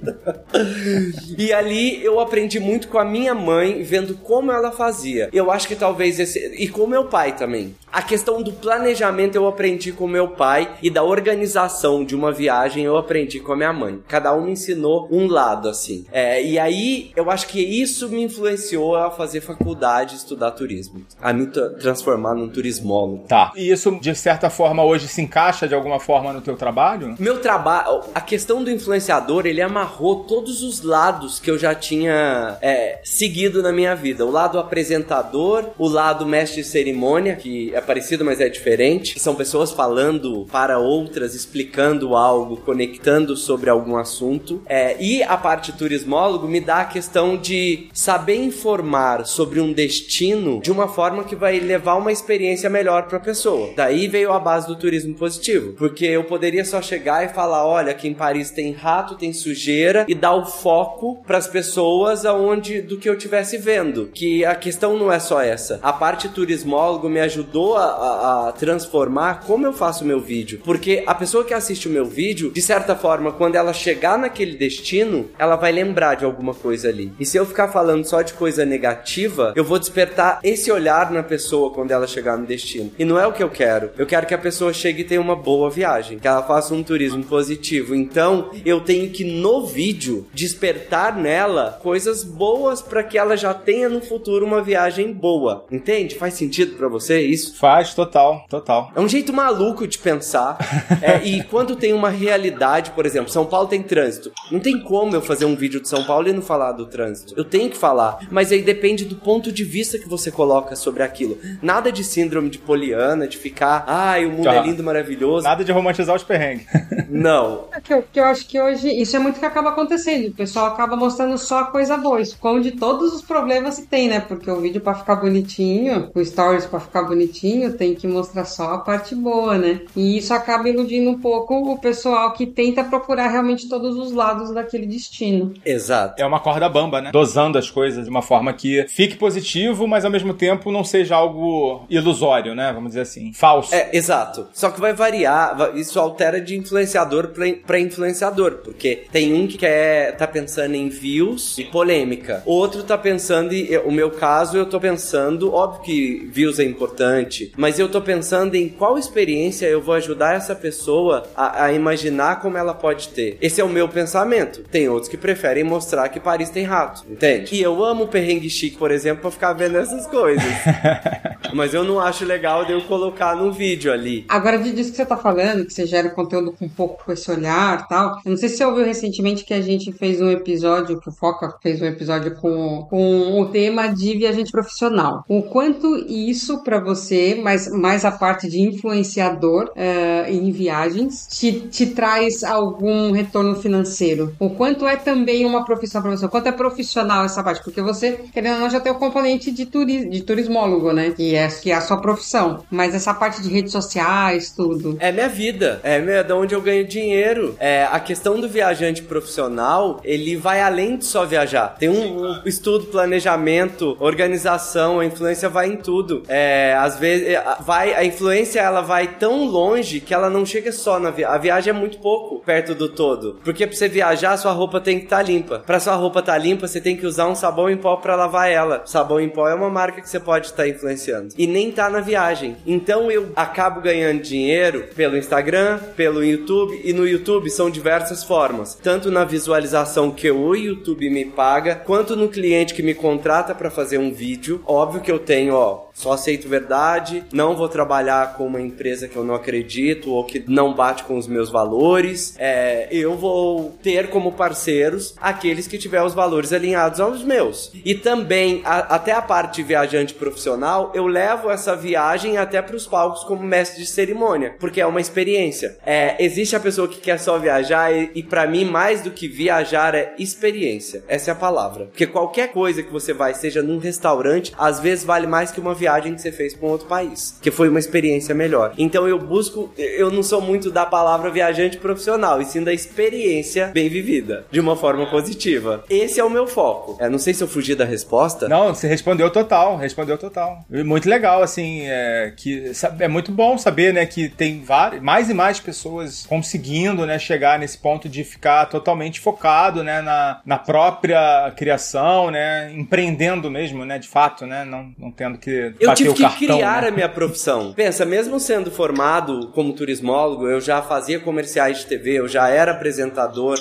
e 1.38 1.52
ali 1.52 2.04
eu 2.04 2.20
aprendi 2.20 2.58
muito 2.60 2.88
com 2.88 2.98
a 2.98 3.04
minha 3.04 3.34
mãe, 3.34 3.82
vendo 3.82 4.14
como 4.14 4.52
ela 4.52 4.70
fazia. 4.70 5.28
Eu 5.32 5.50
acho 5.50 5.68
que 5.68 5.76
talvez 5.76 6.18
esse. 6.18 6.54
E 6.58 6.68
com 6.68 6.86
meu 6.86 7.04
pai 7.04 7.32
também. 7.32 7.74
A 7.92 8.00
questão 8.00 8.42
do 8.42 8.52
planejamento 8.52 9.34
eu 9.34 9.46
aprendi 9.46 9.92
com 9.92 10.08
meu 10.08 10.28
pai 10.28 10.76
e 10.82 10.88
da 10.88 11.02
organização 11.02 12.02
de 12.02 12.14
uma 12.14 12.32
viagem 12.32 12.84
eu 12.84 12.96
aprendi 12.96 13.38
com 13.38 13.52
a 13.52 13.56
minha 13.56 13.72
mãe. 13.72 14.00
Cada 14.08 14.34
um 14.34 14.46
me 14.46 14.52
ensinou 14.52 15.08
um 15.10 15.26
lado, 15.26 15.68
assim. 15.68 16.06
É, 16.10 16.42
e 16.42 16.58
aí 16.58 17.12
eu 17.14 17.30
acho 17.30 17.46
que 17.48 17.60
isso 17.60 18.08
me 18.08 18.22
influenciou 18.22 18.41
a 18.46 19.10
fazer 19.10 19.40
faculdade, 19.40 20.16
estudar 20.16 20.52
turismo. 20.52 21.04
A 21.20 21.32
me 21.32 21.46
transformar 21.46 22.34
num 22.34 22.48
turismólogo. 22.48 23.24
Tá. 23.28 23.52
E 23.56 23.70
isso, 23.70 23.98
de 24.00 24.14
certa 24.14 24.50
forma, 24.50 24.84
hoje 24.84 25.08
se 25.08 25.20
encaixa 25.22 25.68
de 25.68 25.74
alguma 25.74 25.98
forma 26.00 26.32
no 26.32 26.40
teu 26.40 26.56
trabalho? 26.56 27.14
Meu 27.18 27.40
trabalho. 27.40 28.02
A 28.14 28.20
questão 28.20 28.62
do 28.62 28.70
influenciador, 28.70 29.46
ele 29.46 29.60
amarrou 29.60 30.24
todos 30.24 30.62
os 30.62 30.82
lados 30.82 31.38
que 31.38 31.50
eu 31.50 31.58
já 31.58 31.74
tinha 31.74 32.58
é, 32.60 33.00
seguido 33.04 33.62
na 33.62 33.72
minha 33.72 33.94
vida. 33.94 34.24
O 34.24 34.30
lado 34.30 34.58
apresentador, 34.58 35.70
o 35.78 35.88
lado 35.88 36.26
mestre 36.26 36.62
de 36.62 36.68
cerimônia, 36.68 37.36
que 37.36 37.74
é 37.74 37.80
parecido, 37.80 38.24
mas 38.24 38.40
é 38.40 38.48
diferente. 38.48 39.18
São 39.18 39.34
pessoas 39.34 39.72
falando 39.72 40.46
para 40.50 40.78
outras, 40.78 41.34
explicando 41.34 42.14
algo, 42.16 42.56
conectando 42.58 43.36
sobre 43.36 43.70
algum 43.70 43.96
assunto. 43.96 44.62
É, 44.66 44.96
e 45.00 45.22
a 45.22 45.36
parte 45.36 45.72
turismólogo 45.72 46.46
me 46.46 46.60
dá 46.60 46.80
a 46.80 46.84
questão 46.84 47.36
de 47.36 47.88
saber 47.92 48.31
informar 48.34 49.26
sobre 49.26 49.60
um 49.60 49.72
destino 49.72 50.60
de 50.60 50.70
uma 50.70 50.88
forma 50.88 51.24
que 51.24 51.36
vai 51.36 51.58
levar 51.58 51.96
uma 51.96 52.12
experiência 52.12 52.68
melhor 52.68 53.04
para 53.04 53.18
a 53.18 53.20
pessoa. 53.20 53.70
Daí 53.76 54.08
veio 54.08 54.32
a 54.32 54.38
base 54.38 54.66
do 54.66 54.76
turismo 54.76 55.14
positivo, 55.14 55.72
porque 55.72 56.06
eu 56.06 56.24
poderia 56.24 56.64
só 56.64 56.80
chegar 56.80 57.24
e 57.24 57.28
falar, 57.28 57.66
olha, 57.66 57.92
aqui 57.92 58.08
em 58.08 58.14
Paris 58.14 58.50
tem 58.50 58.72
rato, 58.72 59.16
tem 59.16 59.32
sujeira 59.32 60.04
e 60.08 60.14
dar 60.14 60.34
o 60.34 60.44
foco 60.44 61.22
para 61.26 61.38
as 61.38 61.46
pessoas 61.46 62.24
aonde 62.24 62.80
do 62.80 62.96
que 62.96 63.08
eu 63.08 63.16
tivesse 63.16 63.56
vendo. 63.58 64.10
Que 64.12 64.44
a 64.44 64.54
questão 64.54 64.96
não 64.96 65.12
é 65.12 65.18
só 65.18 65.40
essa. 65.40 65.78
A 65.82 65.92
parte 65.92 66.28
turismólogo 66.28 67.08
me 67.08 67.20
ajudou 67.20 67.76
a, 67.76 67.84
a, 67.84 68.48
a, 68.48 68.52
transformar 68.52 69.44
como 69.46 69.66
eu 69.66 69.72
faço 69.72 70.04
o 70.04 70.06
meu 70.06 70.20
vídeo. 70.20 70.60
Porque 70.64 71.02
a 71.06 71.14
pessoa 71.14 71.44
que 71.44 71.54
assiste 71.54 71.88
o 71.88 71.90
meu 71.90 72.04
vídeo, 72.04 72.50
de 72.50 72.62
certa 72.62 72.94
forma, 72.94 73.32
quando 73.32 73.56
ela 73.56 73.72
chegar 73.72 74.18
naquele 74.18 74.56
destino, 74.56 75.28
ela 75.38 75.56
vai 75.56 75.72
lembrar 75.72 76.16
de 76.16 76.24
alguma 76.24 76.54
coisa 76.54 76.88
ali. 76.88 77.12
E 77.18 77.26
se 77.26 77.36
eu 77.36 77.46
ficar 77.46 77.68
falando 77.68 78.04
só 78.04 78.21
de 78.22 78.32
coisa 78.34 78.64
negativa, 78.64 79.52
eu 79.56 79.64
vou 79.64 79.78
despertar 79.78 80.40
esse 80.42 80.70
olhar 80.70 81.10
na 81.10 81.22
pessoa 81.22 81.70
quando 81.70 81.90
ela 81.90 82.06
chegar 82.06 82.36
no 82.36 82.46
destino. 82.46 82.92
E 82.98 83.04
não 83.04 83.18
é 83.18 83.26
o 83.26 83.32
que 83.32 83.42
eu 83.42 83.50
quero. 83.50 83.90
Eu 83.98 84.06
quero 84.06 84.26
que 84.26 84.34
a 84.34 84.38
pessoa 84.38 84.72
chegue 84.72 85.02
e 85.02 85.04
tenha 85.04 85.20
uma 85.20 85.36
boa 85.36 85.70
viagem, 85.70 86.18
que 86.18 86.28
ela 86.28 86.42
faça 86.42 86.74
um 86.74 86.82
turismo 86.82 87.24
positivo. 87.24 87.94
Então, 87.94 88.50
eu 88.64 88.80
tenho 88.80 89.10
que 89.10 89.24
no 89.24 89.66
vídeo 89.66 90.26
despertar 90.32 91.16
nela 91.16 91.78
coisas 91.82 92.24
boas 92.24 92.82
para 92.82 93.02
que 93.02 93.18
ela 93.18 93.36
já 93.36 93.54
tenha 93.54 93.88
no 93.88 94.00
futuro 94.00 94.44
uma 94.44 94.62
viagem 94.62 95.12
boa. 95.12 95.64
Entende? 95.70 96.14
Faz 96.14 96.34
sentido 96.34 96.76
para 96.76 96.88
você 96.88 97.20
isso? 97.20 97.56
Faz, 97.56 97.94
total, 97.94 98.44
total. 98.48 98.90
É 98.94 99.00
um 99.00 99.08
jeito 99.08 99.32
maluco 99.32 99.86
de 99.86 99.98
pensar. 99.98 100.58
é, 101.02 101.22
e 101.24 101.42
quando 101.44 101.76
tem 101.76 101.92
uma 101.92 102.10
realidade, 102.10 102.90
por 102.92 103.06
exemplo, 103.06 103.30
São 103.30 103.46
Paulo 103.46 103.68
tem 103.68 103.82
trânsito. 103.82 104.32
Não 104.50 104.60
tem 104.60 104.80
como 104.80 105.14
eu 105.14 105.22
fazer 105.22 105.44
um 105.44 105.56
vídeo 105.56 105.80
de 105.80 105.88
São 105.88 106.04
Paulo 106.04 106.28
e 106.28 106.32
não 106.32 106.42
falar 106.42 106.72
do 106.72 106.86
trânsito. 106.86 107.34
Eu 107.36 107.44
tenho 107.44 107.70
que 107.70 107.76
falar. 107.76 108.11
Mas 108.30 108.52
aí 108.52 108.62
depende 108.62 109.04
do 109.04 109.16
ponto 109.16 109.52
de 109.52 109.64
vista 109.64 109.98
que 109.98 110.08
você 110.08 110.30
coloca 110.30 110.76
sobre 110.76 111.02
aquilo. 111.02 111.38
Nada 111.60 111.90
de 111.90 112.04
síndrome 112.04 112.50
de 112.50 112.58
Poliana, 112.58 113.26
de 113.26 113.36
ficar, 113.36 113.84
ai, 113.86 114.26
o 114.26 114.30
mundo 114.30 114.48
é 114.48 114.62
lindo, 114.62 114.82
maravilhoso. 114.82 115.44
Nada 115.44 115.64
de 115.64 115.72
romantizar 115.72 116.14
os 116.14 116.22
perrengues. 116.22 116.66
não. 117.08 117.66
É 117.72 117.80
que 117.80 117.92
eu, 117.92 118.04
que 118.12 118.20
eu 118.20 118.24
acho 118.24 118.46
que 118.46 118.60
hoje 118.60 118.88
isso 118.88 119.16
é 119.16 119.18
muito 119.18 119.38
que 119.38 119.46
acaba 119.46 119.70
acontecendo. 119.70 120.28
O 120.28 120.34
pessoal 120.34 120.66
acaba 120.66 120.96
mostrando 120.96 121.36
só 121.38 121.60
a 121.60 121.64
coisa 121.66 121.96
boa, 121.96 122.20
esconde 122.20 122.72
todos 122.72 123.12
os 123.12 123.22
problemas 123.22 123.78
que 123.78 123.86
tem, 123.86 124.08
né? 124.08 124.20
Porque 124.20 124.50
o 124.50 124.60
vídeo 124.60 124.80
para 124.80 124.94
ficar 124.94 125.16
bonitinho, 125.16 126.10
o 126.14 126.24
stories 126.24 126.66
para 126.66 126.80
ficar 126.80 127.02
bonitinho, 127.02 127.76
tem 127.76 127.94
que 127.94 128.06
mostrar 128.06 128.44
só 128.44 128.74
a 128.74 128.78
parte 128.78 129.14
boa, 129.14 129.58
né? 129.58 129.80
E 129.96 130.18
isso 130.18 130.32
acaba 130.32 130.68
iludindo 130.68 131.10
um 131.10 131.18
pouco 131.18 131.72
o 131.72 131.78
pessoal 131.78 132.32
que 132.32 132.46
tenta 132.46 132.84
procurar 132.84 133.28
realmente 133.28 133.68
todos 133.68 133.96
os 133.96 134.12
lados 134.12 134.52
daquele 134.52 134.86
destino. 134.86 135.54
Exato. 135.64 136.20
É 136.20 136.26
uma 136.26 136.40
corda 136.40 136.68
bamba, 136.68 137.00
né? 137.00 137.10
Dosando 137.12 137.58
as 137.58 137.70
coisas 137.70 138.01
de 138.04 138.10
uma 138.10 138.22
forma 138.22 138.52
que 138.52 138.84
fique 138.88 139.16
positivo, 139.16 139.86
mas 139.86 140.04
ao 140.04 140.10
mesmo 140.10 140.34
tempo 140.34 140.70
não 140.70 140.84
seja 140.84 141.14
algo 141.16 141.84
ilusório, 141.88 142.54
né? 142.54 142.72
Vamos 142.72 142.90
dizer 142.90 143.02
assim, 143.02 143.32
falso. 143.32 143.74
É, 143.74 143.90
exato. 143.92 144.46
Só 144.52 144.70
que 144.70 144.80
vai 144.80 144.92
variar, 144.92 145.56
va- 145.56 145.70
isso 145.74 145.98
altera 145.98 146.40
de 146.40 146.56
influenciador 146.56 147.28
pra 147.66 147.78
influenciador, 147.78 148.58
porque 148.64 149.04
tem 149.12 149.32
um 149.34 149.46
que 149.46 149.58
quer 149.58 150.16
tá 150.16 150.26
pensando 150.26 150.74
em 150.74 150.88
views 150.88 151.58
e 151.58 151.64
polêmica. 151.64 152.42
Outro 152.46 152.82
tá 152.82 152.96
pensando 152.98 153.52
em, 153.52 153.76
o 153.78 153.90
meu 153.90 154.10
caso, 154.10 154.56
eu 154.56 154.66
tô 154.66 154.80
pensando, 154.80 155.52
óbvio 155.52 155.82
que 155.82 156.28
views 156.32 156.58
é 156.58 156.64
importante, 156.64 157.52
mas 157.56 157.78
eu 157.78 157.88
tô 157.88 158.00
pensando 158.00 158.54
em 158.54 158.68
qual 158.68 158.98
experiência 158.98 159.66
eu 159.66 159.80
vou 159.80 159.94
ajudar 159.94 160.34
essa 160.34 160.54
pessoa 160.54 161.24
a, 161.36 161.64
a 161.64 161.72
imaginar 161.72 162.40
como 162.40 162.56
ela 162.56 162.74
pode 162.74 163.08
ter. 163.08 163.36
Esse 163.40 163.60
é 163.60 163.64
o 163.64 163.68
meu 163.68 163.88
pensamento. 163.88 164.62
Tem 164.70 164.88
outros 164.88 165.08
que 165.08 165.16
preferem 165.16 165.64
mostrar 165.64 166.08
que 166.08 166.20
Paris 166.20 166.50
tem 166.50 166.64
rato, 166.64 167.04
entende? 167.10 167.54
E 167.54 167.62
eu 167.62 167.74
amo 167.84 168.04
o 168.04 168.08
perrengue 168.08 168.48
chique, 168.50 168.76
por 168.76 168.90
exemplo, 168.90 169.22
pra 169.22 169.30
ficar 169.30 169.52
vendo 169.52 169.76
essas 169.78 170.06
coisas. 170.06 170.42
mas 171.54 171.74
eu 171.74 171.84
não 171.84 172.00
acho 172.00 172.24
legal 172.24 172.64
de 172.64 172.72
eu 172.72 172.80
colocar 172.82 173.36
no 173.36 173.52
vídeo 173.52 173.92
ali. 173.92 174.24
Agora, 174.28 174.58
de- 174.58 174.72
disso 174.72 174.90
que 174.90 174.96
você 174.96 175.06
tá 175.06 175.16
falando, 175.16 175.64
que 175.66 175.72
você 175.72 175.86
gera 175.86 176.08
conteúdo 176.10 176.52
com 176.52 176.64
um 176.64 176.68
pouco 176.68 177.04
com 177.04 177.12
esse 177.12 177.30
olhar 177.30 177.80
e 177.84 177.88
tal. 177.88 178.18
Eu 178.24 178.30
não 178.30 178.36
sei 178.36 178.48
se 178.48 178.56
você 178.56 178.64
ouviu 178.64 178.84
recentemente 178.84 179.44
que 179.44 179.54
a 179.54 179.60
gente 179.60 179.92
fez 179.92 180.20
um 180.20 180.30
episódio, 180.30 181.00
que 181.00 181.08
o 181.08 181.12
Foca 181.12 181.54
fez 181.62 181.80
um 181.82 181.86
episódio 181.86 182.34
com, 182.36 182.86
com 182.88 183.40
o 183.40 183.46
tema 183.46 183.88
de 183.88 184.16
viajante 184.16 184.50
profissional. 184.50 185.24
O 185.28 185.42
quanto 185.42 185.96
isso 186.08 186.62
pra 186.62 186.80
você, 186.80 187.38
mas 187.42 187.68
mais 187.68 188.04
a 188.04 188.10
parte 188.12 188.48
de 188.48 188.60
influenciador 188.60 189.70
eh, 189.76 190.26
em 190.30 190.50
viagens, 190.50 191.26
te, 191.28 191.52
te 191.68 191.86
traz 191.86 192.42
algum 192.44 193.12
retorno 193.12 193.56
financeiro? 193.56 194.34
O 194.38 194.50
quanto 194.50 194.86
é 194.86 194.96
também 194.96 195.44
uma 195.44 195.64
profissão 195.64 196.00
pra 196.02 196.10
você? 196.10 196.24
O 196.24 196.28
quanto 196.28 196.46
é 196.48 196.52
profissional 196.52 197.24
essa 197.24 197.42
parte? 197.42 197.62
Porque 197.72 197.80
você, 197.82 198.20
querendo 198.32 198.54
ou 198.54 198.60
não, 198.60 198.70
já 198.70 198.80
tem 198.80 198.92
o 198.92 198.96
componente 198.96 199.50
de, 199.50 199.64
turi 199.64 200.08
de 200.08 200.22
turismólogo, 200.22 200.92
né? 200.92 201.10
Que 201.10 201.34
é, 201.34 201.48
que 201.48 201.70
é 201.70 201.74
a 201.74 201.80
sua 201.80 201.96
profissão. 201.96 202.62
Mas 202.70 202.94
essa 202.94 203.14
parte 203.14 203.40
de 203.40 203.48
redes 203.48 203.72
sociais, 203.72 204.52
tudo. 204.54 204.96
É 205.00 205.10
minha 205.10 205.28
vida, 205.28 205.80
é 205.82 205.98
minha, 205.98 206.22
de 206.22 206.32
onde 206.32 206.54
eu 206.54 206.60
ganho 206.60 206.86
dinheiro. 206.86 207.56
É, 207.58 207.88
a 207.90 207.98
questão 207.98 208.38
do 208.38 208.48
viajante 208.48 209.02
profissional, 209.02 210.00
ele 210.04 210.36
vai 210.36 210.60
além 210.60 210.98
de 210.98 211.06
só 211.06 211.24
viajar. 211.24 211.76
Tem 211.78 211.88
um, 211.88 212.42
um 212.42 212.42
estudo, 212.44 212.86
planejamento, 212.86 213.96
organização, 213.98 215.00
a 215.00 215.06
influência 215.06 215.48
vai 215.48 215.68
em 215.68 215.76
tudo. 215.76 216.22
É, 216.28 216.76
às 216.78 216.98
vezes, 216.98 217.28
é, 217.28 217.56
vai, 217.60 217.94
a 217.94 218.04
influência 218.04 218.60
ela 218.60 218.82
vai 218.82 219.06
tão 219.14 219.46
longe 219.46 220.00
que 220.00 220.12
ela 220.12 220.28
não 220.28 220.44
chega 220.44 220.70
só 220.72 220.98
na 220.98 221.10
viagem. 221.10 221.34
A 221.34 221.38
viagem 221.38 221.70
é 221.70 221.72
muito 221.72 221.98
pouco 221.98 222.40
perto 222.44 222.74
do 222.74 222.88
todo. 222.88 223.38
Porque 223.42 223.66
pra 223.66 223.74
você 223.74 223.88
viajar, 223.88 224.36
sua 224.36 224.52
roupa 224.52 224.80
tem 224.80 224.98
que 224.98 225.04
estar 225.04 225.22
limpa. 225.22 225.60
Pra 225.60 225.80
sua 225.80 225.94
roupa 225.94 226.20
estar 226.20 226.36
limpa, 226.36 226.68
você 226.68 226.80
tem 226.80 226.96
que 226.96 227.06
usar 227.06 227.28
um 227.28 227.34
sabão 227.62 227.70
em 227.70 227.76
pó 227.76 227.96
pra 227.96 228.16
lavar 228.16 228.50
ela. 228.50 228.82
Sabão 228.86 229.20
em 229.20 229.28
pó 229.28 229.48
é 229.48 229.54
uma 229.54 229.70
marca 229.70 230.00
que 230.00 230.08
você 230.08 230.18
pode 230.18 230.46
estar 230.46 230.66
influenciando. 230.66 231.34
E 231.38 231.46
nem 231.46 231.70
tá 231.70 231.88
na 231.88 232.00
viagem. 232.00 232.56
Então 232.66 233.10
eu 233.10 233.30
acabo 233.36 233.80
ganhando 233.80 234.22
dinheiro 234.22 234.88
pelo 234.96 235.16
Instagram, 235.16 235.78
pelo 235.96 236.24
YouTube. 236.24 236.80
E 236.82 236.92
no 236.92 237.06
YouTube 237.06 237.50
são 237.50 237.70
diversas 237.70 238.24
formas. 238.24 238.74
Tanto 238.82 239.10
na 239.10 239.24
visualização 239.24 240.10
que 240.10 240.30
o 240.30 240.54
YouTube 240.54 241.08
me 241.10 241.24
paga, 241.24 241.76
quanto 241.76 242.16
no 242.16 242.28
cliente 242.28 242.74
que 242.74 242.82
me 242.82 242.94
contrata 242.94 243.54
pra 243.54 243.70
fazer 243.70 243.98
um 243.98 244.12
vídeo. 244.12 244.60
Óbvio 244.66 245.00
que 245.00 245.12
eu 245.12 245.18
tenho, 245.18 245.54
ó, 245.54 245.86
só 245.94 246.12
aceito 246.12 246.48
verdade, 246.48 247.24
não 247.32 247.54
vou 247.56 247.68
trabalhar 247.68 248.34
com 248.34 248.46
uma 248.46 248.60
empresa 248.60 249.06
que 249.08 249.16
eu 249.16 249.24
não 249.24 249.34
acredito 249.34 250.10
ou 250.10 250.24
que 250.24 250.42
não 250.48 250.72
bate 250.74 251.04
com 251.04 251.16
os 251.16 251.26
meus 251.26 251.50
valores. 251.50 252.34
É, 252.38 252.88
eu 252.90 253.16
vou 253.16 253.76
ter 253.82 254.08
como 254.10 254.32
parceiros 254.32 255.14
aqueles 255.20 255.66
que 255.66 255.78
tiver 255.78 256.02
os 256.02 256.14
valores 256.14 256.52
alinhados 256.52 257.00
aos 257.00 257.22
meus. 257.22 257.70
E 257.84 257.94
também, 257.94 258.62
a- 258.64 258.94
até 258.96 259.12
a 259.12 259.22
parte 259.22 259.56
de 259.56 259.62
viajante 259.62 260.14
profissional, 260.14 260.90
eu 260.94 261.06
levo 261.06 261.50
essa 261.50 261.76
viagem 261.76 262.36
até 262.38 262.60
para 262.62 262.76
os 262.76 262.86
palcos 262.86 263.24
como 263.24 263.42
mestre 263.42 263.80
de 263.82 263.86
cerimônia, 263.88 264.56
porque 264.58 264.80
é 264.80 264.86
uma 264.86 265.00
experiência. 265.00 265.76
É, 265.84 266.16
existe 266.24 266.56
a 266.56 266.60
pessoa 266.60 266.88
que 266.88 267.00
quer 267.00 267.18
só 267.18 267.38
viajar 267.38 267.92
e, 267.94 268.10
e 268.14 268.22
para 268.22 268.46
mim, 268.46 268.64
mais 268.64 269.02
do 269.02 269.10
que 269.10 269.28
viajar 269.28 269.94
é 269.94 270.14
experiência. 270.18 271.04
Essa 271.06 271.30
é 271.30 271.32
a 271.32 271.36
palavra. 271.36 271.86
Porque 271.86 272.06
qualquer 272.06 272.48
coisa 272.52 272.82
que 272.82 272.92
você 272.92 273.12
vai, 273.12 273.34
seja 273.34 273.62
num 273.62 273.78
restaurante, 273.78 274.52
às 274.58 274.80
vezes 274.80 275.04
vale 275.04 275.26
mais 275.26 275.50
que 275.50 275.60
uma 275.60 275.74
viagem 275.82 276.14
que 276.14 276.20
você 276.22 276.32
fez 276.32 276.54
para 276.54 276.66
um 276.68 276.70
outro 276.70 276.86
país, 276.86 277.38
que 277.42 277.50
foi 277.50 277.68
uma 277.68 277.78
experiência 277.78 278.34
melhor. 278.34 278.72
Então 278.78 279.08
eu 279.08 279.18
busco, 279.18 279.72
eu 279.76 280.10
não 280.10 280.22
sou 280.22 280.40
muito 280.40 280.70
da 280.70 280.86
palavra 280.86 281.30
viajante 281.30 281.76
profissional, 281.76 282.40
e 282.40 282.44
sim 282.44 282.62
da 282.62 282.72
experiência 282.72 283.68
bem 283.68 283.88
vivida, 283.88 284.46
de 284.50 284.60
uma 284.60 284.76
forma 284.76 285.06
positiva. 285.10 285.84
Esse 285.90 286.20
é 286.20 286.24
o 286.24 286.30
meu 286.30 286.46
foco. 286.46 286.96
É, 287.00 287.08
não 287.08 287.18
sei 287.18 287.34
se 287.34 287.42
eu 287.42 287.48
fugi 287.48 287.74
da 287.74 287.84
resposta. 287.84 288.48
Não, 288.48 288.74
você 288.74 288.86
respondeu 288.86 289.28
total, 289.30 289.76
respondeu 289.76 290.16
total. 290.16 290.64
Muito 290.70 291.08
legal, 291.08 291.42
assim, 291.42 291.82
é, 291.86 292.32
que 292.36 292.72
é 292.98 293.08
muito 293.08 293.32
bom 293.32 293.58
saber, 293.58 293.92
né, 293.92 294.06
que 294.06 294.28
tem 294.28 294.62
várias, 294.62 295.02
mais 295.02 295.28
e 295.28 295.34
mais 295.34 295.58
pessoas 295.58 296.24
conseguindo, 296.26 297.04
né, 297.04 297.18
chegar 297.18 297.58
nesse 297.58 297.78
ponto 297.78 298.08
de 298.08 298.22
ficar 298.22 298.66
totalmente 298.66 299.20
focado, 299.20 299.82
né, 299.82 300.00
na, 300.00 300.40
na 300.44 300.58
própria 300.58 301.52
criação, 301.56 302.30
né, 302.30 302.72
empreendendo 302.72 303.50
mesmo, 303.50 303.84
né, 303.84 303.98
de 303.98 304.08
fato, 304.08 304.46
né, 304.46 304.64
não, 304.64 304.92
não 304.98 305.10
tendo 305.10 305.38
que 305.38 305.71
Eu 305.78 305.94
tive 305.94 306.14
que 306.14 306.22
cartão, 306.22 306.38
criar 306.38 306.82
né? 306.82 306.88
a 306.88 306.90
minha 306.90 307.08
profissão. 307.08 307.72
Pensa, 307.72 308.04
mesmo 308.04 308.38
sendo 308.38 308.70
formado 308.70 309.48
como 309.48 309.72
turismólogo, 309.72 310.48
eu 310.48 310.60
já 310.60 310.82
fazia 310.82 311.20
comerciais 311.20 311.78
de 311.78 311.86
TV, 311.86 312.20
eu 312.20 312.28
já 312.28 312.48
era 312.48 312.72
apresentador. 312.72 313.58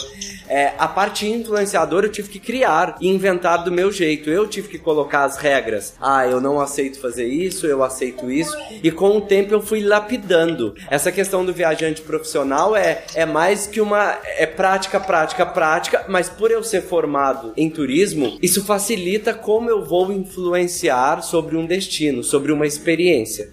É, 0.47 0.73
a 0.77 0.87
parte 0.87 1.25
influenciadora 1.27 2.07
eu 2.07 2.11
tive 2.11 2.29
que 2.29 2.39
criar 2.39 2.97
e 2.99 3.07
inventar 3.07 3.63
do 3.63 3.71
meu 3.71 3.91
jeito. 3.91 4.29
Eu 4.29 4.47
tive 4.47 4.67
que 4.67 4.77
colocar 4.77 5.23
as 5.23 5.37
regras. 5.37 5.93
Ah, 6.01 6.27
eu 6.27 6.41
não 6.41 6.59
aceito 6.59 6.99
fazer 6.99 7.27
isso, 7.27 7.65
eu 7.65 7.83
aceito 7.83 8.29
isso. 8.29 8.55
E 8.83 8.91
com 8.91 9.17
o 9.17 9.21
tempo 9.21 9.53
eu 9.53 9.61
fui 9.61 9.81
lapidando. 9.81 10.75
Essa 10.89 11.11
questão 11.11 11.45
do 11.45 11.53
viajante 11.53 12.01
profissional 12.01 12.75
é, 12.75 13.03
é 13.15 13.25
mais 13.25 13.67
que 13.67 13.79
uma. 13.79 14.17
É 14.37 14.45
prática, 14.45 14.99
prática, 14.99 15.45
prática, 15.45 16.05
mas 16.09 16.29
por 16.29 16.51
eu 16.51 16.63
ser 16.63 16.81
formado 16.81 17.53
em 17.55 17.69
turismo, 17.69 18.37
isso 18.41 18.63
facilita 18.65 19.33
como 19.33 19.69
eu 19.69 19.83
vou 19.83 20.11
influenciar 20.11 21.21
sobre 21.21 21.55
um 21.55 21.65
destino, 21.65 22.00
sobre 22.23 22.51
uma 22.51 22.65
experiência. 22.65 23.49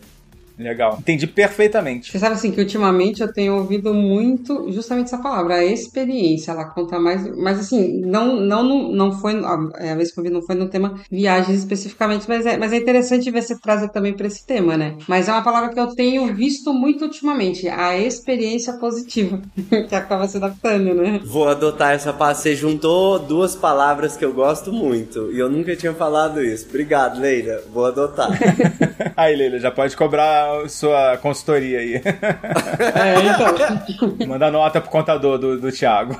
Legal. 0.58 0.96
Entendi 0.98 1.26
perfeitamente. 1.26 2.10
Você 2.10 2.18
sabe 2.18 2.34
assim 2.34 2.50
que 2.50 2.60
ultimamente 2.60 3.22
eu 3.22 3.32
tenho 3.32 3.56
ouvido 3.56 3.94
muito 3.94 4.70
justamente 4.72 5.06
essa 5.06 5.18
palavra, 5.18 5.54
a 5.54 5.64
experiência. 5.64 6.50
Ela 6.50 6.64
conta 6.64 6.98
mais, 6.98 7.36
mas 7.36 7.60
assim, 7.60 8.00
não 8.00 8.40
não 8.40 8.90
não, 8.92 9.12
foi 9.12 9.34
a 9.44 9.94
vez 9.94 10.10
que 10.10 10.18
eu 10.18 10.24
vi 10.24 10.30
não 10.30 10.42
foi 10.42 10.54
no 10.54 10.68
tema 10.68 11.00
viagens 11.10 11.58
especificamente, 11.58 12.26
mas 12.28 12.44
é, 12.44 12.56
mas 12.56 12.72
é 12.72 12.76
interessante 12.76 13.30
ver 13.30 13.42
você 13.42 13.58
trazer 13.58 13.88
também 13.90 14.12
para 14.12 14.26
esse 14.26 14.44
tema, 14.44 14.76
né? 14.76 14.96
Mas 15.06 15.28
é 15.28 15.32
uma 15.32 15.42
palavra 15.42 15.70
que 15.72 15.78
eu 15.78 15.94
tenho 15.94 16.34
visto 16.34 16.72
muito 16.72 17.04
ultimamente, 17.04 17.68
a 17.68 17.96
experiência 17.96 18.72
positiva, 18.74 19.40
que 19.88 19.94
acaba 19.94 20.26
se 20.26 20.36
adaptando, 20.36 20.94
né? 20.94 21.20
Vou 21.24 21.48
adotar 21.48 21.92
essa 21.92 22.12
palavra. 22.12 22.28
Você 22.28 22.54
juntou 22.54 23.18
duas 23.18 23.54
palavras 23.54 24.16
que 24.16 24.24
eu 24.24 24.32
gosto 24.32 24.72
muito 24.72 25.30
e 25.32 25.38
eu 25.38 25.48
nunca 25.48 25.74
tinha 25.76 25.94
falado 25.94 26.42
isso. 26.42 26.66
Obrigado, 26.68 27.20
Leila. 27.20 27.62
Vou 27.72 27.86
adotar. 27.86 28.28
Aí, 29.16 29.34
Leila, 29.34 29.58
já 29.58 29.70
pode 29.70 29.96
cobrar 29.96 30.47
sua 30.68 31.16
consultoria 31.18 31.80
aí. 31.80 31.94
É, 31.94 33.20
então. 33.20 34.26
Manda 34.26 34.50
nota 34.50 34.80
pro 34.80 34.90
contador 34.90 35.38
do, 35.38 35.60
do 35.60 35.72
Thiago. 35.72 36.16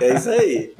É 0.00 0.14
isso 0.14 0.30
aí. 0.30 0.72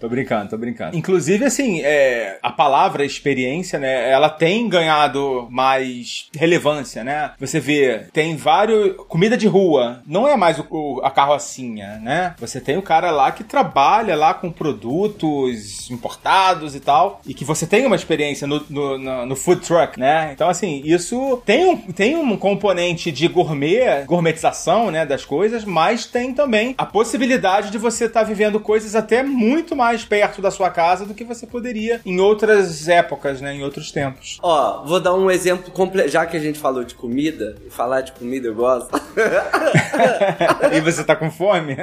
Tô 0.00 0.08
brincando, 0.08 0.50
tô 0.50 0.56
brincando. 0.56 0.96
Inclusive, 0.96 1.44
assim, 1.44 1.80
é, 1.82 2.38
a 2.42 2.50
palavra 2.50 3.04
experiência, 3.04 3.78
né? 3.78 4.10
Ela 4.10 4.28
tem 4.30 4.68
ganhado 4.68 5.46
mais 5.50 6.28
relevância, 6.36 7.02
né? 7.02 7.32
Você 7.38 7.58
vê, 7.60 8.06
tem 8.12 8.36
vários. 8.36 8.96
Comida 9.08 9.36
de 9.36 9.46
rua. 9.48 10.02
Não 10.06 10.26
é 10.28 10.36
mais 10.36 10.58
o, 10.58 10.66
o- 10.70 11.00
a 11.04 11.10
carrocinha, 11.10 11.98
né? 12.02 12.34
Você 12.38 12.60
tem 12.60 12.76
o 12.76 12.82
cara 12.82 13.10
lá 13.10 13.32
que 13.32 13.42
trabalha 13.44 14.14
lá 14.16 14.34
com 14.34 14.50
produtos 14.50 15.90
importados 15.90 16.74
e 16.74 16.80
tal. 16.80 17.20
E 17.26 17.34
que 17.34 17.44
você 17.44 17.66
tem 17.66 17.86
uma 17.86 17.96
experiência 17.96 18.46
no, 18.46 18.62
no, 18.68 18.98
no- 18.98 19.26
no 19.26 19.36
food 19.36 19.60
truck, 19.66 19.98
né? 19.98 20.30
Então, 20.32 20.48
assim, 20.48 20.82
isso 20.84 21.42
tem 21.44 21.64
um, 21.66 21.76
tem 21.76 22.16
um 22.16 22.36
componente 22.36 23.10
de 23.10 23.26
gourmet, 23.28 24.04
gourmetização, 24.06 24.90
né? 24.90 25.04
Das 25.06 25.24
coisas, 25.24 25.64
mas 25.64 26.06
tem 26.06 26.32
também 26.32 26.74
a 26.78 26.86
possibilidade 26.86 27.70
de 27.70 27.78
você 27.78 28.04
estar 28.04 28.22
vivendo 28.22 28.60
coisas 28.60 28.94
até 28.94 29.22
muito 29.22 29.74
mais 29.74 29.87
mais 29.88 30.04
perto 30.04 30.42
da 30.42 30.50
sua 30.50 30.68
casa 30.70 31.06
do 31.06 31.14
que 31.14 31.24
você 31.24 31.46
poderia 31.46 32.00
em 32.04 32.20
outras 32.20 32.88
épocas, 32.88 33.40
né? 33.40 33.54
Em 33.54 33.62
outros 33.62 33.90
tempos. 33.90 34.38
Ó, 34.42 34.84
vou 34.84 35.00
dar 35.00 35.14
um 35.14 35.30
exemplo 35.30 35.72
completo. 35.72 36.10
Já 36.10 36.26
que 36.26 36.36
a 36.36 36.40
gente 36.40 36.58
falou 36.58 36.84
de 36.84 36.94
comida, 36.94 37.56
e 37.66 37.70
falar 37.70 38.02
de 38.02 38.12
comida 38.12 38.48
eu 38.48 38.54
gosto. 38.54 38.90
e 40.72 40.80
você 40.80 41.02
tá 41.02 41.16
com 41.16 41.30
fome? 41.30 41.76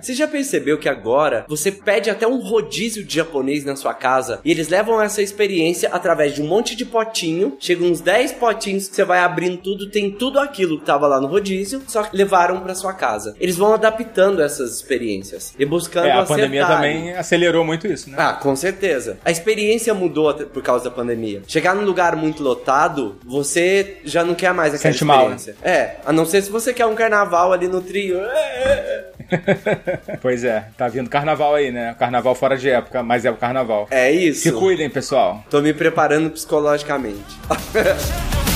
você 0.00 0.14
já 0.14 0.26
percebeu 0.26 0.78
que 0.78 0.88
agora 0.88 1.44
você 1.46 1.70
pede 1.70 2.08
até 2.08 2.26
um 2.26 2.40
rodízio 2.40 3.04
de 3.04 3.14
japonês 3.14 3.62
na 3.64 3.76
sua 3.76 3.92
casa 3.92 4.40
e 4.42 4.50
eles 4.50 4.68
levam 4.68 5.00
essa 5.02 5.20
experiência 5.20 5.90
através 5.92 6.34
de 6.34 6.40
um 6.40 6.46
monte 6.46 6.74
de 6.74 6.86
potinho. 6.86 7.56
Chega 7.60 7.84
uns 7.84 8.00
10 8.00 8.32
potinhos 8.32 8.88
que 8.88 8.96
você 8.96 9.04
vai 9.04 9.18
abrindo 9.18 9.58
tudo, 9.58 9.90
tem 9.90 10.10
tudo 10.10 10.38
aquilo 10.38 10.78
que 10.78 10.86
tava 10.86 11.06
lá 11.06 11.20
no 11.20 11.26
rodízio, 11.26 11.82
só 11.86 12.04
que 12.04 12.16
levaram 12.16 12.60
para 12.60 12.74
sua 12.74 12.94
casa. 12.94 13.36
Eles 13.38 13.56
vão 13.56 13.74
adaptando 13.74 14.40
essas 14.40 14.74
experiências 14.76 15.54
e 15.58 15.66
buscando 15.66 16.06
é, 16.06 16.12
a 16.12 16.20
acertar. 16.20 16.53
Pandemia 16.62 16.66
também 16.66 17.12
acelerou 17.12 17.64
muito 17.64 17.86
isso, 17.86 18.10
né? 18.10 18.16
Ah, 18.18 18.32
com 18.34 18.54
certeza. 18.54 19.18
A 19.24 19.30
experiência 19.30 19.92
mudou 19.94 20.32
por 20.34 20.62
causa 20.62 20.84
da 20.84 20.90
pandemia. 20.90 21.42
Chegar 21.46 21.74
num 21.74 21.84
lugar 21.84 22.16
muito 22.16 22.42
lotado, 22.42 23.16
você 23.24 23.98
já 24.04 24.24
não 24.24 24.34
quer 24.34 24.52
mais 24.52 24.74
aquela 24.74 24.92
Sente 24.92 25.04
mal, 25.04 25.32
experiência. 25.32 25.56
É, 25.62 25.96
a 26.04 26.12
não 26.12 26.24
ser 26.24 26.42
se 26.42 26.50
você 26.50 26.72
quer 26.72 26.86
um 26.86 26.94
carnaval 26.94 27.52
ali 27.52 27.68
no 27.68 27.80
trio. 27.80 28.20
pois 30.20 30.44
é, 30.44 30.66
tá 30.76 30.88
vindo 30.88 31.08
carnaval 31.08 31.54
aí, 31.54 31.70
né? 31.70 31.94
Carnaval 31.98 32.34
fora 32.34 32.56
de 32.56 32.70
época, 32.70 33.02
mas 33.02 33.24
é 33.24 33.30
o 33.30 33.36
carnaval. 33.36 33.86
É 33.90 34.10
isso. 34.10 34.42
Se 34.42 34.52
cuidem, 34.52 34.88
pessoal. 34.88 35.44
Tô 35.50 35.60
me 35.60 35.72
preparando 35.72 36.30
psicologicamente. 36.30 37.18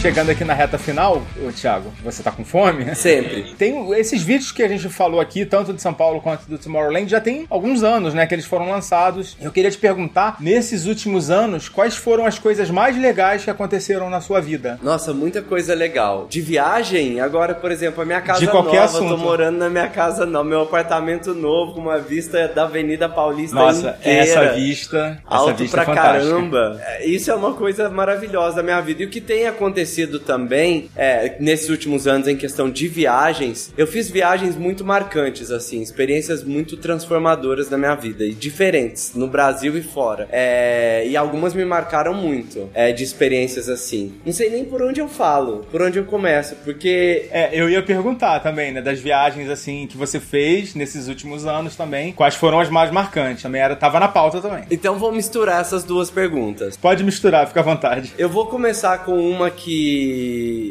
chegando 0.00 0.30
aqui 0.30 0.44
na 0.44 0.54
reta 0.54 0.78
final, 0.78 1.22
ô, 1.44 1.50
Thiago. 1.50 1.92
Você 2.04 2.22
tá 2.22 2.30
com 2.30 2.44
fome? 2.44 2.94
Sempre. 2.94 3.54
Tem 3.58 3.90
esses 3.94 4.22
vídeos 4.22 4.52
que 4.52 4.62
a 4.62 4.68
gente 4.68 4.88
falou 4.88 5.20
aqui, 5.20 5.44
tanto 5.44 5.72
de 5.72 5.82
São 5.82 5.92
Paulo 5.92 6.20
quanto 6.20 6.48
do 6.48 6.56
Tomorrowland, 6.56 7.10
já 7.10 7.20
tem 7.20 7.46
alguns 7.50 7.82
anos, 7.82 8.14
né, 8.14 8.24
que 8.26 8.32
eles 8.34 8.44
foram 8.44 8.70
lançados. 8.70 9.36
Eu 9.40 9.50
queria 9.50 9.70
te 9.70 9.78
perguntar, 9.78 10.36
nesses 10.40 10.86
últimos 10.86 11.30
anos, 11.30 11.68
quais 11.68 11.96
foram 11.96 12.24
as 12.24 12.38
coisas 12.38 12.70
mais 12.70 12.96
legais 12.96 13.42
que 13.42 13.50
aconteceram 13.50 14.08
na 14.08 14.20
sua 14.20 14.40
vida? 14.40 14.78
Nossa, 14.82 15.12
muita 15.12 15.42
coisa 15.42 15.74
legal. 15.74 16.26
De 16.30 16.40
viagem, 16.40 17.20
agora, 17.20 17.54
por 17.54 17.72
exemplo, 17.72 18.00
a 18.02 18.06
minha 18.06 18.20
casa 18.20 18.38
De 18.38 18.46
qualquer 18.46 18.82
nova, 18.82 18.84
assunto. 18.84 19.10
tô 19.10 19.16
morando 19.16 19.58
na 19.58 19.68
minha 19.68 19.88
casa 19.88 20.24
nova, 20.24 20.44
meu 20.48 20.62
apartamento 20.62 21.34
novo, 21.34 21.74
com 21.74 21.80
uma 21.80 21.98
vista 21.98 22.46
da 22.48 22.64
Avenida 22.64 23.08
Paulista 23.08 23.56
Nossa, 23.56 23.96
inteira. 24.00 24.20
essa 24.22 24.52
vista, 24.54 25.20
Alto 25.26 25.50
essa 25.50 25.58
vista 25.58 25.82
pra 25.82 25.92
é 25.92 25.96
caramba. 25.96 26.80
É, 26.84 27.06
Isso 27.06 27.30
é 27.30 27.34
uma 27.34 27.54
coisa 27.54 27.90
maravilhosa 27.90 28.56
da 28.56 28.62
minha 28.62 28.80
vida. 28.80 29.02
E 29.02 29.06
o 29.06 29.10
que 29.10 29.20
tem 29.20 29.46
acontecido 29.46 29.87
também, 30.18 30.90
é, 30.96 31.36
nesses 31.40 31.68
últimos 31.68 32.06
anos, 32.06 32.28
em 32.28 32.36
questão 32.36 32.70
de 32.70 32.88
viagens, 32.88 33.72
eu 33.76 33.86
fiz 33.86 34.10
viagens 34.10 34.56
muito 34.56 34.84
marcantes, 34.84 35.50
assim, 35.50 35.80
experiências 35.82 36.44
muito 36.44 36.76
transformadoras 36.76 37.70
na 37.70 37.78
minha 37.78 37.94
vida 37.94 38.24
e 38.24 38.34
diferentes, 38.34 39.12
no 39.14 39.26
Brasil 39.26 39.76
e 39.76 39.82
fora. 39.82 40.28
É, 40.30 41.06
e 41.06 41.16
algumas 41.16 41.54
me 41.54 41.64
marcaram 41.64 42.14
muito, 42.14 42.68
é, 42.74 42.92
de 42.92 43.02
experiências 43.04 43.68
assim. 43.68 44.14
Não 44.24 44.32
sei 44.32 44.50
nem 44.50 44.64
por 44.64 44.82
onde 44.82 45.00
eu 45.00 45.08
falo, 45.08 45.66
por 45.70 45.82
onde 45.82 45.98
eu 45.98 46.04
começo, 46.04 46.54
porque 46.64 47.28
É, 47.30 47.50
eu 47.52 47.68
ia 47.68 47.82
perguntar 47.82 48.40
também, 48.40 48.72
né, 48.72 48.80
das 48.80 49.00
viagens 49.00 49.48
assim 49.50 49.86
que 49.86 49.96
você 49.96 50.18
fez 50.20 50.74
nesses 50.74 51.08
últimos 51.08 51.46
anos 51.46 51.76
também, 51.76 52.12
quais 52.12 52.34
foram 52.34 52.60
as 52.60 52.68
mais 52.68 52.90
marcantes? 52.90 53.42
Também 53.42 53.60
era 53.60 53.76
tava 53.76 54.00
na 54.00 54.08
pauta 54.08 54.40
também. 54.40 54.64
Então 54.70 54.98
vou 54.98 55.12
misturar 55.12 55.60
essas 55.60 55.84
duas 55.84 56.10
perguntas. 56.10 56.76
Pode 56.76 57.04
misturar, 57.04 57.46
fica 57.46 57.60
à 57.60 57.62
vontade. 57.62 58.12
Eu 58.18 58.28
vou 58.28 58.46
começar 58.46 59.04
com 59.04 59.16
uma 59.30 59.50
que 59.50 59.77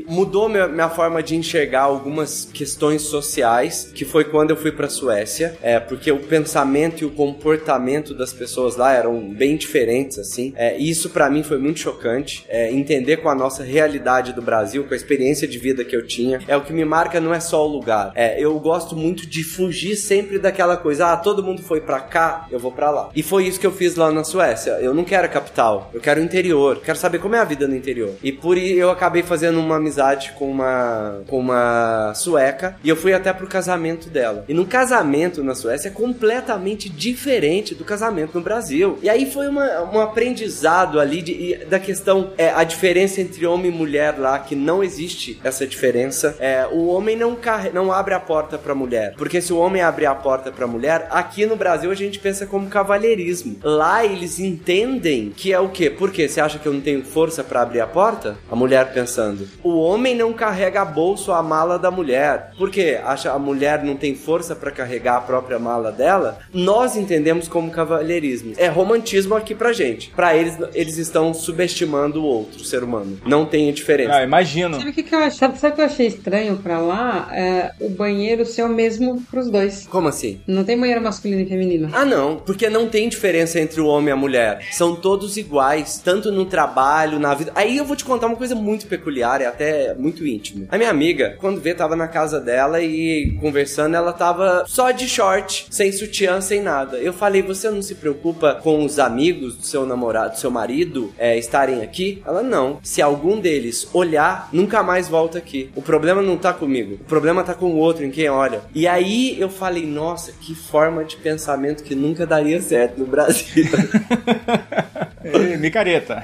mudou 0.08 0.50
minha, 0.50 0.68
minha 0.68 0.90
forma 0.90 1.22
de 1.22 1.36
enxergar 1.36 1.82
algumas 1.82 2.46
questões 2.46 3.04
sociais, 3.04 3.92
que 3.94 4.06
foi 4.06 4.24
quando 4.24 4.52
eu 4.52 4.58
fui 4.58 4.72
pra 4.72 4.90
Suécia, 4.90 5.58
é, 5.62 5.80
porque 5.80 6.12
o 6.12 6.20
pensamento 6.20 7.02
e 7.02 7.06
o 7.06 7.12
comportamento 7.12 8.14
das 8.14 8.34
pessoas 8.34 8.76
lá 8.76 8.94
eram 8.94 9.20
bem 9.30 9.56
diferentes, 9.56 10.18
assim, 10.18 10.54
é, 10.56 10.78
e 10.78 10.90
isso 10.90 11.10
pra 11.10 11.30
mim 11.30 11.44
foi 11.44 11.58
muito 11.58 11.80
chocante, 11.80 12.46
é, 12.48 12.72
entender 12.72 13.18
com 13.18 13.30
a 13.30 13.36
nossa 13.36 13.64
realidade 13.64 14.34
do 14.34 14.42
Brasil, 14.42 14.84
com 14.84 14.94
a 14.94 14.98
experiência 14.98 15.48
de 15.48 15.58
vida 15.58 15.84
que 15.84 15.96
eu 15.96 16.06
tinha, 16.06 16.40
é 16.48 16.56
o 16.56 16.62
que 16.62 16.74
me 16.74 16.86
marca 16.86 17.20
não 17.20 17.34
é 17.34 17.40
só 17.40 17.66
o 17.66 17.72
lugar, 17.72 18.12
é, 18.16 18.40
eu 18.40 18.58
gosto 18.60 18.96
muito 18.96 19.28
de 19.28 19.44
fugir 19.44 19.96
sempre 19.96 20.40
daquela 20.40 20.78
coisa, 20.78 21.14
ah, 21.14 21.18
todo 21.18 21.44
mundo 21.44 21.62
foi 21.62 21.82
pra 21.82 22.00
cá, 22.00 22.48
eu 22.52 22.60
vou 22.60 22.72
pra 22.72 22.90
lá. 22.90 23.10
E 23.16 23.24
foi 23.24 23.46
isso 23.46 23.60
que 23.60 23.68
eu 23.68 23.72
fiz 23.72 23.96
lá 23.96 24.12
na 24.12 24.24
Suécia, 24.24 24.72
eu 24.82 24.94
não 24.94 25.04
quero 25.04 25.26
a 25.26 25.30
capital, 25.30 25.90
eu 25.94 26.02
quero 26.02 26.22
o 26.22 26.24
interior, 26.24 26.82
quero 26.84 26.98
saber 26.98 27.20
como 27.20 27.36
é 27.36 27.40
a 27.40 27.44
vida 27.44 27.68
no 27.68 27.76
interior. 27.76 28.16
E 28.24 28.32
por 28.32 28.58
isso 28.58 28.87
eu 28.88 28.92
acabei 28.92 29.24
fazendo 29.24 29.60
uma 29.60 29.78
amizade 29.78 30.34
com 30.38 30.50
uma 30.50 31.22
com 31.28 31.40
uma 31.40 32.14
sueca 32.16 32.78
e 32.84 32.90
eu 32.90 32.96
fui 32.96 33.14
até 33.14 33.32
pro 33.34 33.48
casamento 33.48 34.10
dela. 34.10 34.46
E 34.48 34.54
no 34.54 34.66
casamento 34.66 35.44
na 35.44 35.56
Suécia 35.56 35.90
é 35.90 35.92
completamente 35.92 36.90
diferente 36.90 37.76
do 37.76 37.84
casamento 37.84 38.38
no 38.38 38.44
Brasil. 38.44 38.98
E 39.02 39.10
aí 39.10 39.30
foi 39.30 39.48
uma, 39.48 39.84
um 39.84 40.00
aprendizado 40.00 41.00
ali 41.00 41.22
de, 41.22 41.66
da 41.66 41.80
questão 41.80 42.32
é 42.38 42.50
a 42.50 42.64
diferença 42.64 43.22
entre 43.22 43.46
homem 43.46 43.72
e 43.72 43.74
mulher 43.74 44.18
lá 44.18 44.40
que 44.40 44.56
não 44.56 44.84
existe 44.84 45.40
essa 45.44 45.66
diferença. 45.66 46.36
É, 46.40 46.68
o 46.72 46.88
homem 46.88 47.16
não 47.16 47.36
carre, 47.36 47.70
não 47.74 47.92
abre 47.92 48.14
a 48.14 48.20
porta 48.20 48.58
pra 48.58 48.76
mulher, 48.76 49.14
porque 49.18 49.42
se 49.42 49.54
o 49.54 49.58
homem 49.58 49.82
abrir 49.82 50.06
a 50.06 50.16
porta 50.16 50.52
pra 50.52 50.68
mulher, 50.68 51.08
aqui 51.10 51.46
no 51.46 51.56
Brasil 51.56 51.92
a 51.92 51.96
gente 51.96 52.20
pensa 52.20 52.46
como 52.46 52.68
cavalheirismo. 52.68 53.58
Lá 53.64 54.06
eles 54.06 54.40
entendem 54.40 55.32
que 55.36 55.54
é 55.54 55.60
o 55.60 55.70
quê? 55.70 55.90
Por 55.90 56.12
quê? 56.12 56.28
Você 56.28 56.40
acha 56.40 56.60
que 56.60 56.66
eu 56.66 56.74
não 56.74 56.82
tenho 56.82 57.04
força 57.04 57.44
pra 57.44 57.62
abrir 57.62 57.82
a 57.82 57.88
porta? 57.88 58.38
A 58.50 58.56
mulher 58.56 58.77
pensando. 58.86 59.48
O 59.64 59.80
homem 59.80 60.16
não 60.16 60.34
carrega 60.34 60.82
a 60.82 60.86
bolsa 60.86 61.32
ou 61.32 61.38
a 61.38 61.44
mala 61.44 61.78
da 61.78 61.92
mulher. 61.92 62.52
Por 62.58 62.70
quê? 62.70 63.00
Acha 63.04 63.32
a 63.32 63.40
mulher 63.40 63.84
não 63.84 63.96
tem 63.96 64.16
força 64.16 64.56
pra 64.56 64.72
carregar 64.72 65.18
a 65.18 65.22
própria 65.22 65.60
mala 65.60 65.92
dela? 65.92 66.40
Nós 66.54 66.96
entendemos 66.96 67.48
como 67.48 67.72
cavalheirismo. 67.72 68.54
É 68.58 68.68
romantismo 68.68 69.36
aqui 69.36 69.54
pra 69.56 69.74
gente. 69.74 70.10
Pra 70.12 70.36
eles, 70.36 70.58
eles 70.74 70.98
estão 70.98 71.34
subestimando 71.34 72.22
o 72.22 72.26
outro 72.26 72.64
ser 72.64 72.84
humano. 72.84 73.20
Não 73.26 73.46
tem 73.46 73.72
diferença. 73.72 74.16
Ah, 74.16 74.24
imagino. 74.24 74.78
Sabe 74.78 74.90
o 74.90 74.94
que, 74.94 75.04
que 75.04 75.16
eu 75.16 75.20
achei? 75.20 75.38
Sabe, 75.38 75.60
sabe 75.60 75.74
o 75.74 75.76
que 75.76 75.82
eu 75.82 75.86
achei 75.86 76.08
estranho 76.08 76.58
pra 76.58 76.80
lá? 76.80 77.30
É 77.32 77.72
o 77.80 77.90
banheiro 77.90 78.46
ser 78.46 78.64
o 78.64 78.70
mesmo 78.70 79.22
pros 79.30 79.50
dois. 79.50 79.88
Como 79.88 80.08
assim? 80.08 80.42
Não 80.48 80.64
tem 80.64 80.80
banheiro 80.80 81.02
masculino 81.02 81.42
e 81.42 81.46
feminino. 81.46 81.90
Ah, 81.94 82.06
não, 82.06 82.38
porque 82.38 82.70
não 82.70 82.88
tem 82.88 83.10
diferença 83.10 83.60
entre 83.60 83.82
o 83.82 83.88
homem 83.88 84.10
e 84.10 84.12
a 84.12 84.16
mulher. 84.16 84.68
São 84.72 84.96
todos 84.96 85.38
iguais, 85.38 86.02
tanto 86.04 86.32
no 86.32 86.46
trabalho, 86.46 87.20
na 87.20 87.34
vida. 87.34 87.52
Aí 87.56 87.78
eu 87.78 87.86
vou 87.86 87.96
te 87.96 88.06
contar 88.06 88.28
uma 88.28 88.36
coisa 88.36 88.56
muito 88.56 88.67
peculiar 88.76 89.40
e 89.42 89.46
até 89.46 89.94
muito 89.94 90.26
íntima. 90.26 90.66
A 90.70 90.78
minha 90.78 90.90
amiga, 90.90 91.38
quando 91.40 91.62
vê, 91.62 91.74
tava 91.74 91.96
na 91.96 92.08
casa 92.08 92.40
dela 92.40 92.82
e 92.82 93.38
conversando, 93.40 93.96
ela 93.96 94.12
tava 94.12 94.66
só 94.68 94.92
de 94.92 95.08
short, 95.08 95.68
sem 95.70 95.92
sutiã, 95.92 96.42
sem 96.42 96.62
nada. 96.62 96.98
Eu 96.98 97.14
falei, 97.14 97.42
você 97.42 97.70
não 97.70 97.82
se 97.82 97.96
preocupa 97.96 98.56
com 98.56 98.84
os 98.84 99.00
amigos 99.00 99.56
do 99.56 99.64
seu 99.64 99.86
namorado, 99.86 100.34
do 100.34 100.40
seu 100.40 100.52
marido, 100.52 101.14
é, 101.18 101.38
estarem 101.38 101.82
aqui? 101.82 102.22
Ela, 102.26 102.44
não. 102.44 102.80
Se 102.84 103.02
algum 103.02 103.40
deles 103.40 103.88
olhar, 103.94 104.50
nunca 104.52 104.84
mais 104.84 105.08
volta 105.08 105.38
aqui. 105.38 105.70
O 105.76 105.82
problema 105.82 106.22
não 106.22 106.38
tá 106.38 106.54
comigo. 106.54 106.96
O 106.96 107.06
problema 107.06 107.44
tá 107.44 107.54
com 107.54 107.68
o 107.68 107.78
outro, 107.78 108.04
em 108.04 108.12
quem 108.12 108.30
olha. 108.30 108.62
E 108.74 108.88
aí 108.88 109.40
eu 109.40 109.50
falei, 109.50 109.86
nossa, 109.86 110.32
que 110.32 110.56
forma 110.56 111.04
de 111.04 111.16
pensamento 111.18 111.84
que 111.84 111.96
nunca 111.96 112.26
daria 112.26 112.62
certo 112.62 113.00
no 113.00 113.06
Brasil. 113.06 113.66
Micareta. 115.60 116.24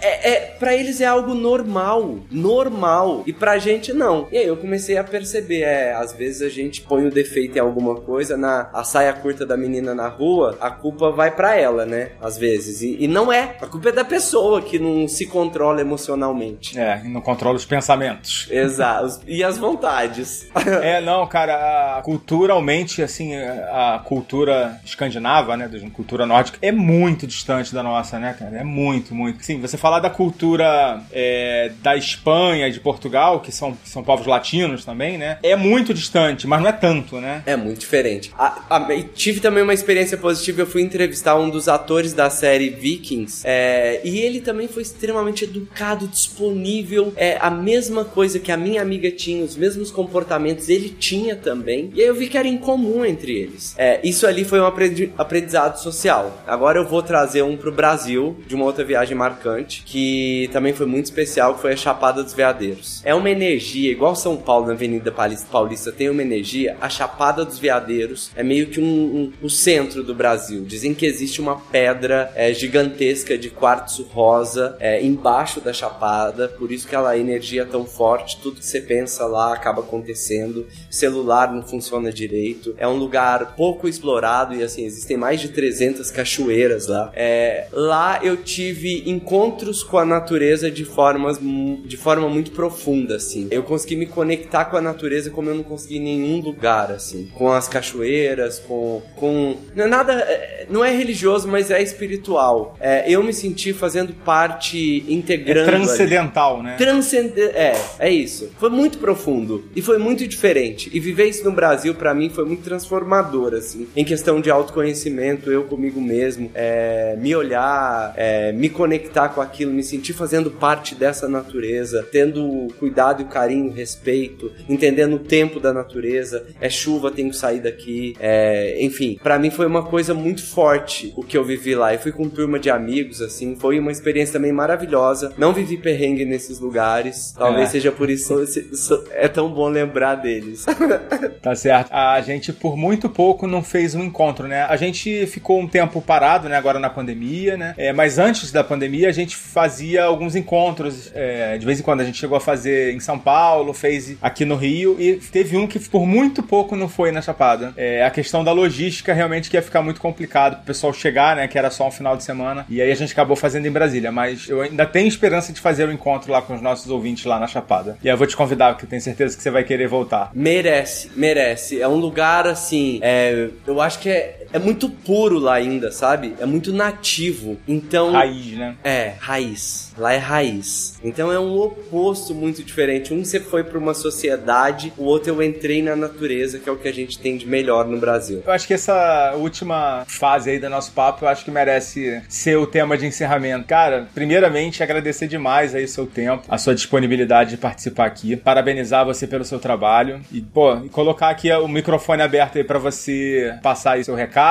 é, 0.00 0.30
é, 0.30 0.40
pra 0.58 0.74
eles 0.74 1.00
é 1.00 1.06
algo 1.06 1.34
normal, 1.54 2.18
normal. 2.30 3.22
E 3.26 3.32
pra 3.32 3.58
gente 3.58 3.92
não. 3.92 4.26
E 4.32 4.38
aí 4.38 4.46
eu 4.46 4.56
comecei 4.56 4.96
a 4.96 5.04
perceber, 5.04 5.62
é, 5.62 5.94
às 5.94 6.12
vezes 6.12 6.42
a 6.42 6.48
gente 6.48 6.80
põe 6.82 7.06
o 7.06 7.10
defeito 7.10 7.56
em 7.56 7.60
alguma 7.60 7.94
coisa, 7.96 8.36
na 8.36 8.68
a 8.72 8.82
saia 8.82 9.12
curta 9.12 9.46
da 9.46 9.56
menina 9.56 9.94
na 9.94 10.08
rua, 10.08 10.56
a 10.60 10.70
culpa 10.70 11.10
vai 11.10 11.30
pra 11.30 11.56
ela, 11.56 11.86
né? 11.86 12.12
Às 12.20 12.36
vezes. 12.36 12.82
E, 12.82 12.96
e 13.04 13.08
não 13.08 13.32
é. 13.32 13.56
A 13.60 13.66
culpa 13.66 13.90
é 13.90 13.92
da 13.92 14.04
pessoa 14.04 14.60
que 14.62 14.78
não 14.78 15.06
se 15.06 15.26
controla 15.26 15.80
emocionalmente. 15.80 16.78
É, 16.78 17.02
não 17.04 17.20
controla 17.20 17.56
os 17.56 17.64
pensamentos. 17.64 18.48
Exato. 18.50 19.20
E 19.26 19.44
as 19.44 19.58
vontades. 19.58 20.48
É, 20.82 21.00
não, 21.00 21.26
cara, 21.26 22.00
culturalmente, 22.04 23.02
assim, 23.02 23.34
a 23.34 24.00
cultura 24.04 24.80
escandinava, 24.84 25.56
né, 25.56 25.68
da 25.68 25.78
cultura 25.90 26.26
nórdica, 26.26 26.58
é 26.60 26.72
muito 26.72 27.26
distante 27.26 27.74
da 27.74 27.82
nossa, 27.82 28.18
né, 28.18 28.34
cara? 28.38 28.58
É 28.58 28.64
muito, 28.64 29.14
muito. 29.14 29.44
Sim, 29.44 29.60
você 29.60 29.76
falar 29.76 30.00
da 30.00 30.10
cultura 30.10 31.02
é, 31.12 31.43
da 31.82 31.96
Espanha 31.96 32.68
e 32.68 32.72
de 32.72 32.80
Portugal, 32.80 33.40
que 33.40 33.52
são, 33.52 33.72
que 33.74 33.88
são 33.88 34.02
povos 34.02 34.26
latinos 34.26 34.84
também, 34.84 35.18
né, 35.18 35.38
é 35.42 35.56
muito 35.56 35.92
distante, 35.94 36.46
mas 36.46 36.60
não 36.62 36.68
é 36.68 36.72
tanto, 36.72 37.20
né? 37.20 37.42
É 37.46 37.56
muito 37.56 37.80
diferente. 37.80 38.30
A- 38.38 38.62
a- 38.70 38.88
tive 39.14 39.40
também 39.40 39.62
uma 39.62 39.74
experiência 39.74 40.16
positiva. 40.16 40.62
Eu 40.62 40.66
fui 40.66 40.82
entrevistar 40.82 41.36
um 41.36 41.48
dos 41.50 41.68
atores 41.68 42.12
da 42.12 42.28
série 42.30 42.68
Vikings. 42.70 43.42
é, 43.46 44.00
e 44.04 44.18
ele 44.20 44.40
também 44.40 44.68
foi 44.68 44.82
extremamente 44.82 45.44
educado, 45.44 46.06
disponível. 46.08 47.12
É 47.16 47.36
a 47.40 47.50
mesma 47.50 48.04
coisa 48.04 48.38
que 48.38 48.50
a 48.52 48.56
minha 48.56 48.82
amiga 48.82 49.10
tinha, 49.10 49.44
os 49.44 49.56
mesmos 49.56 49.90
comportamentos 49.90 50.68
ele 50.68 50.88
tinha 50.90 51.36
também. 51.36 51.90
E 51.94 52.00
aí 52.00 52.06
eu 52.06 52.14
vi 52.14 52.28
que 52.28 52.36
era 52.38 52.48
incomum 52.48 53.04
entre 53.04 53.32
eles. 53.32 53.74
É, 53.78 54.00
isso 54.02 54.26
ali 54.26 54.44
foi 54.44 54.60
um 54.60 54.66
aprendi- 54.66 55.10
aprendizado 55.16 55.76
social. 55.80 56.42
Agora 56.46 56.78
eu 56.78 56.86
vou 56.86 57.02
trazer 57.02 57.42
um 57.42 57.56
pro 57.56 57.72
Brasil, 57.72 58.36
de 58.46 58.54
uma 58.54 58.64
outra 58.64 58.84
viagem 58.84 59.16
marcante, 59.16 59.82
que 59.84 60.48
também 60.52 60.72
foi 60.72 60.86
muito 60.86 61.04
especial, 61.06 61.33
que 61.54 61.60
foi 61.60 61.72
a 61.72 61.76
Chapada 61.76 62.22
dos 62.22 62.32
Veadeiros. 62.32 63.00
É 63.04 63.14
uma 63.14 63.30
energia, 63.30 63.90
igual 63.90 64.14
São 64.14 64.36
Paulo 64.36 64.66
na 64.66 64.72
Avenida 64.72 65.12
Paulista 65.50 65.92
tem 65.92 66.08
uma 66.08 66.22
energia, 66.22 66.76
a 66.80 66.88
Chapada 66.88 67.44
dos 67.44 67.58
Veadeiros 67.58 68.30
é 68.36 68.42
meio 68.42 68.66
que 68.68 68.80
um, 68.80 68.84
um, 68.84 69.32
o 69.42 69.48
centro 69.48 70.02
do 70.02 70.14
Brasil. 70.14 70.64
Dizem 70.64 70.94
que 70.94 71.06
existe 71.06 71.40
uma 71.40 71.56
pedra 71.56 72.32
é, 72.34 72.52
gigantesca 72.52 73.38
de 73.38 73.50
quartzo 73.50 74.04
rosa 74.04 74.76
é, 74.80 75.02
embaixo 75.02 75.60
da 75.60 75.72
Chapada, 75.72 76.48
por 76.48 76.70
isso 76.70 76.86
que 76.86 76.94
ela 76.94 77.14
a 77.14 77.18
energia 77.18 77.62
é 77.62 77.64
tão 77.64 77.84
forte, 77.84 78.40
tudo 78.40 78.60
que 78.60 78.66
você 78.66 78.80
pensa 78.80 79.24
lá 79.26 79.54
acaba 79.54 79.80
acontecendo, 79.80 80.66
celular 80.90 81.52
não 81.52 81.62
funciona 81.62 82.12
direito, 82.12 82.74
é 82.76 82.86
um 82.86 82.96
lugar 82.96 83.54
pouco 83.56 83.88
explorado 83.88 84.54
e 84.54 84.62
assim, 84.62 84.84
existem 84.84 85.16
mais 85.16 85.40
de 85.40 85.48
300 85.48 86.10
cachoeiras 86.10 86.86
lá. 86.86 87.10
É, 87.14 87.66
lá 87.72 88.20
eu 88.22 88.36
tive 88.36 89.08
encontros 89.08 89.82
com 89.82 89.98
a 89.98 90.04
natureza 90.04 90.70
de 90.70 90.84
formas 91.24 91.38
de 91.84 91.96
forma 91.96 92.28
muito 92.28 92.50
profunda, 92.50 93.16
assim. 93.16 93.48
Eu 93.50 93.62
consegui 93.62 93.96
me 93.96 94.06
conectar 94.06 94.66
com 94.66 94.76
a 94.76 94.80
natureza 94.80 95.30
como 95.30 95.48
eu 95.48 95.54
não 95.54 95.62
consegui 95.62 95.96
em 95.96 96.00
nenhum 96.00 96.40
lugar, 96.40 96.90
assim. 96.90 97.30
Com 97.34 97.50
as 97.50 97.68
cachoeiras, 97.68 98.58
com... 98.58 99.02
com 99.16 99.56
não 99.74 99.84
é 99.84 99.88
nada... 99.88 100.12
É, 100.12 100.66
não 100.68 100.84
é 100.84 100.90
religioso, 100.94 101.48
mas 101.48 101.70
é 101.70 101.82
espiritual. 101.82 102.76
É, 102.80 103.10
eu 103.10 103.22
me 103.22 103.32
senti 103.32 103.72
fazendo 103.72 104.12
parte, 104.12 105.04
integrando... 105.08 105.70
É 105.70 105.76
transcendental, 105.76 106.56
ali. 106.56 106.64
né? 106.64 106.76
Transcend... 106.76 107.38
É, 107.38 107.74
é 107.98 108.10
isso. 108.10 108.50
Foi 108.58 108.70
muito 108.70 108.98
profundo 108.98 109.64
e 109.74 109.82
foi 109.82 109.98
muito 109.98 110.26
diferente. 110.26 110.90
E 110.92 111.00
viver 111.00 111.26
isso 111.26 111.44
no 111.44 111.52
Brasil, 111.52 111.94
para 111.94 112.14
mim, 112.14 112.28
foi 112.28 112.44
muito 112.44 112.62
transformador, 112.62 113.54
assim. 113.54 113.86
Em 113.94 114.04
questão 114.04 114.40
de 114.40 114.50
autoconhecimento, 114.50 115.50
eu 115.50 115.64
comigo 115.64 116.00
mesmo, 116.00 116.50
é, 116.54 117.16
me 117.18 117.34
olhar, 117.34 118.12
é, 118.16 118.52
me 118.52 118.68
conectar 118.68 119.28
com 119.28 119.40
aquilo, 119.40 119.72
me 119.72 119.82
sentir 119.82 120.12
fazendo 120.12 120.50
parte 120.50 120.94
dessa 120.94 121.13
natureza, 121.28 122.06
tendo 122.10 122.68
cuidado 122.78 123.22
e 123.22 123.24
carinho, 123.26 123.72
respeito, 123.72 124.52
entendendo 124.68 125.16
o 125.16 125.18
tempo 125.18 125.60
da 125.60 125.72
natureza. 125.72 126.46
É 126.60 126.68
chuva, 126.68 127.10
tenho 127.10 127.30
que 127.30 127.36
sair 127.36 127.60
daqui. 127.60 128.14
É, 128.20 128.76
enfim, 128.80 129.18
para 129.22 129.38
mim 129.38 129.50
foi 129.50 129.66
uma 129.66 129.84
coisa 129.84 130.14
muito 130.14 130.44
forte 130.44 131.12
o 131.16 131.22
que 131.22 131.36
eu 131.36 131.44
vivi 131.44 131.74
lá. 131.74 131.92
Eu 131.94 131.98
fui 131.98 132.12
com 132.12 132.28
turma 132.28 132.58
de 132.58 132.70
amigos, 132.70 133.20
assim, 133.20 133.56
foi 133.56 133.78
uma 133.78 133.92
experiência 133.92 134.34
também 134.34 134.52
maravilhosa. 134.52 135.32
Não 135.38 135.52
vivi 135.52 135.76
perrengue 135.76 136.24
nesses 136.24 136.58
lugares. 136.58 137.34
Talvez 137.36 137.68
é. 137.68 137.72
seja 137.72 137.92
por 137.92 138.10
isso 138.10 138.34
é 139.12 139.28
tão 139.28 139.52
bom 139.52 139.68
lembrar 139.68 140.16
deles. 140.16 140.64
tá 141.42 141.54
certo. 141.54 141.92
A 141.92 142.20
gente 142.20 142.52
por 142.52 142.76
muito 142.76 143.08
pouco 143.08 143.46
não 143.46 143.62
fez 143.62 143.94
um 143.94 144.02
encontro, 144.02 144.46
né? 144.46 144.62
A 144.62 144.76
gente 144.76 145.26
ficou 145.26 145.60
um 145.60 145.66
tempo 145.66 146.00
parado, 146.00 146.48
né? 146.48 146.56
Agora 146.56 146.78
na 146.78 146.90
pandemia, 146.90 147.56
né? 147.56 147.74
É, 147.76 147.92
mas 147.92 148.18
antes 148.18 148.50
da 148.52 148.64
pandemia 148.64 149.08
a 149.08 149.12
gente 149.12 149.36
fazia 149.36 150.04
alguns 150.04 150.34
encontros. 150.34 151.03
É, 151.14 151.58
de 151.58 151.66
vez 151.66 151.80
em 151.80 151.82
quando 151.82 152.00
a 152.00 152.04
gente 152.04 152.18
chegou 152.18 152.36
a 152.36 152.40
fazer 152.40 152.94
em 152.94 153.00
São 153.00 153.18
Paulo, 153.18 153.72
fez 153.72 154.16
aqui 154.20 154.44
no 154.44 154.56
Rio 154.56 154.96
e 154.98 155.16
teve 155.16 155.56
um 155.56 155.66
que 155.66 155.78
por 155.78 156.06
muito 156.06 156.42
pouco 156.42 156.76
não 156.76 156.88
foi 156.88 157.10
na 157.10 157.20
Chapada. 157.20 157.72
É, 157.76 158.04
a 158.04 158.10
questão 158.10 158.44
da 158.44 158.52
logística 158.52 159.12
realmente 159.12 159.50
que 159.50 159.56
ia 159.56 159.62
ficar 159.62 159.82
muito 159.82 160.00
complicado 160.00 160.56
pro 160.56 160.66
pessoal 160.66 160.92
chegar, 160.92 161.36
né? 161.36 161.48
Que 161.48 161.58
era 161.58 161.70
só 161.70 161.88
um 161.88 161.90
final 161.90 162.16
de 162.16 162.24
semana. 162.24 162.66
E 162.68 162.80
aí 162.80 162.90
a 162.90 162.94
gente 162.94 163.12
acabou 163.12 163.36
fazendo 163.36 163.66
em 163.66 163.70
Brasília. 163.70 164.10
Mas 164.12 164.48
eu 164.48 164.60
ainda 164.60 164.86
tenho 164.86 165.08
esperança 165.08 165.52
de 165.52 165.60
fazer 165.60 165.86
o 165.86 165.88
um 165.88 165.92
encontro 165.92 166.30
lá 166.32 166.40
com 166.42 166.54
os 166.54 166.62
nossos 166.62 166.90
ouvintes 166.90 167.24
lá 167.24 167.38
na 167.38 167.46
Chapada. 167.46 167.96
E 168.02 168.08
eu 168.08 168.16
vou 168.16 168.26
te 168.26 168.36
convidar, 168.36 168.74
porque 168.74 168.86
tenho 168.86 169.02
certeza 169.02 169.36
que 169.36 169.42
você 169.42 169.50
vai 169.50 169.64
querer 169.64 169.88
voltar. 169.88 170.30
Merece, 170.34 171.10
merece. 171.16 171.80
É 171.80 171.88
um 171.88 171.96
lugar 171.96 172.46
assim. 172.46 172.98
É, 173.02 173.48
eu 173.66 173.80
acho 173.80 173.98
que 173.98 174.08
é, 174.08 174.43
é 174.54 174.58
muito 174.60 174.88
puro 174.88 175.36
lá 175.40 175.54
ainda, 175.54 175.90
sabe? 175.90 176.36
É 176.38 176.46
muito 176.46 176.72
nativo. 176.72 177.58
Então. 177.66 178.12
Raiz, 178.12 178.52
né? 178.52 178.76
É, 178.84 179.14
raiz. 179.18 179.92
Lá 179.98 180.12
é 180.12 180.16
raiz. 180.16 180.94
Então 181.02 181.32
é 181.32 181.40
um 181.40 181.58
oposto 181.58 182.32
muito 182.32 182.62
diferente. 182.62 183.12
Um 183.12 183.24
você 183.24 183.40
foi 183.40 183.64
para 183.64 183.76
uma 183.76 183.94
sociedade, 183.94 184.92
o 184.96 185.04
outro 185.04 185.32
eu 185.32 185.42
entrei 185.42 185.82
na 185.82 185.96
natureza, 185.96 186.60
que 186.60 186.68
é 186.68 186.72
o 186.72 186.76
que 186.76 186.86
a 186.86 186.92
gente 186.92 187.18
tem 187.18 187.36
de 187.36 187.48
melhor 187.48 187.84
no 187.86 187.98
Brasil. 187.98 188.44
Eu 188.46 188.52
acho 188.52 188.66
que 188.66 188.74
essa 188.74 189.34
última 189.36 190.04
fase 190.06 190.50
aí 190.50 190.58
do 190.60 190.70
nosso 190.70 190.92
papo, 190.92 191.24
eu 191.24 191.28
acho 191.28 191.44
que 191.44 191.50
merece 191.50 192.22
ser 192.28 192.56
o 192.56 192.66
tema 192.66 192.96
de 192.96 193.06
encerramento. 193.06 193.66
Cara, 193.66 194.06
primeiramente 194.14 194.84
agradecer 194.84 195.26
demais 195.26 195.74
aí 195.74 195.84
o 195.84 195.88
seu 195.88 196.06
tempo, 196.06 196.44
a 196.48 196.58
sua 196.58 196.76
disponibilidade 196.76 197.50
de 197.50 197.56
participar 197.56 198.06
aqui, 198.06 198.36
parabenizar 198.36 199.04
você 199.04 199.26
pelo 199.26 199.44
seu 199.44 199.58
trabalho 199.58 200.20
e, 200.30 200.40
pô, 200.40 200.76
colocar 200.92 201.30
aqui 201.30 201.50
o 201.52 201.66
microfone 201.66 202.22
aberto 202.22 202.58
aí 202.58 202.62
para 202.62 202.78
você 202.78 203.58
passar 203.60 203.92
aí 203.92 204.04
seu 204.04 204.14
recado, 204.14 204.43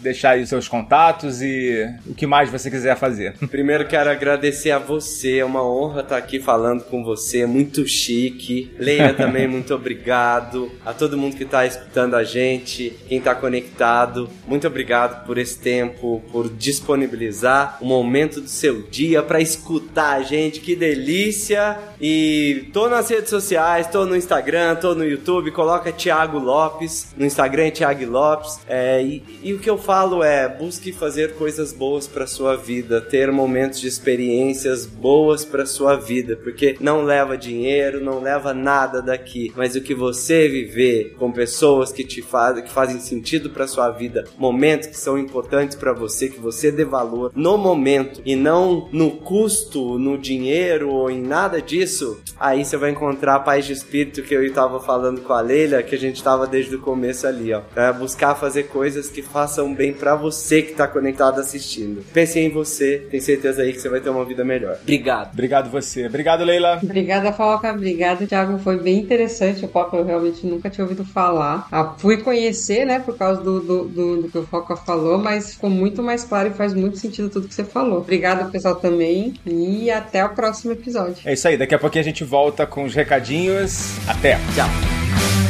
deixar 0.00 0.30
aí 0.30 0.42
os 0.42 0.48
seus 0.48 0.68
contatos 0.68 1.42
e 1.42 1.86
o 2.06 2.14
que 2.14 2.26
mais 2.26 2.50
você 2.50 2.70
quiser 2.70 2.96
fazer. 2.96 3.34
Primeiro 3.50 3.86
quero 3.86 4.10
agradecer 4.10 4.70
a 4.70 4.78
você, 4.78 5.38
é 5.38 5.44
uma 5.44 5.62
honra 5.62 6.00
estar 6.00 6.16
aqui 6.16 6.40
falando 6.40 6.84
com 6.84 7.04
você, 7.04 7.46
muito 7.46 7.86
chique. 7.86 8.70
Leia 8.78 9.14
também, 9.14 9.46
muito 9.48 9.74
obrigado. 9.74 10.70
A 10.84 10.92
todo 10.92 11.16
mundo 11.16 11.36
que 11.36 11.44
está 11.44 11.66
escutando 11.66 12.14
a 12.14 12.24
gente, 12.24 12.96
quem 13.08 13.18
está 13.18 13.34
conectado, 13.34 14.28
muito 14.46 14.66
obrigado 14.66 15.24
por 15.24 15.38
esse 15.38 15.58
tempo, 15.58 16.22
por 16.30 16.48
disponibilizar 16.48 17.78
o 17.80 17.86
momento 17.86 18.40
do 18.40 18.48
seu 18.48 18.82
dia 18.82 19.22
para 19.22 19.40
escutar 19.40 20.16
a 20.16 20.22
gente, 20.22 20.60
que 20.60 20.74
delícia! 20.74 21.78
E 22.00 22.68
tô 22.72 22.88
nas 22.88 23.08
redes 23.08 23.30
sociais, 23.30 23.86
tô 23.86 24.04
no 24.06 24.16
Instagram, 24.16 24.76
tô 24.76 24.94
no 24.94 25.04
YouTube, 25.04 25.50
coloca 25.50 25.92
Thiago 25.92 26.38
Lopes, 26.38 27.14
no 27.16 27.26
Instagram 27.26 27.66
é 27.66 27.70
Thiago 27.70 28.06
Lopes. 28.06 28.60
É, 28.68 29.02
e, 29.02 29.19
e 29.42 29.52
o 29.52 29.58
que 29.58 29.68
eu 29.68 29.76
falo 29.76 30.22
é, 30.22 30.48
busque 30.48 30.92
fazer 30.92 31.34
coisas 31.34 31.72
boas 31.72 32.06
para 32.06 32.26
sua 32.26 32.56
vida, 32.56 33.00
ter 33.00 33.30
momentos 33.30 33.80
de 33.80 33.88
experiência 33.88 34.70
coisas 34.70 34.86
boas 34.86 35.44
para 35.44 35.66
sua 35.66 35.96
vida, 35.96 36.36
porque 36.36 36.76
não 36.80 37.02
leva 37.02 37.36
dinheiro, 37.36 38.02
não 38.02 38.20
leva 38.20 38.54
nada 38.54 39.02
daqui, 39.02 39.52
mas 39.56 39.74
o 39.74 39.80
que 39.80 39.94
você 39.94 40.48
viver 40.48 41.14
com 41.18 41.32
pessoas 41.32 41.90
que 41.90 42.04
te 42.04 42.22
fazem, 42.22 42.62
que 42.62 42.70
fazem 42.70 43.00
sentido 43.00 43.50
para 43.50 43.66
sua 43.66 43.90
vida, 43.90 44.24
momentos 44.38 44.88
que 44.88 44.96
são 44.96 45.18
importantes 45.18 45.76
para 45.76 45.92
você, 45.92 46.28
que 46.28 46.38
você 46.38 46.70
dê 46.70 46.84
valor 46.84 47.32
no 47.34 47.58
momento 47.58 48.22
e 48.24 48.36
não 48.36 48.88
no 48.92 49.10
custo, 49.10 49.98
no 49.98 50.16
dinheiro 50.16 50.90
ou 50.90 51.10
em 51.10 51.20
nada 51.20 51.60
disso, 51.60 52.20
aí 52.38 52.64
você 52.64 52.76
vai 52.76 52.90
encontrar 52.90 53.36
a 53.36 53.40
paz 53.40 53.64
de 53.64 53.72
espírito 53.72 54.22
que 54.22 54.34
eu 54.34 54.44
estava 54.44 54.78
falando 54.80 55.20
com 55.22 55.32
a 55.32 55.40
Leila, 55.40 55.82
que 55.82 55.94
a 55.94 55.98
gente 55.98 56.16
estava 56.16 56.46
desde 56.46 56.76
o 56.76 56.80
começo 56.80 57.26
ali, 57.26 57.52
ó. 57.52 57.62
É 57.74 57.92
buscar 57.92 58.34
fazer 58.34 58.64
coisas 58.64 59.09
que 59.10 59.22
façam 59.22 59.74
bem 59.74 59.92
para 59.92 60.14
você 60.14 60.62
que 60.62 60.72
está 60.72 60.86
conectado 60.86 61.40
assistindo. 61.40 62.04
Pense 62.12 62.38
em 62.38 62.50
você, 62.50 63.06
tenho 63.10 63.22
certeza 63.22 63.62
aí 63.62 63.72
que 63.72 63.80
você 63.80 63.88
vai 63.88 64.00
ter 64.00 64.10
uma 64.10 64.24
vida 64.24 64.44
melhor 64.44 64.60
melhor. 64.60 64.78
Obrigado. 64.82 65.32
Obrigado 65.32 65.70
você. 65.70 66.06
Obrigado, 66.06 66.44
Leila. 66.44 66.78
Obrigada, 66.82 67.32
Foca. 67.32 67.72
Obrigada, 67.72 68.26
Thiago. 68.26 68.58
Foi 68.58 68.78
bem 68.78 68.98
interessante. 68.98 69.64
O 69.64 69.68
Foca 69.68 69.96
eu 69.96 70.04
realmente 70.04 70.46
nunca 70.46 70.68
tinha 70.70 70.84
ouvido 70.84 71.04
falar. 71.04 71.66
Ah, 71.72 71.94
fui 71.96 72.18
conhecer, 72.18 72.84
né, 72.84 73.00
por 73.00 73.16
causa 73.16 73.40
do, 73.42 73.60
do, 73.60 73.84
do, 73.84 74.22
do, 74.22 74.28
que 74.28 74.38
o 74.38 74.46
Foca 74.46 74.76
falou, 74.76 75.18
mas 75.18 75.54
ficou 75.54 75.70
muito 75.70 76.02
mais 76.02 76.24
claro 76.24 76.48
e 76.48 76.52
faz 76.52 76.74
muito 76.74 76.98
sentido 76.98 77.28
tudo 77.28 77.48
que 77.48 77.54
você 77.54 77.64
falou. 77.64 77.98
Obrigado, 77.98 78.50
pessoal, 78.50 78.76
também. 78.76 79.34
E 79.46 79.90
até 79.90 80.24
o 80.24 80.30
próximo 80.30 80.72
episódio. 80.72 81.16
É 81.24 81.32
isso 81.32 81.48
aí. 81.48 81.56
Daqui 81.56 81.74
a 81.74 81.78
pouquinho 81.78 82.02
a 82.02 82.04
gente 82.04 82.24
volta 82.24 82.66
com 82.66 82.84
os 82.84 82.94
recadinhos. 82.94 83.96
Até. 84.06 84.38
Tchau. 84.54 85.49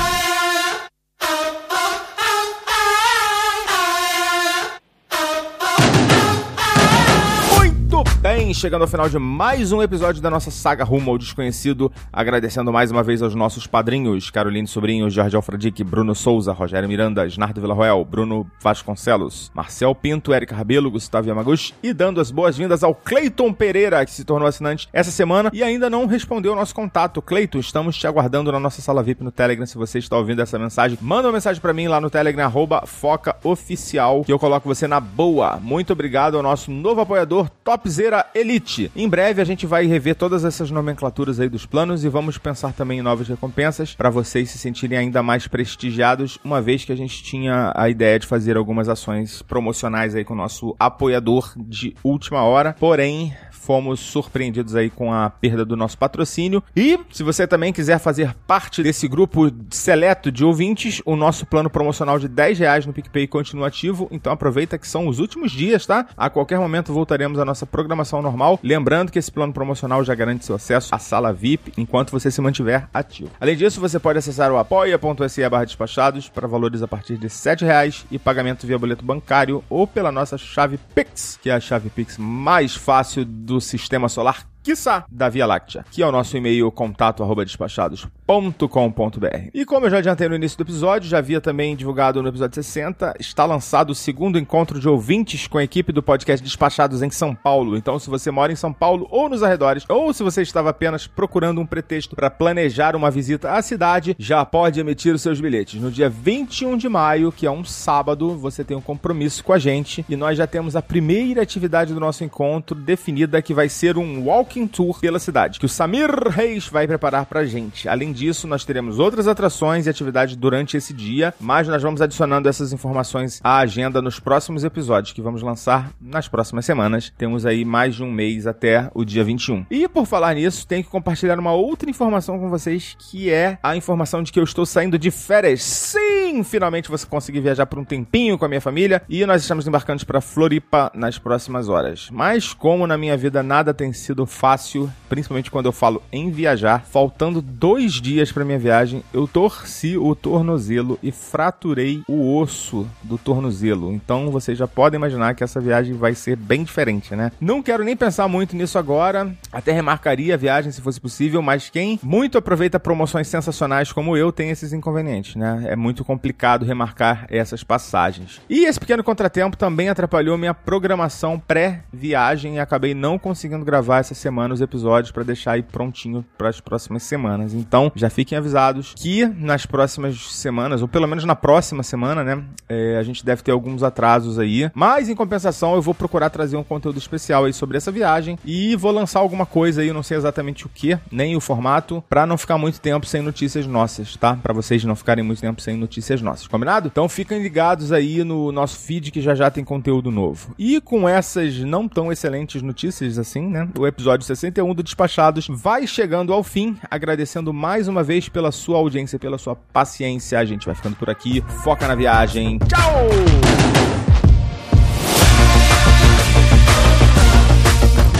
Chegando 8.53 8.81
ao 8.81 8.87
final 8.87 9.07
de 9.07 9.17
mais 9.17 9.71
um 9.71 9.81
episódio 9.81 10.21
da 10.21 10.29
nossa 10.29 10.51
saga 10.51 10.83
Rumo 10.83 11.11
ao 11.11 11.17
Desconhecido, 11.17 11.91
agradecendo 12.11 12.71
mais 12.71 12.91
uma 12.91 13.03
vez 13.03 13.21
aos 13.21 13.33
nossos 13.33 13.65
padrinhos, 13.65 14.29
Caroline 14.29 14.67
Sobrinho, 14.67 15.09
Jorge 15.09 15.35
Alfredique, 15.35 15.83
Bruno 15.83 16.13
Souza, 16.13 16.51
Rogério 16.51 16.89
Miranda, 16.89 17.25
Snardo 17.27 17.61
Villarroel, 17.61 18.03
Bruno 18.03 18.45
Vasconcelos, 18.61 19.51
Marcel 19.53 19.95
Pinto, 19.95 20.33
Érica 20.33 20.55
Rabelo, 20.55 20.91
Gustavo 20.91 21.27
Yamaguchi 21.27 21.73
e 21.81 21.93
dando 21.93 22.19
as 22.19 22.31
boas-vindas 22.31 22.83
ao 22.83 22.93
Cleiton 22.93 23.53
Pereira, 23.53 24.05
que 24.05 24.11
se 24.11 24.25
tornou 24.25 24.47
assinante 24.47 24.89
essa 24.91 25.11
semana 25.11 25.49
e 25.53 25.63
ainda 25.63 25.89
não 25.89 26.05
respondeu 26.05 26.51
ao 26.51 26.57
nosso 26.57 26.75
contato. 26.75 27.21
Cleiton, 27.21 27.59
estamos 27.59 27.97
te 27.97 28.07
aguardando 28.07 28.51
na 28.51 28.59
nossa 28.59 28.81
sala 28.81 29.03
VIP 29.03 29.23
no 29.23 29.31
Telegram, 29.31 29.65
se 29.65 29.77
você 29.77 29.99
está 29.99 30.17
ouvindo 30.17 30.41
essa 30.41 30.59
mensagem, 30.59 30.97
manda 31.01 31.27
uma 31.27 31.33
mensagem 31.33 31.61
para 31.61 31.73
mim 31.73 31.87
lá 31.87 32.01
no 32.01 32.09
Telegram, 32.09 32.45
arroba 32.45 32.85
focaoficial, 32.85 34.23
que 34.23 34.33
eu 34.33 34.39
coloco 34.39 34.67
você 34.67 34.87
na 34.87 34.99
boa. 34.99 35.57
Muito 35.61 35.93
obrigado 35.93 36.35
ao 36.35 36.43
nosso 36.43 36.71
novo 36.71 37.01
apoiador, 37.01 37.49
Topzera 37.63 38.25
Elite. 38.41 38.91
Em 38.95 39.07
breve 39.07 39.41
a 39.41 39.45
gente 39.45 39.65
vai 39.65 39.85
rever 39.85 40.15
todas 40.15 40.43
essas 40.43 40.69
nomenclaturas 40.69 41.39
aí 41.39 41.47
dos 41.47 41.65
planos 41.65 42.03
e 42.03 42.09
vamos 42.09 42.37
pensar 42.37 42.73
também 42.73 42.99
em 42.99 43.01
novas 43.01 43.27
recompensas 43.27 43.95
para 43.95 44.09
vocês 44.09 44.49
se 44.49 44.57
sentirem 44.57 44.97
ainda 44.97 45.23
mais 45.23 45.47
prestigiados, 45.47 46.37
uma 46.43 46.61
vez 46.61 46.83
que 46.83 46.91
a 46.91 46.95
gente 46.95 47.23
tinha 47.23 47.71
a 47.75 47.89
ideia 47.89 48.19
de 48.19 48.27
fazer 48.27 48.57
algumas 48.57 48.89
ações 48.89 49.41
promocionais 49.41 50.15
aí 50.15 50.25
com 50.25 50.33
o 50.33 50.37
nosso 50.37 50.75
apoiador 50.79 51.53
de 51.55 51.95
última 52.03 52.41
hora. 52.43 52.75
Porém, 52.79 53.33
fomos 53.61 53.99
surpreendidos 53.99 54.75
aí 54.75 54.89
com 54.89 55.13
a 55.13 55.29
perda 55.29 55.63
do 55.63 55.77
nosso 55.77 55.97
patrocínio. 55.97 56.63
E 56.75 56.99
se 57.11 57.23
você 57.23 57.47
também 57.47 57.71
quiser 57.71 57.99
fazer 57.99 58.35
parte 58.47 58.81
desse 58.81 59.07
grupo 59.07 59.51
seleto 59.69 60.31
de 60.31 60.43
ouvintes, 60.43 61.01
o 61.05 61.15
nosso 61.15 61.45
plano 61.45 61.69
promocional 61.69 62.17
de 62.17 62.27
10 62.27 62.59
reais 62.59 62.85
no 62.85 62.93
PicPay 62.93 63.27
continua 63.27 63.67
ativo. 63.67 64.07
Então 64.11 64.33
aproveita 64.33 64.77
que 64.77 64.87
são 64.87 65.07
os 65.07 65.19
últimos 65.19 65.51
dias, 65.51 65.85
tá? 65.85 66.07
A 66.17 66.29
qualquer 66.29 66.59
momento 66.59 66.93
voltaremos 66.93 67.39
à 67.39 67.45
nossa 67.45 67.65
programação 67.65 68.21
normal. 68.21 68.59
Lembrando 68.63 69.11
que 69.11 69.19
esse 69.19 69.31
plano 69.31 69.53
promocional 69.53 70.03
já 70.03 70.15
garante 70.15 70.45
seu 70.45 70.55
acesso 70.55 70.93
à 70.93 70.99
sala 70.99 71.31
VIP 71.31 71.71
enquanto 71.77 72.11
você 72.11 72.31
se 72.31 72.41
mantiver 72.41 72.87
ativo. 72.93 73.29
Além 73.39 73.55
disso, 73.55 73.79
você 73.79 73.99
pode 73.99 74.19
acessar 74.19 74.51
o 74.51 74.57
apoia.se 74.57 75.49
barra 75.49 75.65
despachados 75.65 76.29
para 76.29 76.47
valores 76.47 76.81
a 76.81 76.87
partir 76.87 77.17
de 77.17 77.29
7 77.29 77.65
reais 77.65 78.05
e 78.09 78.17
pagamento 78.17 78.65
via 78.65 78.79
boleto 78.79 79.05
bancário 79.05 79.63
ou 79.69 79.85
pela 79.85 80.11
nossa 80.11 80.37
chave 80.37 80.79
Pix, 80.95 81.37
que 81.41 81.49
é 81.49 81.53
a 81.53 81.59
chave 81.59 81.89
Pix 81.89 82.17
mais 82.17 82.75
fácil 82.75 83.25
do 83.25 83.50
sistema 83.59 84.07
solar 84.07 84.47
quiçá, 84.63 85.05
da 85.09 85.29
Via 85.29 85.45
Láctea, 85.45 85.85
que 85.91 86.01
é 86.01 86.07
o 86.07 86.11
nosso 86.11 86.35
e-mail 86.37 86.71
contato 86.71 87.23
arroba 87.23 87.45
despachados.com.br. 87.45 89.49
E 89.53 89.65
como 89.65 89.85
eu 89.85 89.89
já 89.89 89.97
adiantei 89.97 90.29
no 90.29 90.35
início 90.35 90.57
do 90.57 90.63
episódio, 90.63 91.09
já 91.09 91.17
havia 91.17 91.41
também 91.41 91.75
divulgado 91.75 92.21
no 92.21 92.29
episódio 92.29 92.55
60, 92.55 93.15
está 93.19 93.45
lançado 93.45 93.91
o 93.91 93.95
segundo 93.95 94.37
encontro 94.37 94.79
de 94.79 94.87
ouvintes 94.87 95.47
com 95.47 95.57
a 95.57 95.63
equipe 95.63 95.91
do 95.91 96.03
podcast 96.03 96.43
Despachados 96.43 97.01
em 97.01 97.09
São 97.09 97.33
Paulo. 97.33 97.75
Então, 97.75 97.99
se 97.99 98.09
você 98.09 98.31
mora 98.31 98.51
em 98.51 98.55
São 98.55 98.71
Paulo 98.71 99.07
ou 99.09 99.29
nos 99.29 99.43
arredores, 99.43 99.85
ou 99.89 100.13
se 100.13 100.23
você 100.23 100.41
estava 100.41 100.69
apenas 100.69 101.07
procurando 101.07 101.61
um 101.61 101.65
pretexto 101.65 102.15
para 102.15 102.29
planejar 102.29 102.95
uma 102.95 103.11
visita 103.11 103.51
à 103.51 103.61
cidade, 103.61 104.15
já 104.17 104.45
pode 104.45 104.79
emitir 104.79 105.13
os 105.13 105.21
seus 105.21 105.39
bilhetes. 105.39 105.81
No 105.81 105.91
dia 105.91 106.09
21 106.09 106.77
de 106.77 106.87
maio, 106.87 107.31
que 107.31 107.45
é 107.45 107.51
um 107.51 107.63
sábado, 107.63 108.37
você 108.37 108.63
tem 108.63 108.77
um 108.77 108.81
compromisso 108.81 109.43
com 109.43 109.53
a 109.53 109.59
gente 109.59 110.05
e 110.07 110.15
nós 110.15 110.37
já 110.37 110.45
temos 110.45 110.75
a 110.75 110.81
primeira 110.81 111.41
atividade 111.41 111.93
do 111.93 111.99
nosso 111.99 112.23
encontro 112.23 112.75
definida 112.75 113.41
que 113.41 113.53
vai 113.53 113.69
ser 113.69 113.97
um 113.97 114.25
walk 114.25 114.50
walking 114.51 114.67
tour 114.67 114.99
pela 114.99 115.17
cidade, 115.17 115.59
que 115.59 115.65
o 115.65 115.69
Samir 115.69 116.09
Reis 116.29 116.67
vai 116.67 116.85
preparar 116.85 117.25
pra 117.25 117.45
gente. 117.45 117.87
Além 117.87 118.11
disso, 118.11 118.47
nós 118.47 118.65
teremos 118.65 118.99
outras 118.99 119.27
atrações 119.27 119.85
e 119.85 119.89
atividades 119.89 120.35
durante 120.35 120.75
esse 120.75 120.93
dia, 120.93 121.33
mas 121.39 121.67
nós 121.67 121.81
vamos 121.81 122.01
adicionando 122.01 122.49
essas 122.49 122.73
informações 122.73 123.39
à 123.43 123.59
agenda 123.59 124.01
nos 124.01 124.19
próximos 124.19 124.63
episódios 124.63 125.13
que 125.13 125.21
vamos 125.21 125.41
lançar 125.41 125.91
nas 126.01 126.27
próximas 126.27 126.65
semanas. 126.65 127.13
Temos 127.17 127.45
aí 127.45 127.63
mais 127.63 127.95
de 127.95 128.03
um 128.03 128.11
mês 128.11 128.45
até 128.45 128.89
o 128.93 129.05
dia 129.05 129.23
21. 129.23 129.65
E 129.71 129.87
por 129.87 130.05
falar 130.05 130.35
nisso, 130.35 130.67
tenho 130.67 130.83
que 130.83 130.89
compartilhar 130.89 131.39
uma 131.39 131.53
outra 131.53 131.89
informação 131.89 132.37
com 132.37 132.49
vocês, 132.49 132.95
que 132.99 133.29
é 133.29 133.57
a 133.63 133.75
informação 133.75 134.21
de 134.21 134.31
que 134.31 134.39
eu 134.39 134.43
estou 134.43 134.65
saindo 134.65 134.99
de 134.99 135.11
férias. 135.11 135.63
Sim, 135.63 136.43
finalmente 136.43 136.89
você 136.89 137.05
conseguir 137.05 137.39
viajar 137.39 137.65
por 137.65 137.79
um 137.79 137.85
tempinho 137.85 138.37
com 138.37 138.45
a 138.45 138.49
minha 138.49 138.61
família 138.61 139.01
e 139.07 139.25
nós 139.25 139.41
estamos 139.41 139.67
embarcando 139.67 140.05
para 140.05 140.19
Floripa 140.19 140.91
nas 140.93 141.17
próximas 141.17 141.69
horas. 141.69 142.09
Mas 142.11 142.53
como 142.53 142.85
na 142.85 142.97
minha 142.97 143.15
vida 143.15 143.41
nada 143.41 143.73
tem 143.73 143.93
sido 143.93 144.25
fácil, 144.41 144.91
principalmente 145.07 145.51
quando 145.51 145.67
eu 145.67 145.71
falo 145.71 146.01
em 146.11 146.31
viajar. 146.31 146.83
Faltando 146.89 147.43
dois 147.43 148.01
dias 148.01 148.31
para 148.31 148.43
minha 148.43 148.57
viagem, 148.57 149.03
eu 149.13 149.27
torci 149.27 149.95
o 149.95 150.15
tornozelo 150.15 150.97
e 151.03 151.11
fraturei 151.11 152.01
o 152.07 152.35
osso 152.35 152.87
do 153.03 153.19
tornozelo. 153.19 153.93
Então 153.93 154.31
vocês 154.31 154.57
já 154.57 154.67
podem 154.67 154.97
imaginar 154.97 155.35
que 155.35 155.43
essa 155.43 155.61
viagem 155.61 155.93
vai 155.93 156.15
ser 156.15 156.35
bem 156.35 156.63
diferente, 156.63 157.15
né? 157.15 157.31
Não 157.39 157.61
quero 157.61 157.83
nem 157.83 157.95
pensar 157.95 158.27
muito 158.27 158.55
nisso 158.55 158.79
agora. 158.79 159.31
Até 159.51 159.71
remarcaria 159.71 160.33
a 160.33 160.37
viagem 160.37 160.71
se 160.71 160.81
fosse 160.81 160.99
possível, 160.99 161.39
mas 161.43 161.69
quem 161.69 161.99
muito 162.01 162.35
aproveita 162.39 162.79
promoções 162.79 163.27
sensacionais 163.27 163.91
como 163.91 164.17
eu 164.17 164.31
tem 164.31 164.49
esses 164.49 164.73
inconvenientes, 164.73 165.35
né? 165.35 165.65
É 165.67 165.75
muito 165.75 166.03
complicado 166.03 166.65
remarcar 166.65 167.27
essas 167.29 167.63
passagens. 167.63 168.41
E 168.49 168.65
esse 168.65 168.79
pequeno 168.79 169.03
contratempo 169.03 169.55
também 169.55 169.87
atrapalhou 169.87 170.35
minha 170.35 170.55
programação 170.55 171.37
pré-viagem 171.37 172.55
e 172.55 172.59
acabei 172.59 172.95
não 172.95 173.19
conseguindo 173.19 173.63
gravar 173.63 173.99
essa 173.99 174.15
semana 174.15 174.30
semana 174.31 174.53
os 174.53 174.61
episódios 174.61 175.11
para 175.11 175.23
deixar 175.23 175.51
aí 175.51 175.61
prontinho 175.61 176.25
para 176.37 176.47
as 176.47 176.61
próximas 176.61 177.03
semanas. 177.03 177.53
Então, 177.53 177.91
já 177.93 178.09
fiquem 178.09 178.37
avisados 178.37 178.93
que 178.95 179.25
nas 179.25 179.65
próximas 179.65 180.33
semanas, 180.33 180.81
ou 180.81 180.87
pelo 180.87 181.07
menos 181.07 181.25
na 181.25 181.35
próxima 181.35 181.83
semana, 181.83 182.23
né, 182.23 182.41
é, 182.69 182.97
a 182.97 183.03
gente 183.03 183.25
deve 183.25 183.43
ter 183.43 183.51
alguns 183.51 183.83
atrasos 183.83 184.39
aí. 184.39 184.71
Mas, 184.73 185.09
em 185.09 185.15
compensação, 185.15 185.75
eu 185.75 185.81
vou 185.81 185.93
procurar 185.93 186.29
trazer 186.29 186.55
um 186.55 186.63
conteúdo 186.63 186.97
especial 186.97 187.43
aí 187.43 187.51
sobre 187.51 187.75
essa 187.77 187.91
viagem 187.91 188.39
e 188.45 188.75
vou 188.77 188.91
lançar 188.91 189.19
alguma 189.19 189.45
coisa 189.45 189.81
aí, 189.81 189.91
não 189.91 190.01
sei 190.01 190.15
exatamente 190.15 190.65
o 190.65 190.69
que, 190.69 190.97
nem 191.11 191.35
o 191.35 191.41
formato, 191.41 192.01
para 192.07 192.25
não 192.25 192.37
ficar 192.37 192.57
muito 192.57 192.79
tempo 192.79 193.05
sem 193.05 193.21
notícias 193.21 193.67
nossas, 193.67 194.15
tá? 194.15 194.37
Para 194.37 194.53
vocês 194.53 194.83
não 194.85 194.95
ficarem 194.95 195.23
muito 195.23 195.41
tempo 195.41 195.61
sem 195.61 195.75
notícias 195.75 196.21
nossas, 196.21 196.47
combinado? 196.47 196.87
Então, 196.87 197.09
fiquem 197.09 197.43
ligados 197.43 197.91
aí 197.91 198.23
no 198.23 198.51
nosso 198.51 198.79
feed 198.79 199.11
que 199.11 199.21
já 199.21 199.35
já 199.35 199.51
tem 199.51 199.65
conteúdo 199.65 200.09
novo. 200.09 200.55
E 200.57 200.79
com 200.79 201.07
essas 201.09 201.59
não 201.59 201.87
tão 201.87 202.11
excelentes 202.11 202.61
notícias 202.61 203.19
assim, 203.19 203.47
né, 203.47 203.67
o 203.77 203.85
episódio 203.85 204.20
episódio 204.21 204.23
61 204.23 204.73
do 204.73 204.83
Despachados 204.83 205.47
vai 205.49 205.87
chegando 205.87 206.31
ao 206.31 206.43
fim, 206.43 206.77
agradecendo 206.89 207.51
mais 207.51 207.87
uma 207.87 208.03
vez 208.03 208.29
pela 208.29 208.51
sua 208.51 208.77
audiência, 208.77 209.17
pela 209.17 209.37
sua 209.37 209.55
paciência. 209.55 210.39
A 210.39 210.45
gente 210.45 210.65
vai 210.65 210.75
ficando 210.75 210.95
por 210.95 211.09
aqui. 211.09 211.43
Foca 211.63 211.87
na 211.87 211.95
viagem. 211.95 212.59
Tchau! 212.59 213.09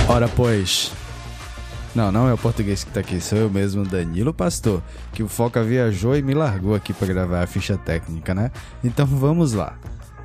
Ora, 0.09 0.27
pois. 0.27 0.91
Não, 1.93 2.11
não 2.11 2.27
é 2.27 2.33
o 2.33 2.37
português 2.37 2.83
que 2.83 2.91
tá 2.91 3.01
aqui, 3.01 3.19
sou 3.19 3.37
eu 3.37 3.49
mesmo, 3.49 3.83
Danilo 3.85 4.33
Pastor, 4.33 4.81
que 5.11 5.21
o 5.21 5.27
Foca 5.27 5.61
viajou 5.61 6.15
e 6.15 6.21
me 6.21 6.33
largou 6.33 6.73
aqui 6.73 6.93
para 6.93 7.07
gravar 7.07 7.43
a 7.43 7.47
ficha 7.47 7.77
técnica, 7.77 8.33
né? 8.33 8.49
Então 8.81 9.05
vamos 9.05 9.51
lá. 9.51 9.77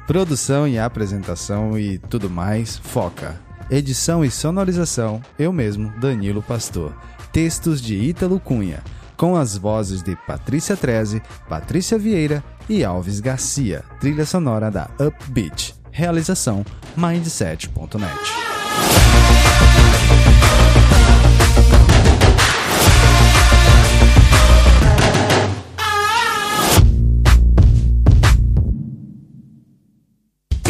Produção 0.07 0.68
e 0.68 0.79
apresentação 0.79 1.77
e 1.77 1.99
tudo 1.99 2.31
mais, 2.31 2.79
Foca. 2.79 3.45
Edição 3.68 4.24
e 4.24 4.30
sonorização, 4.30 5.20
eu 5.36 5.52
mesmo, 5.52 5.92
Danilo 5.98 6.40
Pastor. 6.40 6.92
Textos 7.32 7.82
de 7.82 7.96
Ítalo 7.96 8.38
Cunha, 8.38 8.80
com 9.16 9.34
as 9.34 9.56
vozes 9.56 10.04
de 10.04 10.14
Patrícia 10.14 10.76
Treze, 10.76 11.20
Patrícia 11.48 11.98
Vieira 11.98 12.44
e 12.68 12.84
Alves 12.84 13.18
Garcia. 13.18 13.82
Trilha 13.98 14.24
sonora 14.24 14.70
da 14.70 14.88
Upbeat. 15.00 15.74
Realização 15.90 16.64
Mindset.net. 16.96 19.15